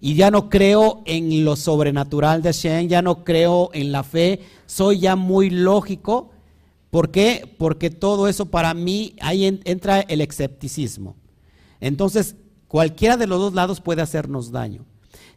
Y 0.00 0.14
ya 0.14 0.30
no 0.30 0.48
creo 0.48 1.02
en 1.04 1.44
lo 1.44 1.54
sobrenatural 1.54 2.40
de 2.40 2.48
Hashem, 2.54 2.88
ya 2.88 3.02
no 3.02 3.24
creo 3.24 3.68
en 3.74 3.92
la 3.92 4.02
fe, 4.02 4.40
soy 4.64 5.00
ya 5.00 5.14
muy 5.14 5.50
lógico. 5.50 6.30
¿Por 6.88 7.10
qué? 7.10 7.56
Porque 7.58 7.90
todo 7.90 8.26
eso 8.26 8.46
para 8.46 8.72
mí, 8.72 9.16
ahí 9.20 9.44
entra 9.44 10.00
el 10.00 10.22
escepticismo. 10.22 11.14
Entonces, 11.78 12.36
cualquiera 12.68 13.18
de 13.18 13.26
los 13.26 13.38
dos 13.38 13.52
lados 13.52 13.82
puede 13.82 14.00
hacernos 14.00 14.50
daño. 14.50 14.86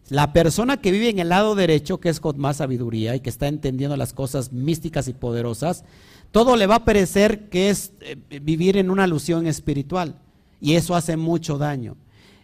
La 0.09 0.33
persona 0.33 0.77
que 0.77 0.91
vive 0.91 1.09
en 1.09 1.19
el 1.19 1.29
lado 1.29 1.55
derecho, 1.55 1.99
que 1.99 2.09
es 2.09 2.19
con 2.19 2.37
más 2.37 2.57
sabiduría 2.57 3.15
y 3.15 3.21
que 3.21 3.29
está 3.29 3.47
entendiendo 3.47 3.95
las 3.95 4.11
cosas 4.13 4.51
místicas 4.51 5.07
y 5.07 5.13
poderosas, 5.13 5.85
todo 6.31 6.55
le 6.55 6.67
va 6.67 6.75
a 6.75 6.85
parecer 6.85 7.49
que 7.49 7.69
es 7.69 7.93
eh, 8.01 8.17
vivir 8.41 8.77
en 8.77 8.89
una 8.89 9.03
alusión 9.03 9.47
espiritual. 9.47 10.15
Y 10.59 10.75
eso 10.75 10.95
hace 10.95 11.17
mucho 11.17 11.57
daño. 11.57 11.95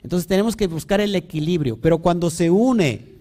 Entonces 0.03 0.27
tenemos 0.27 0.55
que 0.55 0.67
buscar 0.67 1.01
el 1.01 1.15
equilibrio. 1.15 1.77
Pero 1.77 1.97
cuando 1.97 2.29
se 2.29 2.49
une 2.49 3.17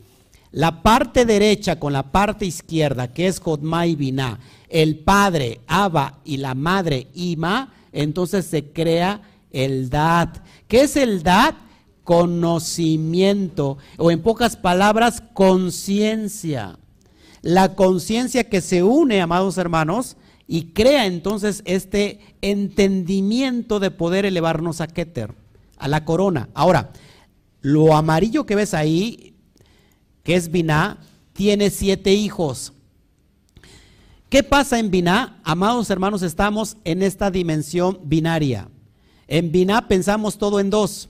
la 0.52 0.82
parte 0.82 1.24
derecha 1.24 1.78
con 1.78 1.92
la 1.92 2.12
parte 2.12 2.46
izquierda, 2.46 3.12
que 3.12 3.26
es 3.26 3.40
Jodma 3.40 3.86
y 3.86 3.96
Binah, 3.96 4.38
el 4.68 4.98
padre 5.00 5.60
Abba 5.66 6.20
y 6.24 6.36
la 6.36 6.54
madre 6.54 7.08
Ima, 7.14 7.74
entonces 7.92 8.46
se 8.46 8.66
crea 8.72 9.20
el 9.50 9.90
Dat. 9.90 10.38
¿Qué 10.68 10.82
es 10.82 10.96
el 10.96 11.22
Dat? 11.22 11.54
Conocimiento, 12.06 13.78
o 13.98 14.12
en 14.12 14.22
pocas 14.22 14.56
palabras, 14.56 15.24
conciencia. 15.34 16.78
La 17.42 17.74
conciencia 17.74 18.44
que 18.44 18.60
se 18.60 18.84
une, 18.84 19.20
amados 19.20 19.58
hermanos, 19.58 20.16
y 20.46 20.66
crea 20.66 21.06
entonces 21.06 21.62
este 21.66 22.20
entendimiento 22.42 23.80
de 23.80 23.90
poder 23.90 24.24
elevarnos 24.24 24.80
a 24.80 24.86
Keter, 24.86 25.34
a 25.78 25.88
la 25.88 26.04
corona. 26.04 26.48
Ahora, 26.54 26.92
lo 27.60 27.96
amarillo 27.96 28.46
que 28.46 28.54
ves 28.54 28.72
ahí, 28.72 29.34
que 30.22 30.36
es 30.36 30.52
Biná, 30.52 30.98
tiene 31.32 31.70
siete 31.70 32.14
hijos. 32.14 32.72
¿Qué 34.28 34.44
pasa 34.44 34.78
en 34.78 34.92
Biná? 34.92 35.40
Amados 35.42 35.90
hermanos, 35.90 36.22
estamos 36.22 36.76
en 36.84 37.02
esta 37.02 37.32
dimensión 37.32 37.98
binaria. 38.04 38.68
En 39.26 39.50
Biná 39.50 39.88
pensamos 39.88 40.38
todo 40.38 40.60
en 40.60 40.70
dos. 40.70 41.08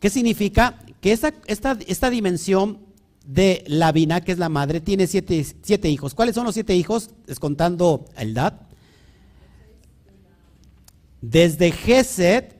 ¿Qué 0.00 0.10
significa? 0.10 0.82
Que 1.00 1.12
esta, 1.12 1.34
esta 1.46 2.10
dimensión 2.10 2.86
de 3.26 3.64
la 3.66 3.92
Vina, 3.92 4.20
que 4.20 4.32
es 4.32 4.38
la 4.38 4.48
madre, 4.48 4.80
tiene 4.80 5.06
siete, 5.06 5.44
siete, 5.62 5.90
hijos. 5.90 6.14
¿Cuáles 6.14 6.34
son 6.34 6.44
los 6.44 6.54
siete 6.54 6.74
hijos? 6.76 7.10
Descontando 7.26 8.06
el 8.16 8.34
Dad. 8.34 8.54
Desde 11.20 11.72
Geset 11.72 12.56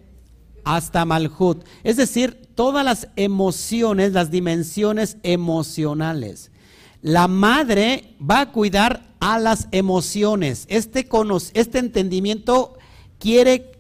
hasta 0.65 1.05
Malhut. 1.05 1.65
Es 1.85 1.97
decir, 1.97 2.49
todas 2.57 2.85
las 2.85 3.09
emociones, 3.15 4.13
las 4.13 4.31
dimensiones 4.31 5.19
emocionales. 5.23 6.51
La 7.01 7.29
madre 7.29 8.17
va 8.19 8.41
a 8.41 8.53
cuidar 8.53 9.15
a 9.21 9.39
las 9.39 9.69
emociones. 9.71 10.67
Este, 10.69 11.09
este 11.55 11.79
entendimiento 11.79 12.77
quiere 13.21 13.76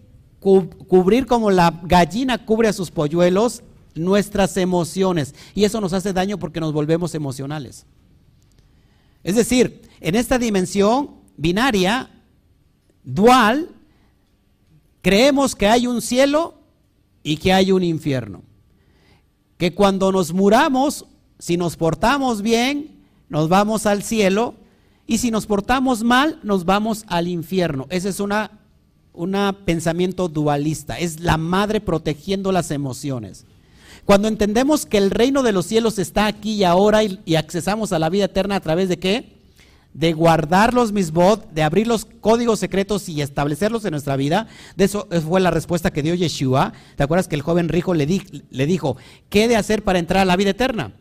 cubrir 0.47 1.27
como 1.27 1.51
la 1.51 1.81
gallina 1.83 2.45
cubre 2.45 2.69
a 2.69 2.73
sus 2.73 2.91
polluelos 2.91 3.63
nuestras 3.97 4.57
emociones. 4.57 5.35
Y 5.55 5.65
eso 5.65 5.81
nos 5.81 5.93
hace 5.93 6.13
daño 6.13 6.39
porque 6.39 6.61
nos 6.61 6.73
volvemos 6.73 7.15
emocionales. 7.15 7.87
Es 9.25 9.35
decir, 9.35 9.83
en 10.01 10.15
esta 10.15 10.39
dimensión 10.39 11.17
binaria, 11.37 12.11
dual, 13.03 13.71
creemos 15.03 15.57
que 15.57 15.67
hay 15.67 15.89
un 15.89 16.01
cielo 16.01 16.55
y 17.25 17.39
que 17.39 17.53
hay 17.53 17.73
un 17.73 17.83
infierno. 17.83 18.43
Que 19.59 19.75
cuando 19.75 20.13
nos 20.13 20.33
muramos, 20.33 21.07
si 21.41 21.57
nos 21.57 21.77
portamos 21.77 22.43
bien, 22.43 23.05
nos 23.29 23.49
vamos 23.49 23.87
al 23.87 24.05
cielo 24.05 24.55
y 25.09 25.19
si 25.19 25.33
nos 25.33 25.47
portamos 25.47 26.05
mal, 26.05 26.39
nos 26.45 26.65
vamos 26.65 27.05
al 27.09 27.27
infierno. 27.27 27.87
Esa 27.91 28.09
es 28.11 28.21
una 28.21 28.61
un 29.17 29.37
pensamiento 29.65 30.29
dualista, 30.29 30.99
es 30.99 31.21
la 31.21 31.37
madre 31.37 31.81
protegiendo 31.81 32.53
las 32.53 32.71
emociones. 32.71 33.45
Cuando 34.05 34.29
entendemos 34.29 34.87
que 34.87 34.99
el 34.99 35.11
reino 35.11 35.43
de 35.43 35.53
los 35.53 35.67
cielos 35.67 35.99
está 35.99 36.27
aquí 36.27 36.55
y 36.55 36.65
ahora 36.65 37.03
y, 37.03 37.35
accesamos 37.35 37.93
a 37.93 37.99
la 37.99 38.09
vida 38.09 38.27
eterna 38.27 38.57
a 38.57 38.61
través 38.61 38.89
de 38.89 38.99
qué? 38.99 39.37
de 39.95 40.13
guardar 40.13 40.75
los 40.75 40.93
misbot, 40.93 41.51
de 41.53 41.63
abrir 41.63 41.87
los 41.87 42.05
códigos 42.05 42.59
secretos 42.59 43.09
y 43.09 43.23
establecerlos 43.23 43.83
en 43.87 43.93
nuestra 43.93 44.17
vida. 44.17 44.47
De 44.77 44.85
eso 44.85 45.09
fue 45.27 45.41
la 45.41 45.51
respuesta 45.51 45.91
que 45.91 46.03
dio 46.03 46.15
Yeshua. 46.15 46.75
¿Te 46.97 47.03
acuerdas 47.03 47.29
que 47.29 47.35
el 47.35 47.41
joven 47.41 47.71
rico 47.71 47.95
le, 47.95 48.07
le 48.51 48.67
dijo, 48.67 48.99
¿qué 49.31 49.49
de 49.49 49.57
hacer 49.57 49.85
para 49.85 49.99
entrar 49.99 50.21
a 50.21 50.25
la 50.27 50.37
vida 50.37 50.51
eterna? 50.51 50.93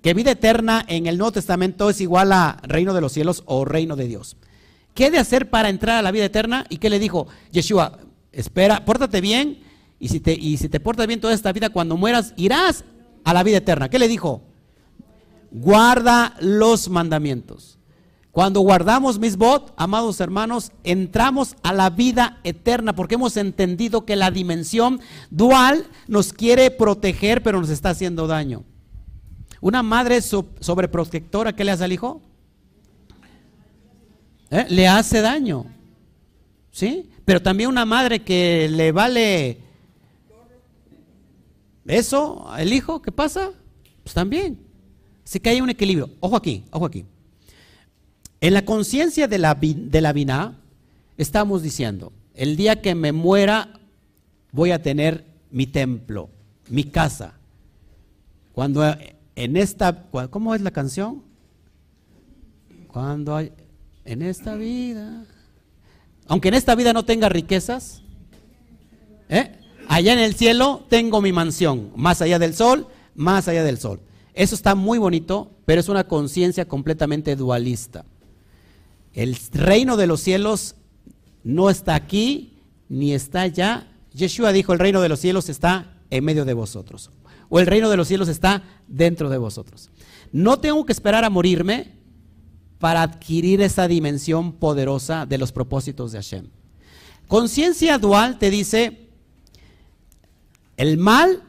Que 0.00 0.14
vida 0.14 0.30
eterna 0.30 0.86
en 0.88 1.06
el 1.06 1.18
Nuevo 1.18 1.32
Testamento 1.32 1.90
es 1.90 2.00
igual 2.00 2.32
a 2.32 2.60
reino 2.62 2.94
de 2.94 3.02
los 3.02 3.12
cielos 3.12 3.42
o 3.44 3.66
reino 3.66 3.94
de 3.94 4.08
Dios. 4.08 4.38
¿Qué 4.94 5.10
de 5.10 5.18
hacer 5.18 5.50
para 5.50 5.68
entrar 5.68 5.98
a 5.98 6.02
la 6.02 6.12
vida 6.12 6.24
eterna? 6.24 6.66
¿Y 6.68 6.78
qué 6.78 6.88
le 6.88 6.98
dijo? 6.98 7.26
Yeshua, 7.50 7.98
espera, 8.32 8.84
pórtate 8.84 9.20
bien 9.20 9.60
y 9.98 10.08
si 10.08 10.20
te, 10.20 10.32
y 10.32 10.56
si 10.56 10.68
te 10.68 10.80
portas 10.80 11.06
bien 11.06 11.20
toda 11.20 11.34
esta 11.34 11.52
vida, 11.52 11.70
cuando 11.70 11.96
mueras, 11.96 12.32
irás 12.36 12.84
a 13.24 13.34
la 13.34 13.42
vida 13.42 13.58
eterna. 13.58 13.88
¿Qué 13.88 13.98
le 13.98 14.08
dijo? 14.08 14.42
Guarda 15.50 16.36
los 16.40 16.88
mandamientos. 16.88 17.78
Cuando 18.30 18.60
guardamos 18.60 19.20
mis 19.20 19.36
bot, 19.36 19.72
amados 19.76 20.20
hermanos, 20.20 20.72
entramos 20.82 21.54
a 21.62 21.72
la 21.72 21.90
vida 21.90 22.40
eterna 22.42 22.92
porque 22.94 23.14
hemos 23.14 23.36
entendido 23.36 24.04
que 24.04 24.16
la 24.16 24.32
dimensión 24.32 25.00
dual 25.30 25.86
nos 26.08 26.32
quiere 26.32 26.72
proteger, 26.72 27.44
pero 27.44 27.60
nos 27.60 27.70
está 27.70 27.90
haciendo 27.90 28.26
daño. 28.26 28.64
Una 29.60 29.84
madre 29.84 30.20
sobreprotectora, 30.20 31.54
¿qué 31.54 31.62
le 31.64 31.70
hace 31.70 31.84
al 31.84 31.92
hijo? 31.92 32.22
¿Eh? 34.50 34.66
Le 34.68 34.88
hace 34.88 35.20
daño. 35.20 35.66
¿Sí? 36.70 37.10
Pero 37.24 37.40
también 37.40 37.70
una 37.70 37.84
madre 37.84 38.22
que 38.22 38.68
le 38.68 38.92
vale 38.92 39.58
eso, 41.86 42.46
el 42.58 42.72
hijo, 42.72 43.02
¿qué 43.02 43.12
pasa? 43.12 43.50
Pues 44.02 44.14
también. 44.14 44.58
Así 45.24 45.40
que 45.40 45.50
hay 45.50 45.60
un 45.60 45.70
equilibrio. 45.70 46.10
Ojo 46.20 46.36
aquí, 46.36 46.64
ojo 46.70 46.86
aquí. 46.86 47.04
En 48.40 48.54
la 48.54 48.64
conciencia 48.64 49.28
de 49.28 49.38
la, 49.38 49.54
de 49.54 50.00
la 50.00 50.12
Biná, 50.12 50.58
estamos 51.16 51.62
diciendo, 51.62 52.12
el 52.34 52.56
día 52.56 52.80
que 52.80 52.94
me 52.94 53.12
muera 53.12 53.80
voy 54.52 54.70
a 54.70 54.82
tener 54.82 55.24
mi 55.50 55.66
templo, 55.66 56.30
mi 56.68 56.84
casa. 56.84 57.34
Cuando 58.52 58.82
en 59.36 59.56
esta, 59.56 60.04
¿cómo 60.30 60.54
es 60.54 60.60
la 60.60 60.70
canción? 60.70 61.22
Cuando 62.88 63.36
hay, 63.36 63.52
en 64.04 64.22
esta 64.22 64.54
vida, 64.54 65.24
aunque 66.26 66.48
en 66.48 66.54
esta 66.54 66.74
vida 66.74 66.92
no 66.92 67.04
tenga 67.04 67.28
riquezas, 67.28 68.02
¿eh? 69.28 69.58
allá 69.88 70.12
en 70.12 70.18
el 70.18 70.34
cielo 70.34 70.84
tengo 70.88 71.20
mi 71.20 71.32
mansión, 71.32 71.92
más 71.96 72.22
allá 72.22 72.38
del 72.38 72.54
sol, 72.54 72.88
más 73.14 73.48
allá 73.48 73.64
del 73.64 73.78
sol. 73.78 74.00
Eso 74.34 74.54
está 74.54 74.74
muy 74.74 74.98
bonito, 74.98 75.50
pero 75.64 75.80
es 75.80 75.88
una 75.88 76.04
conciencia 76.04 76.66
completamente 76.66 77.36
dualista. 77.36 78.04
El 79.12 79.36
reino 79.52 79.96
de 79.96 80.08
los 80.08 80.20
cielos 80.20 80.74
no 81.44 81.70
está 81.70 81.94
aquí 81.94 82.58
ni 82.88 83.14
está 83.14 83.42
allá. 83.42 83.86
Yeshua 84.12 84.52
dijo, 84.52 84.72
el 84.72 84.80
reino 84.80 85.00
de 85.00 85.08
los 85.08 85.20
cielos 85.20 85.48
está 85.48 86.00
en 86.10 86.24
medio 86.24 86.44
de 86.44 86.54
vosotros. 86.54 87.10
O 87.48 87.60
el 87.60 87.66
reino 87.66 87.90
de 87.90 87.96
los 87.96 88.08
cielos 88.08 88.28
está 88.28 88.64
dentro 88.88 89.30
de 89.30 89.38
vosotros. 89.38 89.90
No 90.32 90.58
tengo 90.58 90.84
que 90.84 90.92
esperar 90.92 91.24
a 91.24 91.30
morirme 91.30 91.92
para 92.84 93.00
adquirir 93.00 93.62
esa 93.62 93.88
dimensión 93.88 94.52
poderosa 94.52 95.24
de 95.24 95.38
los 95.38 95.52
propósitos 95.52 96.12
de 96.12 96.18
Hashem. 96.18 96.48
Conciencia 97.28 97.96
dual 97.96 98.38
te 98.38 98.50
dice 98.50 99.08
el 100.76 100.98
mal 100.98 101.44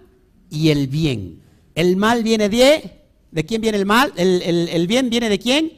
y 0.50 0.70
el 0.70 0.88
bien. 0.88 1.42
El 1.76 1.98
mal 1.98 2.24
viene 2.24 2.48
de... 2.48 3.02
¿De 3.32 3.46
quién 3.46 3.60
viene 3.60 3.78
el 3.80 3.86
mal? 3.86 4.14
El, 4.16 4.42
el 4.44 4.88
bien 4.88 5.10
viene 5.10 5.28
de 5.28 5.38
quién? 5.38 5.74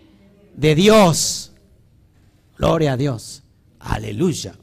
De 0.55 0.75
Dios. 0.75 1.53
Gloria 2.59 2.93
a 2.93 2.97
Dios. 2.97 3.41
Aleluya. 3.79 4.53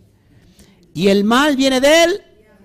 Y 0.95 1.09
el 1.09 1.25
mal 1.25 1.57
viene 1.57 1.81
de 1.81 2.05
él, 2.05 2.21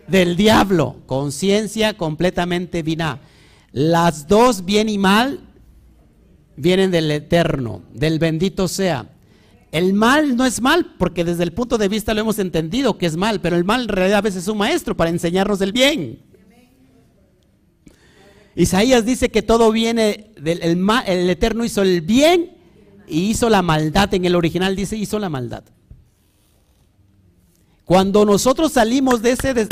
del 0.07 0.35
diablo. 0.35 0.97
Conciencia 1.07 1.97
completamente 1.97 2.83
vina. 2.83 3.21
Las 3.71 4.27
dos, 4.27 4.65
bien 4.65 4.87
y 4.87 4.99
mal, 4.99 5.48
vienen 6.59 6.91
del 6.91 7.09
eterno, 7.09 7.81
del 7.93 8.19
bendito 8.19 8.67
sea. 8.67 9.07
El 9.71 9.93
mal 9.93 10.35
no 10.35 10.45
es 10.45 10.61
mal, 10.61 10.95
porque 10.97 11.23
desde 11.23 11.43
el 11.43 11.53
punto 11.53 11.77
de 11.77 11.87
vista 11.87 12.13
lo 12.13 12.21
hemos 12.21 12.37
entendido 12.39 12.97
que 12.97 13.05
es 13.05 13.15
mal, 13.15 13.39
pero 13.39 13.55
el 13.55 13.63
mal 13.63 13.83
en 13.83 13.87
realidad 13.87 14.19
a 14.19 14.21
veces 14.21 14.43
es 14.43 14.47
un 14.49 14.57
maestro 14.57 14.97
para 14.97 15.09
enseñarnos 15.09 15.61
el 15.61 15.71
bien. 15.71 16.19
Isaías 18.55 19.05
dice 19.05 19.29
que 19.29 19.41
todo 19.41 19.71
viene 19.71 20.31
del 20.41 20.75
mal, 20.75 21.03
el 21.07 21.29
eterno 21.29 21.63
hizo 21.63 21.81
el 21.81 22.01
bien 22.01 22.57
y 23.07 23.29
hizo 23.29 23.49
la 23.49 23.61
maldad. 23.61 24.13
En 24.13 24.25
el 24.25 24.35
original 24.35 24.75
dice 24.75 24.97
hizo 24.97 25.17
la 25.17 25.29
maldad. 25.29 25.63
Cuando 27.85 28.25
nosotros 28.25 28.73
salimos 28.73 29.21
de 29.21 29.31
ese, 29.31 29.53
de, 29.53 29.67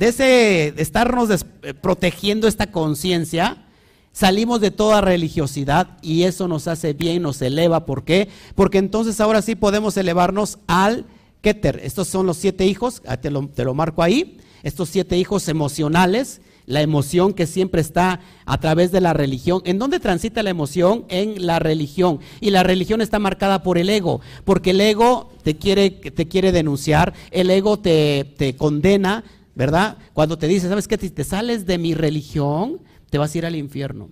ese, 0.00 0.74
estarnos 0.76 1.30
eh, 1.62 1.74
protegiendo 1.74 2.48
esta 2.48 2.72
conciencia, 2.72 3.64
salimos 4.12 4.60
de 4.60 4.70
toda 4.70 5.00
religiosidad 5.00 5.98
y 6.02 6.22
eso 6.22 6.48
nos 6.48 6.68
hace 6.68 6.92
bien, 6.92 7.22
nos 7.22 7.42
eleva. 7.42 7.86
¿Por 7.86 8.04
qué? 8.04 8.28
Porque 8.54 8.78
entonces 8.78 9.20
ahora 9.20 9.42
sí 9.42 9.54
podemos 9.54 9.96
elevarnos 9.96 10.58
al 10.66 11.06
Keter. 11.40 11.80
Estos 11.82 12.08
son 12.08 12.26
los 12.26 12.36
siete 12.36 12.66
hijos, 12.66 13.02
ah, 13.06 13.16
te 13.16 13.30
lo, 13.30 13.48
te 13.48 13.64
lo 13.64 13.74
marco 13.74 14.02
ahí, 14.02 14.38
estos 14.62 14.88
siete 14.88 15.18
hijos 15.18 15.48
emocionales 15.48 16.40
la 16.66 16.80
emoción 16.80 17.32
que 17.32 17.46
siempre 17.46 17.80
está 17.80 18.20
a 18.46 18.60
través 18.60 18.92
de 18.92 19.00
la 19.00 19.12
religión. 19.12 19.62
¿En 19.64 19.78
dónde 19.78 20.00
transita 20.00 20.42
la 20.42 20.50
emoción? 20.50 21.04
En 21.08 21.46
la 21.46 21.58
religión. 21.58 22.20
Y 22.40 22.50
la 22.50 22.62
religión 22.62 23.00
está 23.00 23.18
marcada 23.18 23.62
por 23.62 23.78
el 23.78 23.90
ego, 23.90 24.20
porque 24.44 24.70
el 24.70 24.80
ego 24.80 25.32
te 25.42 25.56
quiere, 25.56 25.90
te 25.90 26.28
quiere 26.28 26.52
denunciar, 26.52 27.14
el 27.30 27.50
ego 27.50 27.78
te, 27.78 28.32
te 28.36 28.56
condena, 28.56 29.24
¿verdad? 29.54 29.98
Cuando 30.12 30.38
te 30.38 30.48
dice, 30.48 30.68
¿sabes 30.68 30.88
qué? 30.88 30.96
Si 30.96 31.10
te 31.10 31.24
sales 31.24 31.66
de 31.66 31.78
mi 31.78 31.94
religión, 31.94 32.80
te 33.12 33.18
vas 33.18 33.34
a 33.34 33.38
ir 33.38 33.44
al 33.44 33.56
infierno. 33.56 34.08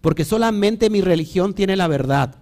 Porque 0.00 0.24
solamente 0.24 0.90
mi 0.90 1.02
religión 1.02 1.54
tiene 1.54 1.76
la 1.76 1.86
verdad. 1.86 2.34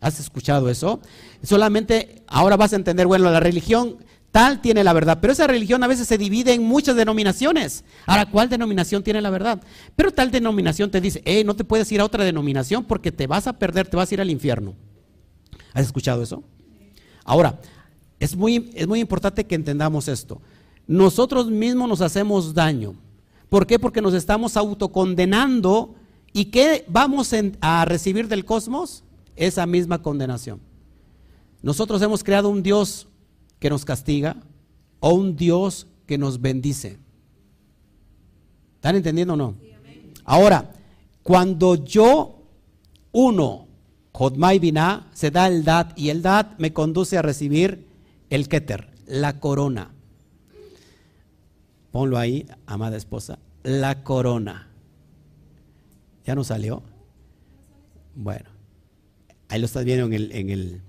¿Has 0.00 0.18
escuchado 0.18 0.68
eso? 0.68 1.00
Solamente 1.44 2.24
ahora 2.26 2.56
vas 2.56 2.72
a 2.72 2.76
entender, 2.76 3.06
bueno, 3.06 3.30
la 3.30 3.38
religión 3.38 3.98
tal 4.32 4.60
tiene 4.60 4.82
la 4.82 4.92
verdad. 4.92 5.18
Pero 5.20 5.32
esa 5.32 5.46
religión 5.46 5.84
a 5.84 5.86
veces 5.86 6.08
se 6.08 6.18
divide 6.18 6.52
en 6.52 6.64
muchas 6.64 6.96
denominaciones. 6.96 7.84
Ahora, 8.06 8.26
¿cuál 8.26 8.48
denominación 8.48 9.04
tiene 9.04 9.20
la 9.20 9.30
verdad? 9.30 9.62
Pero 9.94 10.10
tal 10.10 10.32
denominación 10.32 10.90
te 10.90 11.00
dice, 11.00 11.22
eh, 11.24 11.44
no 11.44 11.54
te 11.54 11.62
puedes 11.62 11.92
ir 11.92 12.00
a 12.00 12.06
otra 12.06 12.24
denominación 12.24 12.82
porque 12.82 13.12
te 13.12 13.28
vas 13.28 13.46
a 13.46 13.56
perder, 13.56 13.86
te 13.86 13.96
vas 13.96 14.10
a 14.10 14.14
ir 14.14 14.20
al 14.20 14.30
infierno. 14.30 14.74
¿Has 15.74 15.86
escuchado 15.86 16.24
eso? 16.24 16.42
Ahora, 17.24 17.60
es 18.18 18.34
muy, 18.34 18.72
es 18.74 18.88
muy 18.88 18.98
importante 18.98 19.46
que 19.46 19.54
entendamos 19.54 20.08
esto. 20.08 20.42
Nosotros 20.88 21.48
mismos 21.52 21.88
nos 21.88 22.00
hacemos 22.00 22.52
daño. 22.52 22.96
¿Por 23.52 23.66
qué? 23.66 23.78
Porque 23.78 24.00
nos 24.00 24.14
estamos 24.14 24.56
autocondenando. 24.56 25.94
¿Y 26.32 26.46
qué 26.46 26.86
vamos 26.88 27.34
a 27.60 27.84
recibir 27.84 28.26
del 28.26 28.46
cosmos? 28.46 29.04
Esa 29.36 29.66
misma 29.66 30.00
condenación. 30.00 30.58
Nosotros 31.60 32.00
hemos 32.00 32.24
creado 32.24 32.48
un 32.48 32.62
Dios 32.62 33.08
que 33.58 33.68
nos 33.68 33.84
castiga 33.84 34.36
o 35.00 35.12
un 35.12 35.36
Dios 35.36 35.86
que 36.06 36.16
nos 36.16 36.40
bendice. 36.40 36.98
¿Están 38.76 38.96
entendiendo 38.96 39.34
o 39.34 39.36
no? 39.36 39.54
Ahora, 40.24 40.70
cuando 41.22 41.74
yo 41.74 42.38
uno, 43.12 43.66
Jodmai 44.12 44.60
Binah, 44.60 45.10
se 45.12 45.30
da 45.30 45.46
el 45.46 45.62
Dat 45.62 45.92
y 45.94 46.08
el 46.08 46.22
Dat 46.22 46.56
me 46.56 46.72
conduce 46.72 47.18
a 47.18 47.22
recibir 47.22 47.86
el 48.30 48.48
Keter, 48.48 48.94
la 49.04 49.40
corona. 49.40 49.90
Ponlo 51.92 52.18
ahí, 52.18 52.46
amada 52.66 52.96
esposa, 52.96 53.38
la 53.62 54.02
corona. 54.02 54.68
¿Ya 56.24 56.34
no 56.34 56.42
salió? 56.42 56.82
Bueno, 58.14 58.48
ahí 59.48 59.60
lo 59.60 59.66
estás 59.66 59.84
viendo 59.84 60.06
en 60.06 60.12
el, 60.14 60.32
en 60.32 60.50
el... 60.50 60.80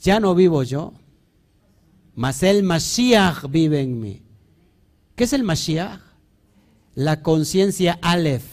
Ya 0.00 0.18
no 0.18 0.34
vivo 0.34 0.62
yo, 0.62 0.94
mas 2.14 2.42
el 2.42 2.62
Mashiach 2.62 3.50
vive 3.50 3.80
en 3.80 4.00
mí. 4.00 4.22
¿Qué 5.14 5.24
es 5.24 5.32
el 5.34 5.42
Mashiach? 5.42 6.00
La 6.94 7.22
conciencia 7.22 7.98
Aleph, 8.00 8.44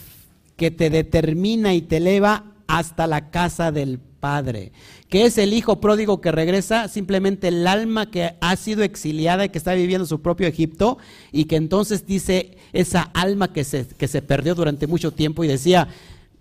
que 0.58 0.72
te 0.72 0.90
determina 0.90 1.74
y 1.74 1.82
te 1.82 1.98
eleva 1.98 2.54
hasta 2.68 3.08
la 3.08 3.32
casa 3.32 3.72
del 3.72 4.00
Padre. 4.20 4.72
¿Qué 5.10 5.26
es 5.26 5.38
el 5.38 5.54
hijo 5.54 5.80
pródigo 5.80 6.22
que 6.22 6.32
regresa? 6.32 6.88
Simplemente 6.88 7.48
el 7.50 7.66
alma 7.68 8.10
que 8.10 8.36
ha 8.40 8.56
sido 8.56 8.84
exiliada 8.84 9.46
y 9.46 9.50
que 9.50 9.58
está 9.58 9.74
viviendo 9.74 10.06
su 10.06 10.22
propio 10.22 10.48
Egipto 10.48 10.98
y 11.32 11.46
que 11.46 11.56
entonces 11.56 12.06
dice 12.06 12.58
esa 12.74 13.04
alma 13.14 13.54
que 13.54 13.64
se, 13.64 13.88
que 13.88 14.08
se 14.08 14.22
perdió 14.22 14.56
durante 14.56 14.88
mucho 14.88 15.12
tiempo 15.12 15.44
y 15.44 15.48
decía, 15.48 15.88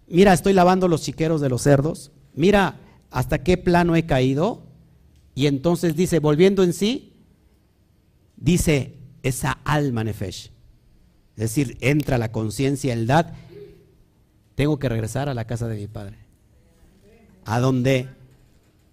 mira, 0.08 0.32
estoy 0.32 0.52
lavando 0.52 0.88
los 0.88 1.02
chiqueros 1.02 1.40
de 1.40 1.48
los 1.48 1.62
cerdos, 1.62 2.10
mira 2.34 2.76
hasta 3.10 3.42
qué 3.42 3.56
plano 3.56 3.96
he 3.96 4.04
caído, 4.04 4.62
y 5.36 5.46
entonces 5.46 5.94
dice, 5.94 6.18
volviendo 6.18 6.62
en 6.62 6.72
sí, 6.72 7.12
dice 8.36 8.94
esa 9.22 9.52
alma 9.64 10.02
nefesh. 10.02 10.50
Es 11.36 11.40
decir, 11.40 11.76
entra 11.80 12.16
la 12.16 12.32
conciencia, 12.32 12.94
el 12.94 13.06
dad. 13.06 13.34
Tengo 14.54 14.78
que 14.78 14.88
regresar 14.88 15.28
a 15.28 15.34
la 15.34 15.46
casa 15.46 15.68
de 15.68 15.76
mi 15.76 15.86
padre. 15.86 16.16
A 17.46 17.58
donde 17.60 18.08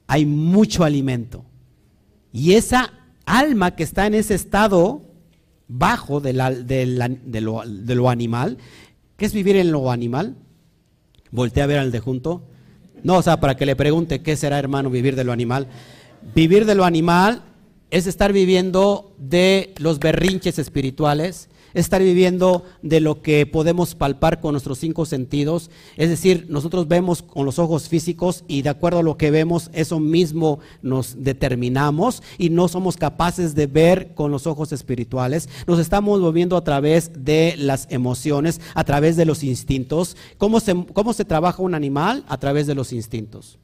hay 0.08 0.26
mucho 0.26 0.86
alimento. 0.86 1.44
Y 2.32 2.54
esa 2.54 2.94
alma 3.26 3.76
que 3.76 3.84
está 3.84 4.08
en 4.08 4.14
ese 4.14 4.36
estado 4.36 5.02
bajo 5.68 6.20
de, 6.20 6.34
lo, 6.34 8.10
animal, 8.10 8.58
¿qué 9.18 9.26
es 9.26 9.34
vivir 9.34 9.56
en 9.56 9.72
lo 9.72 9.92
animal? 9.92 10.36
Voltea 11.32 11.64
a 11.64 11.68
ver 11.68 11.80
al 11.80 11.92
de 11.92 12.00
junto. 12.00 12.44
No, 13.04 13.18
o 13.18 13.22
sea, 13.22 13.40
para 13.40 13.56
que 13.56 13.66
le 13.66 13.76
pregunte, 13.76 14.22
¿qué 14.22 14.36
será, 14.36 14.60
hermano, 14.60 14.90
vivir 14.90 15.16
de 15.16 15.24
lo 15.24 15.32
animal? 15.32 15.68
Vivir 16.36 16.66
de 16.66 16.76
lo 16.76 16.86
animal 16.86 17.42
es 17.92 18.08
estar 18.08 18.34
viviendo 18.34 19.16
de 19.20 19.74
los 19.78 20.00
berrinches 20.00 20.58
espirituales, 20.58 21.50
estar 21.74 22.02
viviendo 22.02 22.64
de 22.82 23.00
lo 23.00 23.22
que 23.22 23.46
podemos 23.46 23.96
palpar 23.96 24.42
con 24.42 24.54
nuestros 24.54 24.80
cinco 24.80 25.06
sentidos. 25.06 25.70
Es 25.98 26.10
decir, 26.10 26.46
nosotros 26.50 26.88
vemos 26.88 27.22
con 27.22 27.46
los 27.46 27.60
ojos 27.60 27.90
físicos 27.90 28.44
y 28.48 28.62
de 28.62 28.70
acuerdo 28.70 29.00
a 29.00 29.04
lo 29.04 29.18
que 29.18 29.32
vemos, 29.32 29.70
eso 29.74 30.00
mismo 30.00 30.60
nos 30.82 31.24
determinamos 31.24 32.24
y 32.38 32.50
no 32.50 32.68
somos 32.68 32.98
capaces 32.98 33.56
de 33.56 33.68
ver 33.68 34.14
con 34.14 34.32
los 34.32 34.48
ojos 34.48 34.72
espirituales. 34.72 35.50
Nos 35.68 35.80
estamos 35.80 36.20
moviendo 36.20 36.58
a 36.58 36.64
través 36.64 37.12
de 37.24 37.56
las 37.58 37.88
emociones, 37.90 38.62
a 38.74 38.84
través 38.84 39.16
de 39.16 39.26
los 39.26 39.44
instintos. 39.44 40.16
¿Cómo 40.38 40.60
se, 40.60 40.86
cómo 40.94 41.14
se 41.14 41.26
trabaja 41.26 41.62
un 41.62 41.76
animal? 41.76 42.24
A 42.28 42.38
través 42.38 42.68
de 42.68 42.76
los 42.76 42.94
instintos. 42.94 43.60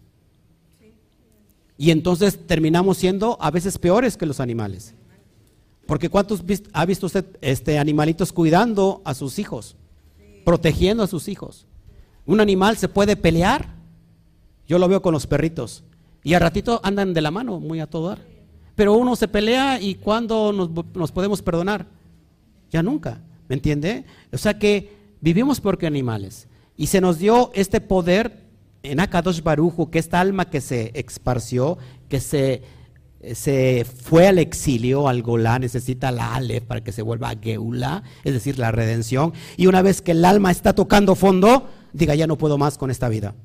Y 1.78 1.91
entonces 1.91 2.45
terminamos 2.45 2.97
siendo 2.97 3.38
a 3.39 3.51
veces 3.51 3.78
peores 3.78 4.18
que 4.18 4.26
los 4.26 4.41
animales. 4.41 4.95
Porque 5.89 6.07
¿cuántos 6.07 6.43
ha 6.71 6.85
visto 6.85 7.07
usted 7.07 7.25
este, 7.41 7.79
animalitos 7.79 8.31
cuidando 8.31 9.01
a 9.05 9.15
sus 9.15 9.39
hijos? 9.39 9.75
Protegiendo 10.45 11.01
a 11.01 11.07
sus 11.07 11.27
hijos. 11.27 11.65
Un 12.27 12.39
animal 12.39 12.77
se 12.77 12.87
puede 12.87 13.15
pelear. 13.15 13.73
Yo 14.67 14.77
lo 14.77 14.87
veo 14.87 15.01
con 15.01 15.13
los 15.13 15.25
perritos. 15.25 15.83
Y 16.23 16.35
a 16.35 16.39
ratito 16.39 16.79
andan 16.83 17.15
de 17.15 17.21
la 17.21 17.31
mano, 17.31 17.59
muy 17.59 17.79
a 17.79 17.87
todo. 17.87 18.15
Pero 18.75 18.93
uno 18.93 19.15
se 19.15 19.27
pelea 19.27 19.81
y 19.81 19.95
cuando 19.95 20.53
nos, 20.53 21.11
podemos 21.11 21.41
perdonar? 21.41 21.87
Ya 22.69 22.83
nunca. 22.83 23.23
¿Me 23.47 23.55
entiende? 23.55 24.05
O 24.31 24.37
sea 24.37 24.59
que 24.59 24.95
vivimos 25.21 25.59
porque 25.59 25.87
animales. 25.87 26.47
Y 26.77 26.85
se 26.85 27.01
nos 27.01 27.17
dio 27.17 27.49
este 27.55 27.81
poder 27.81 28.43
en 28.83 28.99
Akadosh 28.99 29.41
Barujo, 29.41 29.89
que 29.89 29.97
esta 29.97 30.19
alma 30.19 30.51
que 30.51 30.61
se 30.61 30.91
esparció, 30.93 31.79
que 32.09 32.19
se 32.19 32.61
se 33.34 33.86
fue 33.86 34.28
al 34.28 34.38
exilio, 34.39 35.07
al 35.07 35.22
Golá, 35.22 35.59
necesita 35.59 36.11
la 36.11 36.36
Ale 36.36 36.61
para 36.61 36.84
que 36.84 36.91
se 36.91 37.01
vuelva 37.01 37.36
Geula, 37.41 38.03
es 38.24 38.34
decir, 38.34 38.57
la 38.57 38.72
redención. 38.72 39.34
Y 39.57 39.67
una 39.67 39.82
vez 39.82 40.01
que 40.01 40.11
el 40.11 40.24
alma 40.24 40.51
está 40.51 40.74
tocando 40.74 41.15
fondo, 41.15 41.70
diga, 41.93 42.15
ya 42.15 42.28
no 42.28 42.38
puedo 42.38 42.57
más 42.57 42.78
con 42.78 42.91
esta 42.91 43.09
vida. 43.09 43.36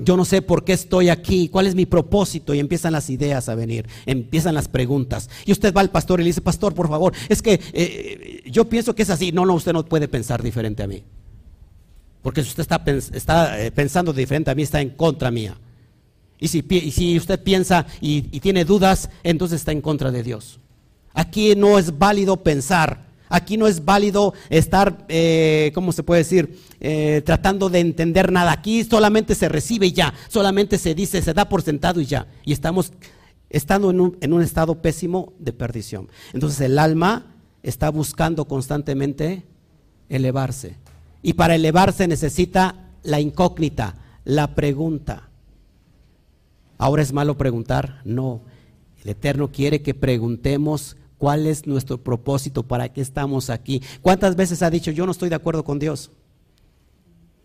Yo 0.00 0.16
no 0.16 0.24
sé 0.24 0.42
por 0.42 0.64
qué 0.64 0.72
estoy 0.72 1.08
aquí, 1.08 1.48
cuál 1.48 1.66
es 1.66 1.74
mi 1.74 1.84
propósito. 1.84 2.54
Y 2.54 2.60
empiezan 2.60 2.92
las 2.92 3.10
ideas 3.10 3.48
a 3.48 3.56
venir, 3.56 3.88
empiezan 4.06 4.54
las 4.54 4.68
preguntas. 4.68 5.28
Y 5.44 5.50
usted 5.50 5.74
va 5.74 5.80
al 5.80 5.90
pastor 5.90 6.20
y 6.20 6.22
le 6.22 6.28
dice, 6.28 6.40
pastor, 6.40 6.72
por 6.72 6.88
favor, 6.88 7.12
es 7.28 7.42
que 7.42 7.60
eh, 7.72 8.42
yo 8.46 8.68
pienso 8.68 8.94
que 8.94 9.02
es 9.02 9.10
así. 9.10 9.32
No, 9.32 9.44
no, 9.44 9.54
usted 9.54 9.72
no 9.72 9.84
puede 9.84 10.06
pensar 10.06 10.42
diferente 10.42 10.84
a 10.84 10.86
mí. 10.86 11.02
Porque 12.22 12.42
si 12.42 12.50
usted 12.50 12.62
está, 12.62 12.82
está 13.12 13.60
eh, 13.60 13.72
pensando 13.72 14.12
diferente 14.12 14.50
a 14.50 14.54
mí, 14.54 14.62
está 14.62 14.80
en 14.80 14.90
contra 14.90 15.32
mía. 15.32 15.56
Y 16.40 16.48
si, 16.48 17.16
usted 17.16 17.42
piensa 17.42 17.86
y, 18.00 18.22
tiene 18.40 18.64
dudas, 18.64 19.10
entonces 19.22 19.60
está 19.60 19.72
en 19.72 19.80
contra 19.80 20.10
de 20.10 20.22
Dios. 20.22 20.60
Aquí 21.12 21.54
no 21.56 21.78
es 21.78 21.98
válido 21.98 22.42
pensar. 22.42 23.08
Aquí 23.30 23.56
no 23.58 23.66
es 23.66 23.84
válido 23.84 24.32
estar, 24.48 25.04
eh, 25.08 25.70
¿cómo 25.74 25.92
se 25.92 26.02
puede 26.02 26.20
decir? 26.22 26.58
Eh, 26.80 27.22
tratando 27.26 27.68
de 27.68 27.80
entender 27.80 28.32
nada. 28.32 28.52
Aquí 28.52 28.84
solamente 28.84 29.34
se 29.34 29.48
recibe 29.48 29.88
y 29.88 29.92
ya. 29.92 30.14
Solamente 30.28 30.78
se 30.78 30.94
dice, 30.94 31.20
se 31.20 31.34
da 31.34 31.48
por 31.48 31.62
sentado 31.62 32.00
y 32.00 32.06
ya. 32.06 32.26
Y 32.44 32.52
estamos 32.52 32.92
estando 33.50 33.90
en 33.90 34.00
un, 34.00 34.16
en 34.20 34.32
un 34.32 34.42
estado 34.42 34.80
pésimo 34.80 35.34
de 35.38 35.52
perdición. 35.52 36.08
Entonces 36.32 36.60
el 36.60 36.78
alma 36.78 37.34
está 37.62 37.90
buscando 37.90 38.46
constantemente 38.46 39.44
elevarse. 40.08 40.76
Y 41.22 41.34
para 41.34 41.56
elevarse 41.56 42.06
necesita 42.06 42.92
la 43.02 43.20
incógnita, 43.20 43.96
la 44.24 44.54
pregunta. 44.54 45.27
Ahora 46.78 47.02
es 47.02 47.12
malo 47.12 47.36
preguntar, 47.36 48.00
no. 48.04 48.40
El 49.02 49.10
Eterno 49.10 49.50
quiere 49.50 49.82
que 49.82 49.94
preguntemos 49.94 50.96
cuál 51.18 51.46
es 51.46 51.66
nuestro 51.66 51.98
propósito, 51.98 52.62
para 52.62 52.92
qué 52.92 53.00
estamos 53.00 53.50
aquí. 53.50 53.82
¿Cuántas 54.00 54.36
veces 54.36 54.62
ha 54.62 54.70
dicho, 54.70 54.90
yo 54.92 55.04
no 55.04 55.12
estoy 55.12 55.28
de 55.28 55.34
acuerdo 55.34 55.64
con 55.64 55.78
Dios? 55.78 56.10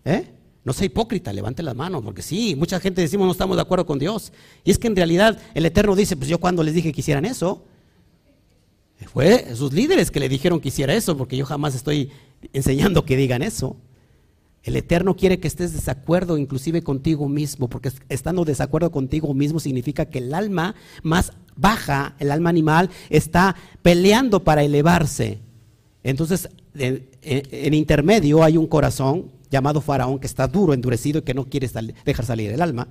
¿Eh? 0.05 0.29
No 0.63 0.71
sea 0.71 0.85
hipócrita, 0.85 1.33
levante 1.33 1.61
las 1.63 1.75
manos, 1.75 2.03
porque 2.03 2.21
sí, 2.21 2.55
mucha 2.55 2.79
gente 2.79 3.01
decimos 3.01 3.25
no 3.25 3.31
estamos 3.31 3.57
de 3.57 3.63
acuerdo 3.63 3.85
con 3.85 3.99
Dios. 3.99 4.31
Y 4.63 4.71
es 4.71 4.77
que 4.77 4.87
en 4.87 4.95
realidad 4.95 5.37
el 5.53 5.65
Eterno 5.65 5.95
dice, 5.95 6.15
pues 6.15 6.29
yo 6.29 6.39
cuando 6.39 6.63
les 6.63 6.73
dije 6.73 6.93
que 6.93 7.01
hicieran 7.01 7.25
eso, 7.25 7.65
fue 9.11 9.55
sus 9.55 9.73
líderes 9.73 10.11
que 10.11 10.19
le 10.19 10.29
dijeron 10.29 10.61
que 10.61 10.69
hiciera 10.69 10.93
eso, 10.93 11.17
porque 11.17 11.35
yo 11.35 11.45
jamás 11.45 11.75
estoy 11.75 12.11
enseñando 12.53 13.03
que 13.03 13.17
digan 13.17 13.41
eso. 13.41 13.75
El 14.63 14.77
Eterno 14.77 15.15
quiere 15.15 15.39
que 15.39 15.47
estés 15.47 15.73
desacuerdo 15.73 16.37
inclusive 16.37 16.81
contigo 16.83 17.27
mismo, 17.27 17.67
porque 17.67 17.91
estando 18.07 18.45
desacuerdo 18.45 18.91
contigo 18.91 19.33
mismo 19.33 19.59
significa 19.59 20.05
que 20.05 20.19
el 20.19 20.33
alma 20.33 20.73
más 21.03 21.33
baja, 21.57 22.15
el 22.19 22.31
alma 22.31 22.49
animal, 22.49 22.89
está 23.09 23.57
peleando 23.81 24.43
para 24.45 24.63
elevarse. 24.63 25.39
Entonces, 26.01 26.49
en, 26.75 27.73
intermedio 27.73 28.41
hay 28.41 28.55
un 28.55 28.67
corazón 28.67 29.31
llamado 29.51 29.81
faraón 29.81 30.17
que 30.17 30.27
está 30.27 30.47
duro, 30.47 30.73
endurecido 30.73 31.19
y 31.19 31.23
que 31.23 31.33
no 31.33 31.45
quiere 31.45 31.69
dejar 32.05 32.25
salir 32.25 32.51
el 32.51 32.61
alma. 32.61 32.87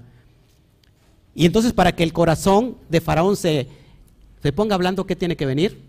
Y 1.34 1.46
entonces 1.46 1.72
para 1.72 1.92
que 1.92 2.02
el 2.02 2.12
corazón 2.12 2.76
de 2.90 3.00
faraón 3.00 3.34
se, 3.34 3.66
se 4.42 4.52
ponga 4.52 4.74
hablando, 4.74 5.06
¿qué 5.06 5.16
tiene 5.16 5.36
que 5.36 5.46
venir? 5.46 5.80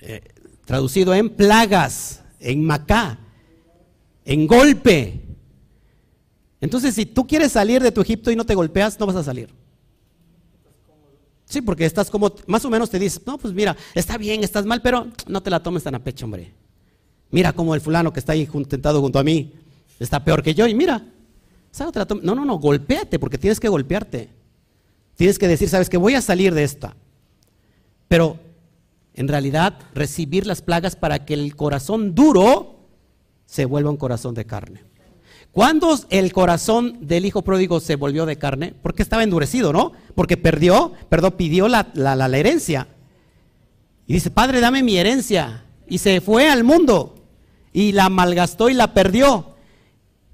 Eh, 0.00 0.20
traducido 0.68 1.14
en 1.14 1.30
plagas, 1.30 2.22
en 2.38 2.62
macá, 2.62 3.18
en 4.26 4.46
golpe. 4.46 5.18
Entonces, 6.60 6.94
si 6.94 7.06
tú 7.06 7.26
quieres 7.26 7.52
salir 7.52 7.82
de 7.82 7.90
tu 7.90 8.02
Egipto 8.02 8.30
y 8.30 8.36
no 8.36 8.44
te 8.44 8.54
golpeas, 8.54 9.00
no 9.00 9.06
vas 9.06 9.16
a 9.16 9.24
salir. 9.24 9.48
Sí, 11.46 11.62
porque 11.62 11.86
estás 11.86 12.10
como, 12.10 12.34
más 12.46 12.66
o 12.66 12.70
menos 12.70 12.90
te 12.90 12.98
dices, 12.98 13.22
no, 13.24 13.38
pues 13.38 13.54
mira, 13.54 13.74
está 13.94 14.18
bien, 14.18 14.44
estás 14.44 14.66
mal, 14.66 14.82
pero 14.82 15.06
no 15.26 15.42
te 15.42 15.48
la 15.48 15.62
tomes 15.62 15.84
tan 15.84 15.94
a 15.94 16.04
pecho, 16.04 16.26
hombre. 16.26 16.52
Mira 17.30 17.54
como 17.54 17.74
el 17.74 17.80
fulano 17.80 18.12
que 18.12 18.20
está 18.20 18.34
ahí 18.34 18.46
tentado 18.68 19.00
junto 19.00 19.18
a 19.18 19.24
mí 19.24 19.54
está 19.98 20.22
peor 20.22 20.42
que 20.42 20.54
yo 20.54 20.66
y 20.66 20.74
mira, 20.74 21.02
no, 22.22 22.34
no, 22.34 22.44
no, 22.44 22.58
golpéate 22.58 23.18
porque 23.18 23.38
tienes 23.38 23.58
que 23.58 23.70
golpearte. 23.70 24.28
Tienes 25.16 25.38
que 25.38 25.48
decir, 25.48 25.70
sabes 25.70 25.88
que 25.88 25.96
voy 25.96 26.14
a 26.14 26.20
salir 26.20 26.52
de 26.52 26.62
esta. 26.62 26.94
Pero 28.06 28.38
en 29.18 29.26
realidad 29.26 29.74
recibir 29.94 30.46
las 30.46 30.62
plagas 30.62 30.94
para 30.94 31.24
que 31.24 31.34
el 31.34 31.56
corazón 31.56 32.14
duro 32.14 32.86
se 33.46 33.64
vuelva 33.64 33.90
un 33.90 33.96
corazón 33.96 34.32
de 34.32 34.44
carne. 34.44 34.84
¿Cuándo 35.50 35.98
el 36.10 36.32
corazón 36.32 36.98
del 37.00 37.26
hijo 37.26 37.42
pródigo 37.42 37.80
se 37.80 37.96
volvió 37.96 38.26
de 38.26 38.38
carne? 38.38 38.74
Porque 38.80 39.02
estaba 39.02 39.24
endurecido, 39.24 39.72
¿no? 39.72 39.90
Porque 40.14 40.36
perdió, 40.36 40.92
perdón, 41.08 41.32
pidió 41.36 41.66
la, 41.66 41.88
la 41.94 42.38
herencia. 42.38 42.86
Y 44.06 44.12
dice, 44.12 44.30
Padre, 44.30 44.60
dame 44.60 44.84
mi 44.84 44.96
herencia. 44.96 45.64
Y 45.88 45.98
se 45.98 46.20
fue 46.20 46.48
al 46.48 46.62
mundo 46.62 47.16
y 47.72 47.90
la 47.90 48.08
malgastó 48.10 48.68
y 48.68 48.74
la 48.74 48.94
perdió. 48.94 49.56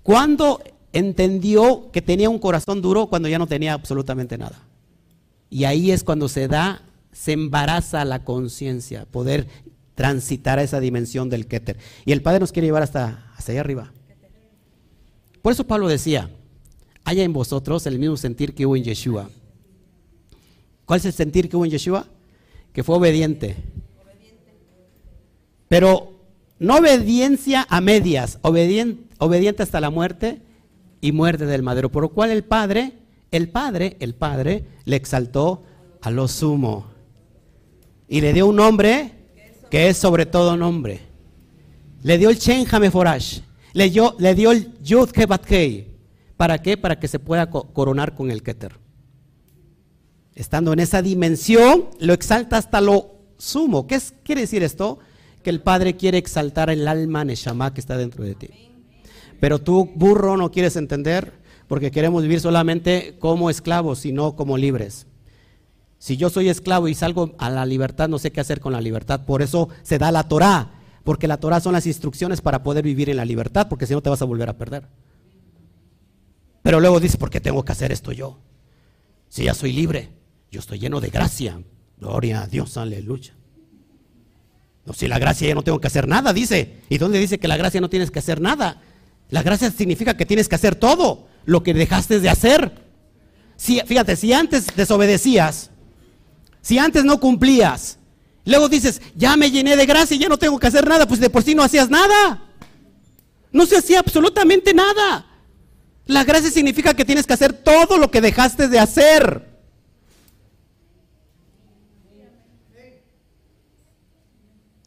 ¿Cuándo 0.03 0.61
entendió 0.93 1.91
que 1.91 2.03
tenía 2.03 2.28
un 2.28 2.39
corazón 2.39 2.82
duro? 2.82 3.07
Cuando 3.07 3.28
ya 3.28 3.39
no 3.39 3.47
tenía 3.47 3.72
absolutamente 3.72 4.37
nada. 4.37 4.61
Y 5.49 5.64
ahí 5.64 5.91
es 5.91 6.05
cuando 6.05 6.28
se 6.28 6.49
da 6.49 6.82
se 7.15 7.33
embaraza 7.33 8.05
la 8.05 8.25
conciencia, 8.25 9.07
poder 9.07 9.47
transitar 9.95 10.59
a 10.59 10.62
esa 10.62 10.81
dimensión 10.81 11.31
del 11.31 11.47
Keter. 11.47 11.79
Y 12.05 12.12
el 12.12 12.23
Padre 12.23 12.41
nos 12.41 12.53
quiere 12.53 12.67
llevar 12.67 12.83
hasta, 12.83 13.33
allá 13.47 13.61
arriba. 13.61 13.93
Por 15.41 15.53
eso 15.53 15.67
Pablo 15.67 15.89
decía, 15.89 16.31
haya 17.05 17.23
en 17.23 17.33
vosotros 17.33 17.87
el 17.87 17.99
mismo 17.99 18.17
sentir 18.17 18.55
que 18.55 18.67
hubo 18.67 18.77
en 18.77 18.85
Yeshua. 18.85 19.31
¿Cuál 20.85 20.99
es 20.99 21.07
el 21.07 21.12
sentir 21.12 21.49
que 21.49 21.57
hubo 21.57 21.65
en 21.65 21.71
Yeshua? 21.71 22.07
Que 22.73 22.83
fue 22.83 22.97
obediente. 22.97 23.57
Pero 25.69 26.12
no 26.59 26.79
obediencia 26.79 27.67
a 27.71 27.81
medias, 27.81 28.39
obediente, 28.43 29.05
obediente 29.19 29.62
hasta 29.62 29.81
la 29.81 29.91
muerte 29.91 30.43
y 31.01 31.12
muerte 31.12 31.47
del 31.47 31.62
madero. 31.62 31.91
Por 31.91 32.03
lo 32.03 32.09
cual 32.09 32.31
el 32.31 32.43
Padre, 32.43 32.93
el 33.31 33.49
Padre, 33.49 33.97
el 34.01 34.15
Padre 34.15 34.65
le 34.85 34.97
exaltó 34.97 35.62
a 36.03 36.11
lo 36.11 36.27
sumo. 36.27 36.94
Y 38.15 38.21
le 38.21 38.33
dio 38.33 38.47
un 38.47 38.55
nombre 38.55 39.11
que 39.73 39.89
es 39.89 39.97
sobre 39.97 40.25
todo 40.25 40.57
nombre. 40.57 41.01
Le 42.05 42.17
dio 42.17 42.31
el 42.31 42.39
Chen 42.39 42.65
Hameforash. 42.71 43.41
Le 43.73 43.91
dio, 43.91 44.15
le 44.21 44.37
dio 44.37 44.53
el 44.53 44.73
Yud 44.85 45.11
Kebatkei. 45.11 45.97
¿Para 46.37 46.62
qué? 46.62 46.77
Para 46.77 47.01
que 47.01 47.09
se 47.09 47.19
pueda 47.19 47.51
coronar 47.51 48.15
con 48.15 48.31
el 48.31 48.45
Keter. 48.45 48.79
Estando 50.37 50.73
en 50.73 50.79
esa 50.79 51.03
dimensión, 51.03 51.87
lo 51.99 52.12
exalta 52.12 52.57
hasta 52.57 52.81
lo 52.81 53.17
sumo. 53.37 53.89
¿Qué 53.89 54.01
quiere 54.23 54.43
decir 54.43 54.62
esto? 54.62 55.01
Que 55.43 55.51
el 55.51 55.61
Padre 55.61 55.97
quiere 55.97 56.19
exaltar 56.19 56.71
el 56.71 56.87
alma 56.87 57.25
Neshama 57.25 57.75
que 57.75 57.81
está 57.81 57.97
dentro 57.97 58.23
de 58.23 58.37
ti. 58.37 58.49
Pero 59.41 59.59
tú, 59.61 59.91
burro, 59.93 60.37
no 60.37 60.53
quieres 60.53 60.77
entender 60.77 61.33
porque 61.67 61.91
queremos 61.91 62.23
vivir 62.23 62.39
solamente 62.39 63.17
como 63.19 63.51
esclavos 63.51 64.07
y 64.07 64.12
no 64.12 64.37
como 64.37 64.57
libres. 64.57 65.09
Si 66.05 66.19
yo 66.19 66.29
soy 66.29 66.51
esclavo 66.51 66.87
y 66.89 66.95
salgo 66.95 67.35
a 67.39 67.49
la 67.49 67.65
libertad, 67.65 68.11
no 68.11 68.19
sé 68.19 68.31
qué 68.31 68.39
hacer 68.39 68.61
con 68.61 68.75
la 68.75 68.83
libertad. 68.83 69.25
Por 69.25 69.41
eso 69.41 69.71
se 69.83 69.97
da 69.97 70.13
la 70.13 70.29
Torah, 70.29 70.71
porque 71.03 71.27
la 71.27 71.39
Torah 71.39 71.61
son 71.61 71.73
las 71.73 71.87
instrucciones 71.87 72.43
para 72.43 72.63
poder 72.63 72.85
vivir 72.85 73.09
en 73.09 73.17
la 73.17 73.25
libertad, 73.25 73.69
porque 73.71 73.87
si 73.87 73.95
no 73.95 74.03
te 74.03 74.11
vas 74.11 74.21
a 74.21 74.27
volver 74.27 74.51
a 74.51 74.59
perder. 74.59 74.87
Pero 76.61 76.79
luego 76.79 77.01
dice, 77.01 77.17
¿por 77.17 77.31
qué 77.31 77.41
tengo 77.41 77.65
que 77.65 77.73
hacer 77.73 77.91
esto 77.91 78.13
yo? 78.13 78.39
Si 79.31 79.45
ya 79.45 79.55
soy 79.55 79.73
libre, 79.73 80.11
yo 80.51 80.61
estoy 80.61 80.79
lleno 80.79 81.01
de 81.01 81.09
gracia. 81.09 81.59
Gloria 81.97 82.43
a 82.43 82.49
Dios, 82.49 82.77
aleluya. 82.77 83.33
No, 84.85 84.93
si 84.93 85.09
la 85.09 85.19
gracia 85.19 85.49
ya 85.49 85.55
no 85.55 85.63
tengo 85.63 85.81
que 85.81 85.87
hacer 85.87 86.07
nada, 86.07 86.35
dice. 86.35 86.83
¿Y 86.91 86.99
dónde 86.99 87.19
dice 87.19 87.39
que 87.39 87.49
la 87.49 87.57
gracia 87.57 87.81
no 87.81 87.89
tienes 87.89 88.11
que 88.11 88.19
hacer 88.19 88.43
nada? 88.43 88.83
La 89.31 89.43
gracia 89.43 89.71
significa 89.71 90.19
que 90.19 90.27
tienes 90.27 90.51
que 90.51 90.57
hacer 90.57 90.75
todo 90.75 91.29
lo 91.47 91.63
que 91.63 91.73
dejaste 91.73 92.21
de 92.21 92.29
hacer. 92.29 92.73
Si, 93.57 93.81
fíjate, 93.81 94.17
si 94.17 94.35
antes 94.35 94.67
desobedecías, 94.77 95.71
si 96.65 96.79
antes 96.79 97.05
no 97.05 97.21
cumplías, 97.21 97.99
luego 98.47 98.71
dices, 98.71 99.03
ya 99.15 99.37
me 99.37 99.51
llené 99.51 99.77
de 99.77 99.85
gracia 99.85 100.17
y 100.17 100.19
ya 100.19 100.31
no 100.31 100.39
tengo 100.39 100.59
que 100.59 100.67
hacer 100.67 100.89
nada, 100.89 101.07
pues 101.07 101.21
de 101.21 101.29
por 101.29 101.43
sí 101.43 101.55
no 101.55 101.62
hacías 101.62 101.91
nada. 101.91 102.43
No 103.53 103.67
se 103.67 103.77
hacía 103.77 103.99
absolutamente 103.99 104.73
nada. 104.73 105.27
La 106.07 106.25
gracia 106.25 106.51
significa 106.51 106.95
que 106.95 107.05
tienes 107.05 107.27
que 107.27 107.35
hacer 107.35 107.53
todo 107.53 107.99
lo 107.99 108.11
que 108.11 108.23
dejaste 108.23 108.69
de 108.69 108.79
hacer. 108.79 109.47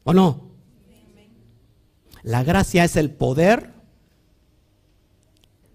¿O 0.03 0.13
no? 0.13 0.49
La 2.23 2.43
gracia 2.43 2.85
es 2.85 2.95
el 2.95 3.11
poder, 3.11 3.71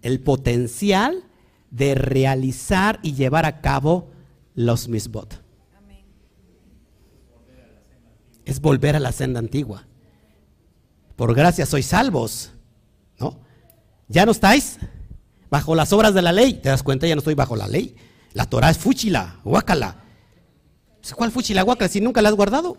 el 0.03 0.18
potencial 0.18 1.22
de 1.70 1.94
realizar 1.94 2.98
y 3.05 3.14
llevar 3.14 3.46
a 3.46 3.61
cabo 3.61 4.11
los 4.57 4.88
misbot 4.88 5.41
es 8.45 8.61
volver 8.61 8.97
a 8.97 9.01
la 9.01 9.12
senda 9.12 9.38
antigua. 9.38 9.86
Por 11.16 11.34
gracia 11.34 11.66
sois 11.66 11.86
salvos, 11.86 12.53
¿no? 13.18 13.38
Ya 14.09 14.26
no 14.26 14.32
estáis 14.32 14.78
bajo 15.51 15.74
las 15.74 15.93
obras 15.93 16.14
de 16.14 16.22
la 16.22 16.32
ley. 16.32 16.55
¿Te 16.55 16.68
das 16.68 16.82
cuenta? 16.82 17.07
Ya 17.07 17.14
no 17.14 17.20
estoy 17.20 17.34
bajo 17.34 17.57
la 17.57 17.68
ley. 17.68 17.95
La 18.32 18.47
Torah 18.47 18.70
es 18.70 18.78
fúchila, 18.78 19.40
guácala. 19.45 20.03
¿Cuál 21.14 21.30
fúchila, 21.30 21.62
guácala? 21.62 21.88
Si 21.88 22.01
nunca 22.01 22.22
la 22.22 22.30
has 22.30 22.34
guardado. 22.34 22.78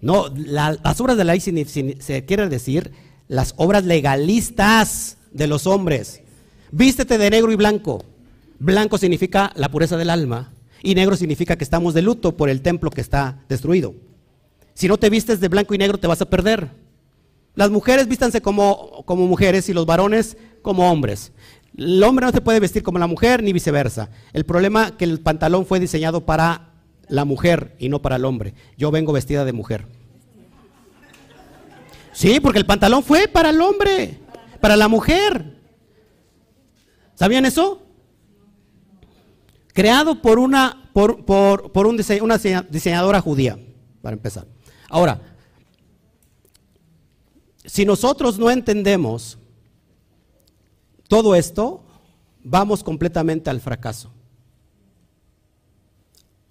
No, 0.00 0.28
las 0.34 1.00
obras 1.00 1.16
de 1.16 1.24
la 1.24 1.34
ley 1.34 1.40
se, 1.40 2.24
quiere 2.24 2.48
decir 2.48 2.92
las 3.28 3.54
obras 3.56 3.84
legalistas 3.84 5.18
de 5.30 5.46
los 5.46 5.66
hombres. 5.66 6.22
Vístete 6.72 7.18
de 7.18 7.30
negro 7.30 7.52
y 7.52 7.56
blanco. 7.56 8.04
Blanco 8.58 8.98
significa 8.98 9.52
la 9.56 9.70
pureza 9.70 9.96
del 9.96 10.10
alma 10.10 10.52
y 10.82 10.94
negro 10.94 11.16
significa 11.16 11.56
que 11.56 11.64
estamos 11.64 11.94
de 11.94 12.02
luto 12.02 12.36
por 12.36 12.48
el 12.48 12.62
templo 12.62 12.90
que 12.90 13.00
está 13.00 13.44
destruido. 13.48 13.94
Si 14.74 14.88
no 14.88 14.96
te 14.96 15.10
vistes 15.10 15.40
de 15.40 15.48
blanco 15.48 15.74
y 15.74 15.78
negro 15.78 15.98
te 15.98 16.06
vas 16.06 16.22
a 16.22 16.30
perder. 16.30 16.70
Las 17.54 17.70
mujeres 17.70 18.08
vístanse 18.08 18.40
como, 18.40 19.04
como 19.04 19.26
mujeres 19.26 19.68
y 19.68 19.72
los 19.72 19.86
varones 19.86 20.36
como 20.62 20.90
hombres. 20.90 21.32
El 21.76 22.02
hombre 22.02 22.26
no 22.26 22.32
se 22.32 22.40
puede 22.40 22.60
vestir 22.60 22.82
como 22.82 22.98
la 22.98 23.06
mujer 23.06 23.42
ni 23.42 23.52
viceversa. 23.52 24.10
El 24.32 24.44
problema 24.44 24.86
es 24.86 24.92
que 24.92 25.04
el 25.04 25.20
pantalón 25.20 25.66
fue 25.66 25.80
diseñado 25.80 26.24
para 26.24 26.70
la 27.08 27.24
mujer 27.24 27.74
y 27.78 27.88
no 27.88 28.00
para 28.00 28.16
el 28.16 28.24
hombre. 28.24 28.54
Yo 28.76 28.90
vengo 28.90 29.12
vestida 29.12 29.44
de 29.44 29.52
mujer. 29.52 29.86
Sí, 32.12 32.40
porque 32.40 32.58
el 32.58 32.66
pantalón 32.66 33.02
fue 33.02 33.28
para 33.28 33.50
el 33.50 33.60
hombre, 33.60 34.18
para 34.60 34.76
la 34.76 34.88
mujer. 34.88 35.58
¿Sabían 37.14 37.44
eso? 37.44 37.82
Creado 39.72 40.20
por 40.20 40.38
una, 40.38 40.90
por, 40.92 41.24
por, 41.24 41.72
por 41.72 41.86
un 41.86 42.00
una 42.22 42.38
diseñadora 42.68 43.20
judía, 43.20 43.58
para 44.02 44.14
empezar. 44.14 44.46
Ahora, 44.90 45.20
si 47.64 47.84
nosotros 47.84 48.38
no 48.38 48.50
entendemos 48.50 49.38
todo 51.08 51.36
esto, 51.36 51.84
vamos 52.42 52.82
completamente 52.82 53.48
al 53.48 53.60
fracaso. 53.60 54.10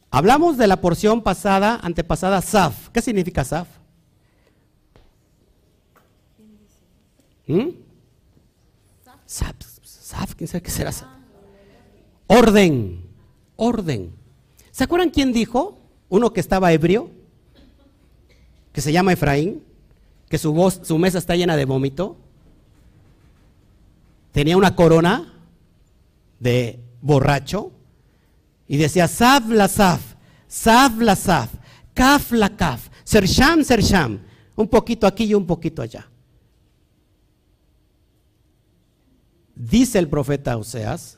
Hablamos 0.09 0.57
de 0.57 0.67
la 0.67 0.79
porción 0.79 1.21
pasada, 1.21 1.79
antepasada, 1.83 2.41
SAF. 2.41 2.89
¿Qué 2.89 3.01
significa 3.01 3.43
SAF? 3.43 3.67
¿Mm? 7.45 7.71
SAF, 9.25 9.55
SAF, 9.83 10.35
¿quién 10.35 10.47
sabe 10.47 10.61
qué 10.63 10.71
será 10.71 10.93
SAF? 10.93 11.09
Orden, 12.27 13.05
orden. 13.57 14.15
¿Se 14.71 14.85
acuerdan 14.85 15.09
quién 15.09 15.33
dijo? 15.33 15.77
Uno 16.07 16.31
que 16.31 16.39
estaba 16.39 16.71
ebrio 16.71 17.18
que 18.79 18.83
se 18.83 18.93
llama 18.93 19.11
Efraín, 19.11 19.61
que 20.29 20.37
su, 20.37 20.53
voz, 20.53 20.79
su 20.83 20.97
mesa 20.97 21.17
está 21.17 21.35
llena 21.35 21.57
de 21.57 21.65
vómito, 21.65 22.15
tenía 24.31 24.55
una 24.55 24.73
corona 24.73 25.33
de 26.39 26.79
borracho 27.01 27.73
y 28.69 28.77
decía 28.77 29.09
Saf 29.09 29.49
la 29.49 29.67
Saf, 29.67 30.15
la 30.97 31.49
Kaf 31.93 32.31
la 32.31 32.55
Kaf, 32.55 32.87
Sersham, 33.03 33.65
Sersham, 33.65 34.21
un 34.55 34.69
poquito 34.69 35.05
aquí 35.05 35.25
y 35.25 35.33
un 35.33 35.45
poquito 35.45 35.81
allá. 35.81 36.09
Dice 39.55 39.99
el 39.99 40.07
profeta 40.07 40.55
Oseas, 40.55 41.17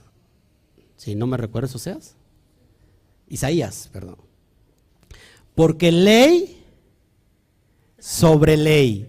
si 0.97 1.13
no 1.13 1.27
me 1.27 1.37
recuerdas 1.37 1.75
Oseas, 1.75 2.15
Isaías, 3.27 3.87
perdón, 3.93 4.17
porque 5.53 5.91
ley 5.91 6.57
sobre 8.01 8.57
ley, 8.57 9.07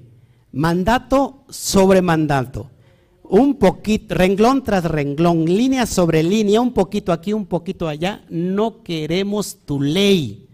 mandato 0.53 1.47
sobre 1.49 2.03
mandato, 2.03 2.71
un 3.23 3.59
poquito, 3.59 4.15
renglón 4.15 4.63
tras 4.63 4.85
renglón, 4.85 5.47
línea 5.47 5.87
sobre 5.87 6.23
línea, 6.23 6.61
un 6.61 6.75
poquito 6.75 7.11
aquí, 7.11 7.33
un 7.33 7.47
poquito 7.47 7.89
allá, 7.89 8.23
no 8.29 8.83
queremos 8.83 9.57
tu 9.65 9.81
ley, 9.81 10.47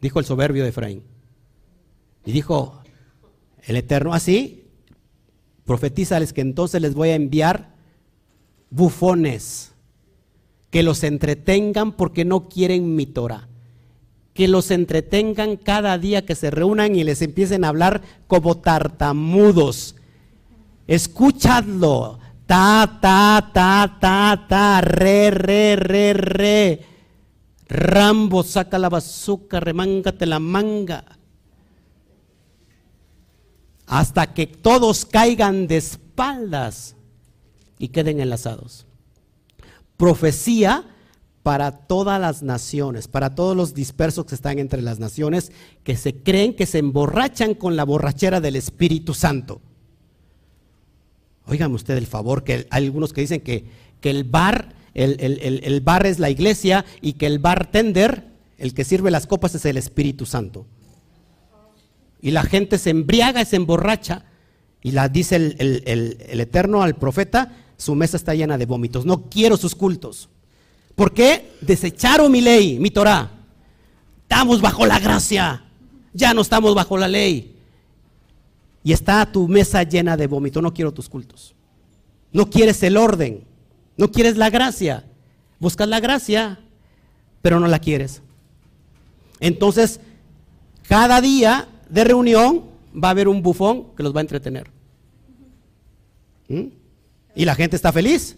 dijo 0.00 0.18
el 0.18 0.24
soberbio 0.24 0.62
de 0.62 0.70
Efraín. 0.70 1.02
Y 2.24 2.32
dijo 2.32 2.80
el 3.64 3.76
Eterno 3.76 4.14
así, 4.14 4.64
profetízales 5.66 6.32
que 6.32 6.40
entonces 6.40 6.80
les 6.80 6.94
voy 6.94 7.10
a 7.10 7.16
enviar 7.16 7.74
bufones 8.70 9.72
que 10.70 10.82
los 10.82 11.04
entretengan 11.04 11.92
porque 11.92 12.24
no 12.24 12.48
quieren 12.48 12.96
mi 12.96 13.04
Torah 13.04 13.46
que 14.36 14.46
los 14.46 14.70
entretengan 14.70 15.56
cada 15.56 15.98
día 15.98 16.24
que 16.24 16.36
se 16.36 16.52
reúnan 16.52 16.94
y 16.94 17.02
les 17.02 17.22
empiecen 17.22 17.64
a 17.64 17.68
hablar 17.68 18.02
como 18.28 18.58
tartamudos. 18.58 19.96
Escuchadlo. 20.86 22.20
Ta, 22.46 22.98
ta, 23.00 23.50
ta, 23.52 23.98
ta, 24.00 24.46
ta, 24.48 24.80
re, 24.80 25.32
re, 25.32 25.74
re, 25.74 26.12
re. 26.12 26.80
Rambo, 27.68 28.44
saca 28.44 28.78
la 28.78 28.88
bazooka, 28.88 29.58
remángate 29.58 30.26
la 30.26 30.38
manga. 30.38 31.04
Hasta 33.86 34.32
que 34.32 34.46
todos 34.46 35.04
caigan 35.04 35.66
de 35.66 35.78
espaldas 35.78 36.94
y 37.78 37.88
queden 37.88 38.20
enlazados. 38.20 38.86
Profecía 39.96 40.84
para 41.46 41.70
todas 41.70 42.20
las 42.20 42.42
naciones, 42.42 43.06
para 43.06 43.36
todos 43.36 43.56
los 43.56 43.72
dispersos 43.72 44.24
que 44.24 44.34
están 44.34 44.58
entre 44.58 44.82
las 44.82 44.98
naciones, 44.98 45.52
que 45.84 45.96
se 45.96 46.12
creen 46.12 46.56
que 46.56 46.66
se 46.66 46.78
emborrachan 46.78 47.54
con 47.54 47.76
la 47.76 47.84
borrachera 47.84 48.40
del 48.40 48.56
Espíritu 48.56 49.14
Santo. 49.14 49.60
Óigame 51.46 51.76
usted 51.76 51.96
el 51.98 52.08
favor, 52.08 52.42
que 52.42 52.66
hay 52.68 52.86
algunos 52.86 53.12
que 53.12 53.20
dicen 53.20 53.42
que, 53.42 53.64
que 54.00 54.10
el 54.10 54.24
bar, 54.24 54.74
el, 54.92 55.20
el 55.20 55.80
bar 55.82 56.06
es 56.06 56.18
la 56.18 56.30
iglesia 56.30 56.84
y 57.00 57.12
que 57.12 57.26
el 57.26 57.38
bartender, 57.38 58.26
el 58.58 58.74
que 58.74 58.82
sirve 58.82 59.12
las 59.12 59.28
copas, 59.28 59.54
es 59.54 59.64
el 59.66 59.76
Espíritu 59.76 60.26
Santo. 60.26 60.66
Y 62.20 62.32
la 62.32 62.42
gente 62.42 62.76
se 62.76 62.90
embriaga 62.90 63.44
se 63.44 63.54
emborracha. 63.54 64.24
Y 64.82 64.90
la 64.90 65.08
dice 65.08 65.36
el 65.36 66.40
Eterno 66.40 66.82
al 66.82 66.96
profeta, 66.96 67.56
su 67.76 67.94
mesa 67.94 68.16
está 68.16 68.34
llena 68.34 68.58
de 68.58 68.66
vómitos. 68.66 69.06
No 69.06 69.30
quiero 69.30 69.56
sus 69.56 69.76
cultos. 69.76 70.28
¿Por 70.96 71.12
qué? 71.12 71.52
Desecharon 71.60 72.32
mi 72.32 72.40
ley, 72.40 72.80
mi 72.80 72.90
Torah. 72.90 73.30
Estamos 74.22 74.60
bajo 74.60 74.84
la 74.86 74.98
gracia. 74.98 75.62
Ya 76.12 76.34
no 76.34 76.40
estamos 76.40 76.74
bajo 76.74 76.96
la 76.96 77.06
ley. 77.06 77.54
Y 78.82 78.92
está 78.92 79.30
tu 79.30 79.46
mesa 79.46 79.82
llena 79.82 80.16
de 80.16 80.26
vómito. 80.26 80.60
No 80.62 80.72
quiero 80.72 80.92
tus 80.92 81.08
cultos. 81.08 81.54
No 82.32 82.48
quieres 82.48 82.82
el 82.82 82.96
orden. 82.96 83.44
No 83.96 84.10
quieres 84.10 84.36
la 84.36 84.48
gracia. 84.48 85.04
Buscas 85.58 85.86
la 85.86 86.00
gracia, 86.00 86.60
pero 87.42 87.60
no 87.60 87.66
la 87.66 87.78
quieres. 87.78 88.22
Entonces, 89.38 90.00
cada 90.88 91.20
día 91.20 91.68
de 91.90 92.04
reunión 92.04 92.64
va 92.92 93.08
a 93.08 93.10
haber 93.10 93.28
un 93.28 93.42
bufón 93.42 93.94
que 93.96 94.02
los 94.02 94.14
va 94.14 94.20
a 94.20 94.22
entretener. 94.22 94.70
¿Mm? 96.48 96.68
Y 97.34 97.44
la 97.44 97.54
gente 97.54 97.76
está 97.76 97.92
feliz. 97.92 98.36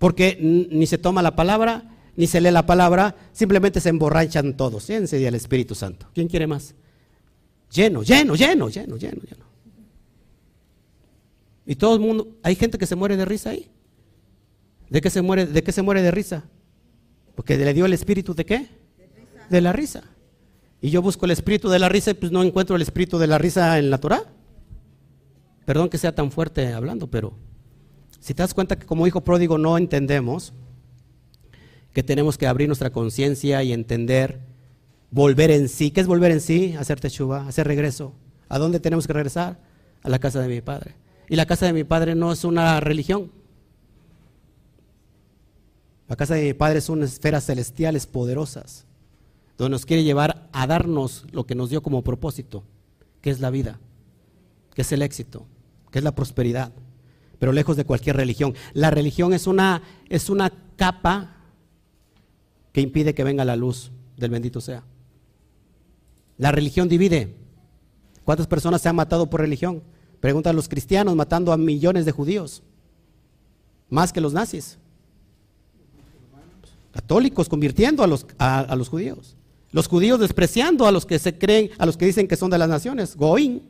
Porque 0.00 0.38
ni 0.40 0.86
se 0.86 0.96
toma 0.96 1.20
la 1.20 1.36
palabra, 1.36 1.84
ni 2.16 2.26
se 2.26 2.40
lee 2.40 2.50
la 2.50 2.64
palabra, 2.64 3.14
simplemente 3.32 3.82
se 3.82 3.90
emborrachan 3.90 4.56
todos. 4.56 4.86
Llénse 4.86 5.18
del 5.18 5.34
Espíritu 5.34 5.74
Santo. 5.74 6.06
¿Quién 6.14 6.26
quiere 6.26 6.46
más? 6.46 6.74
Lleno, 7.70 8.02
lleno, 8.02 8.34
lleno, 8.34 8.70
lleno, 8.70 8.96
lleno, 8.96 9.20
lleno. 9.20 9.44
Y 11.66 11.76
todo 11.76 11.94
el 11.96 12.00
mundo, 12.00 12.28
hay 12.42 12.54
gente 12.54 12.78
que 12.78 12.86
se 12.86 12.96
muere 12.96 13.18
de 13.18 13.26
risa 13.26 13.50
ahí. 13.50 13.70
¿De 14.88 15.02
qué 15.02 15.10
se 15.10 15.20
muere, 15.20 15.44
de, 15.44 15.62
qué 15.62 15.70
se 15.70 15.82
muere 15.82 16.00
de 16.00 16.10
risa? 16.10 16.44
Porque 17.34 17.58
le 17.58 17.74
dio 17.74 17.84
el 17.84 17.92
espíritu 17.92 18.34
de 18.34 18.46
qué? 18.46 18.68
De, 19.50 19.60
la 19.60 19.74
risa. 19.74 20.04
Y 20.80 20.88
yo 20.88 21.02
busco 21.02 21.26
el 21.26 21.32
espíritu 21.32 21.68
de 21.68 21.78
la 21.78 21.90
risa 21.90 22.12
y 22.12 22.14
pues 22.14 22.32
no 22.32 22.42
encuentro 22.42 22.74
el 22.74 22.80
espíritu 22.80 23.18
de 23.18 23.26
la 23.26 23.36
risa 23.36 23.78
en 23.78 23.90
la 23.90 23.98
Torah. 23.98 24.24
Perdón 25.66 25.90
que 25.90 25.98
sea 25.98 26.14
tan 26.14 26.32
fuerte 26.32 26.72
hablando, 26.72 27.06
pero 27.06 27.34
si 28.20 28.34
te 28.34 28.42
das 28.42 28.54
cuenta 28.54 28.78
que 28.78 28.86
como 28.86 29.06
hijo 29.06 29.22
pródigo 29.22 29.58
no 29.58 29.76
entendemos 29.78 30.52
que 31.92 32.02
tenemos 32.02 32.38
que 32.38 32.46
abrir 32.46 32.68
nuestra 32.68 32.90
conciencia 32.90 33.62
y 33.62 33.72
entender, 33.72 34.40
volver 35.10 35.50
en 35.50 35.68
sí. 35.68 35.90
¿Qué 35.90 36.00
es 36.00 36.06
volver 36.06 36.30
en 36.30 36.40
sí? 36.40 36.76
Hacer 36.78 37.00
teshuva, 37.00 37.48
hacer 37.48 37.66
regreso. 37.66 38.14
¿A 38.48 38.58
dónde 38.58 38.80
tenemos 38.80 39.06
que 39.06 39.12
regresar? 39.12 39.58
A 40.02 40.08
la 40.08 40.18
casa 40.18 40.40
de 40.40 40.48
mi 40.48 40.60
padre. 40.60 40.94
Y 41.28 41.36
la 41.36 41.46
casa 41.46 41.66
de 41.66 41.72
mi 41.72 41.84
padre 41.84 42.14
no 42.14 42.32
es 42.32 42.44
una 42.44 42.78
religión. 42.80 43.32
La 46.08 46.16
casa 46.16 46.34
de 46.34 46.44
mi 46.44 46.54
padre 46.54 46.80
son 46.80 47.02
esferas 47.02 47.46
celestiales 47.46 48.06
poderosas, 48.06 48.84
donde 49.56 49.70
nos 49.70 49.86
quiere 49.86 50.02
llevar 50.02 50.48
a 50.52 50.66
darnos 50.66 51.24
lo 51.30 51.46
que 51.46 51.54
nos 51.54 51.70
dio 51.70 51.82
como 51.82 52.02
propósito, 52.02 52.64
que 53.20 53.30
es 53.30 53.38
la 53.38 53.50
vida, 53.50 53.78
que 54.74 54.82
es 54.82 54.90
el 54.90 55.02
éxito, 55.02 55.46
que 55.92 55.98
es 55.98 56.04
la 56.04 56.14
prosperidad, 56.14 56.72
pero 57.40 57.52
lejos 57.52 57.76
de 57.76 57.86
cualquier 57.86 58.16
religión. 58.16 58.54
La 58.74 58.90
religión 58.90 59.32
es 59.32 59.48
una, 59.48 59.82
es 60.08 60.28
una 60.28 60.52
capa 60.76 61.38
que 62.72 62.82
impide 62.82 63.14
que 63.14 63.24
venga 63.24 63.44
la 63.44 63.56
luz 63.56 63.90
del 64.18 64.30
bendito 64.30 64.60
sea. 64.60 64.84
La 66.36 66.52
religión 66.52 66.88
divide. 66.88 67.34
¿Cuántas 68.24 68.46
personas 68.46 68.82
se 68.82 68.90
han 68.90 68.94
matado 68.94 69.30
por 69.30 69.40
religión? 69.40 69.82
Pregunta 70.20 70.50
a 70.50 70.52
los 70.52 70.68
cristianos 70.68 71.16
matando 71.16 71.50
a 71.50 71.56
millones 71.56 72.04
de 72.04 72.12
judíos, 72.12 72.62
más 73.88 74.12
que 74.12 74.20
los 74.20 74.34
nazis. 74.34 74.78
Católicos 76.92 77.48
convirtiendo 77.48 78.04
a 78.04 78.06
los, 78.06 78.26
a, 78.38 78.76
los 78.76 78.90
judíos. 78.90 79.34
Los 79.72 79.88
judíos 79.88 80.20
despreciando 80.20 80.86
a 80.86 80.92
los 80.92 81.06
que 81.06 81.18
se 81.18 81.38
creen, 81.38 81.70
a 81.78 81.86
los 81.86 81.96
que 81.96 82.04
dicen 82.04 82.28
que 82.28 82.36
son 82.36 82.50
de 82.50 82.58
las 82.58 82.68
naciones. 82.68 83.16
Goín. 83.16 83.62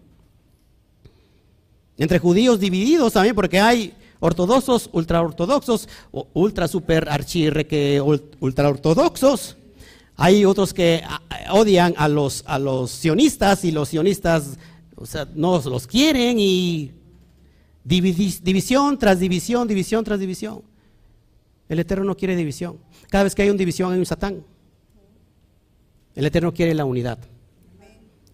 Entre 2.00 2.18
judíos 2.18 2.58
divididos 2.58 3.12
también, 3.12 3.34
porque 3.34 3.60
hay 3.60 3.92
ortodoxos, 4.20 4.88
ultraortodoxos, 4.90 5.86
ultra 6.32 6.66
super 6.66 7.06
que 7.68 8.00
ultraortodoxos. 8.40 9.56
Hay 10.16 10.46
otros 10.46 10.72
que 10.72 11.02
odian 11.50 11.92
a 11.98 12.08
los, 12.08 12.42
a 12.46 12.58
los 12.58 12.90
sionistas 12.90 13.66
y 13.66 13.70
los 13.70 13.90
sionistas 13.90 14.56
o 14.96 15.04
sea, 15.04 15.28
no 15.34 15.60
los 15.64 15.86
quieren 15.86 16.36
y 16.38 16.90
división 17.84 18.98
tras 18.98 19.20
división, 19.20 19.68
división 19.68 20.02
tras 20.02 20.20
división. 20.20 20.62
El 21.68 21.80
Eterno 21.80 22.04
no 22.04 22.16
quiere 22.16 22.34
división. 22.34 22.78
Cada 23.10 23.24
vez 23.24 23.34
que 23.34 23.42
hay 23.42 23.50
una 23.50 23.58
división 23.58 23.92
hay 23.92 23.98
un 23.98 24.06
Satán. 24.06 24.42
El 26.14 26.24
Eterno 26.24 26.52
quiere 26.54 26.72
la 26.72 26.86
unidad. 26.86 27.18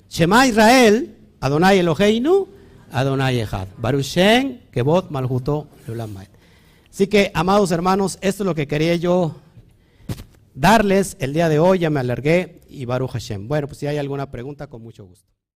Shema 0.08 0.46
Israel, 0.46 1.16
Adonai 1.40 1.80
Eloheinu, 1.80 2.55
Adonai 2.92 3.40
Echad. 3.40 3.68
Barushen, 3.78 4.62
Kebot, 4.70 5.10
Malhuto, 5.10 5.68
Así 6.90 7.06
que, 7.06 7.30
amados 7.34 7.70
hermanos, 7.70 8.18
esto 8.22 8.42
es 8.42 8.46
lo 8.46 8.54
que 8.54 8.66
quería 8.66 8.96
yo 8.96 9.36
darles 10.54 11.16
el 11.20 11.34
día 11.34 11.48
de 11.48 11.58
hoy. 11.58 11.80
Ya 11.80 11.90
me 11.90 12.00
alargué 12.00 12.62
y 12.68 12.84
Baruch 12.86 13.10
Hashem. 13.10 13.48
Bueno, 13.48 13.66
pues 13.66 13.78
si 13.78 13.86
hay 13.86 13.98
alguna 13.98 14.30
pregunta, 14.30 14.66
con 14.66 14.82
mucho 14.82 15.04
gusto. 15.04 15.35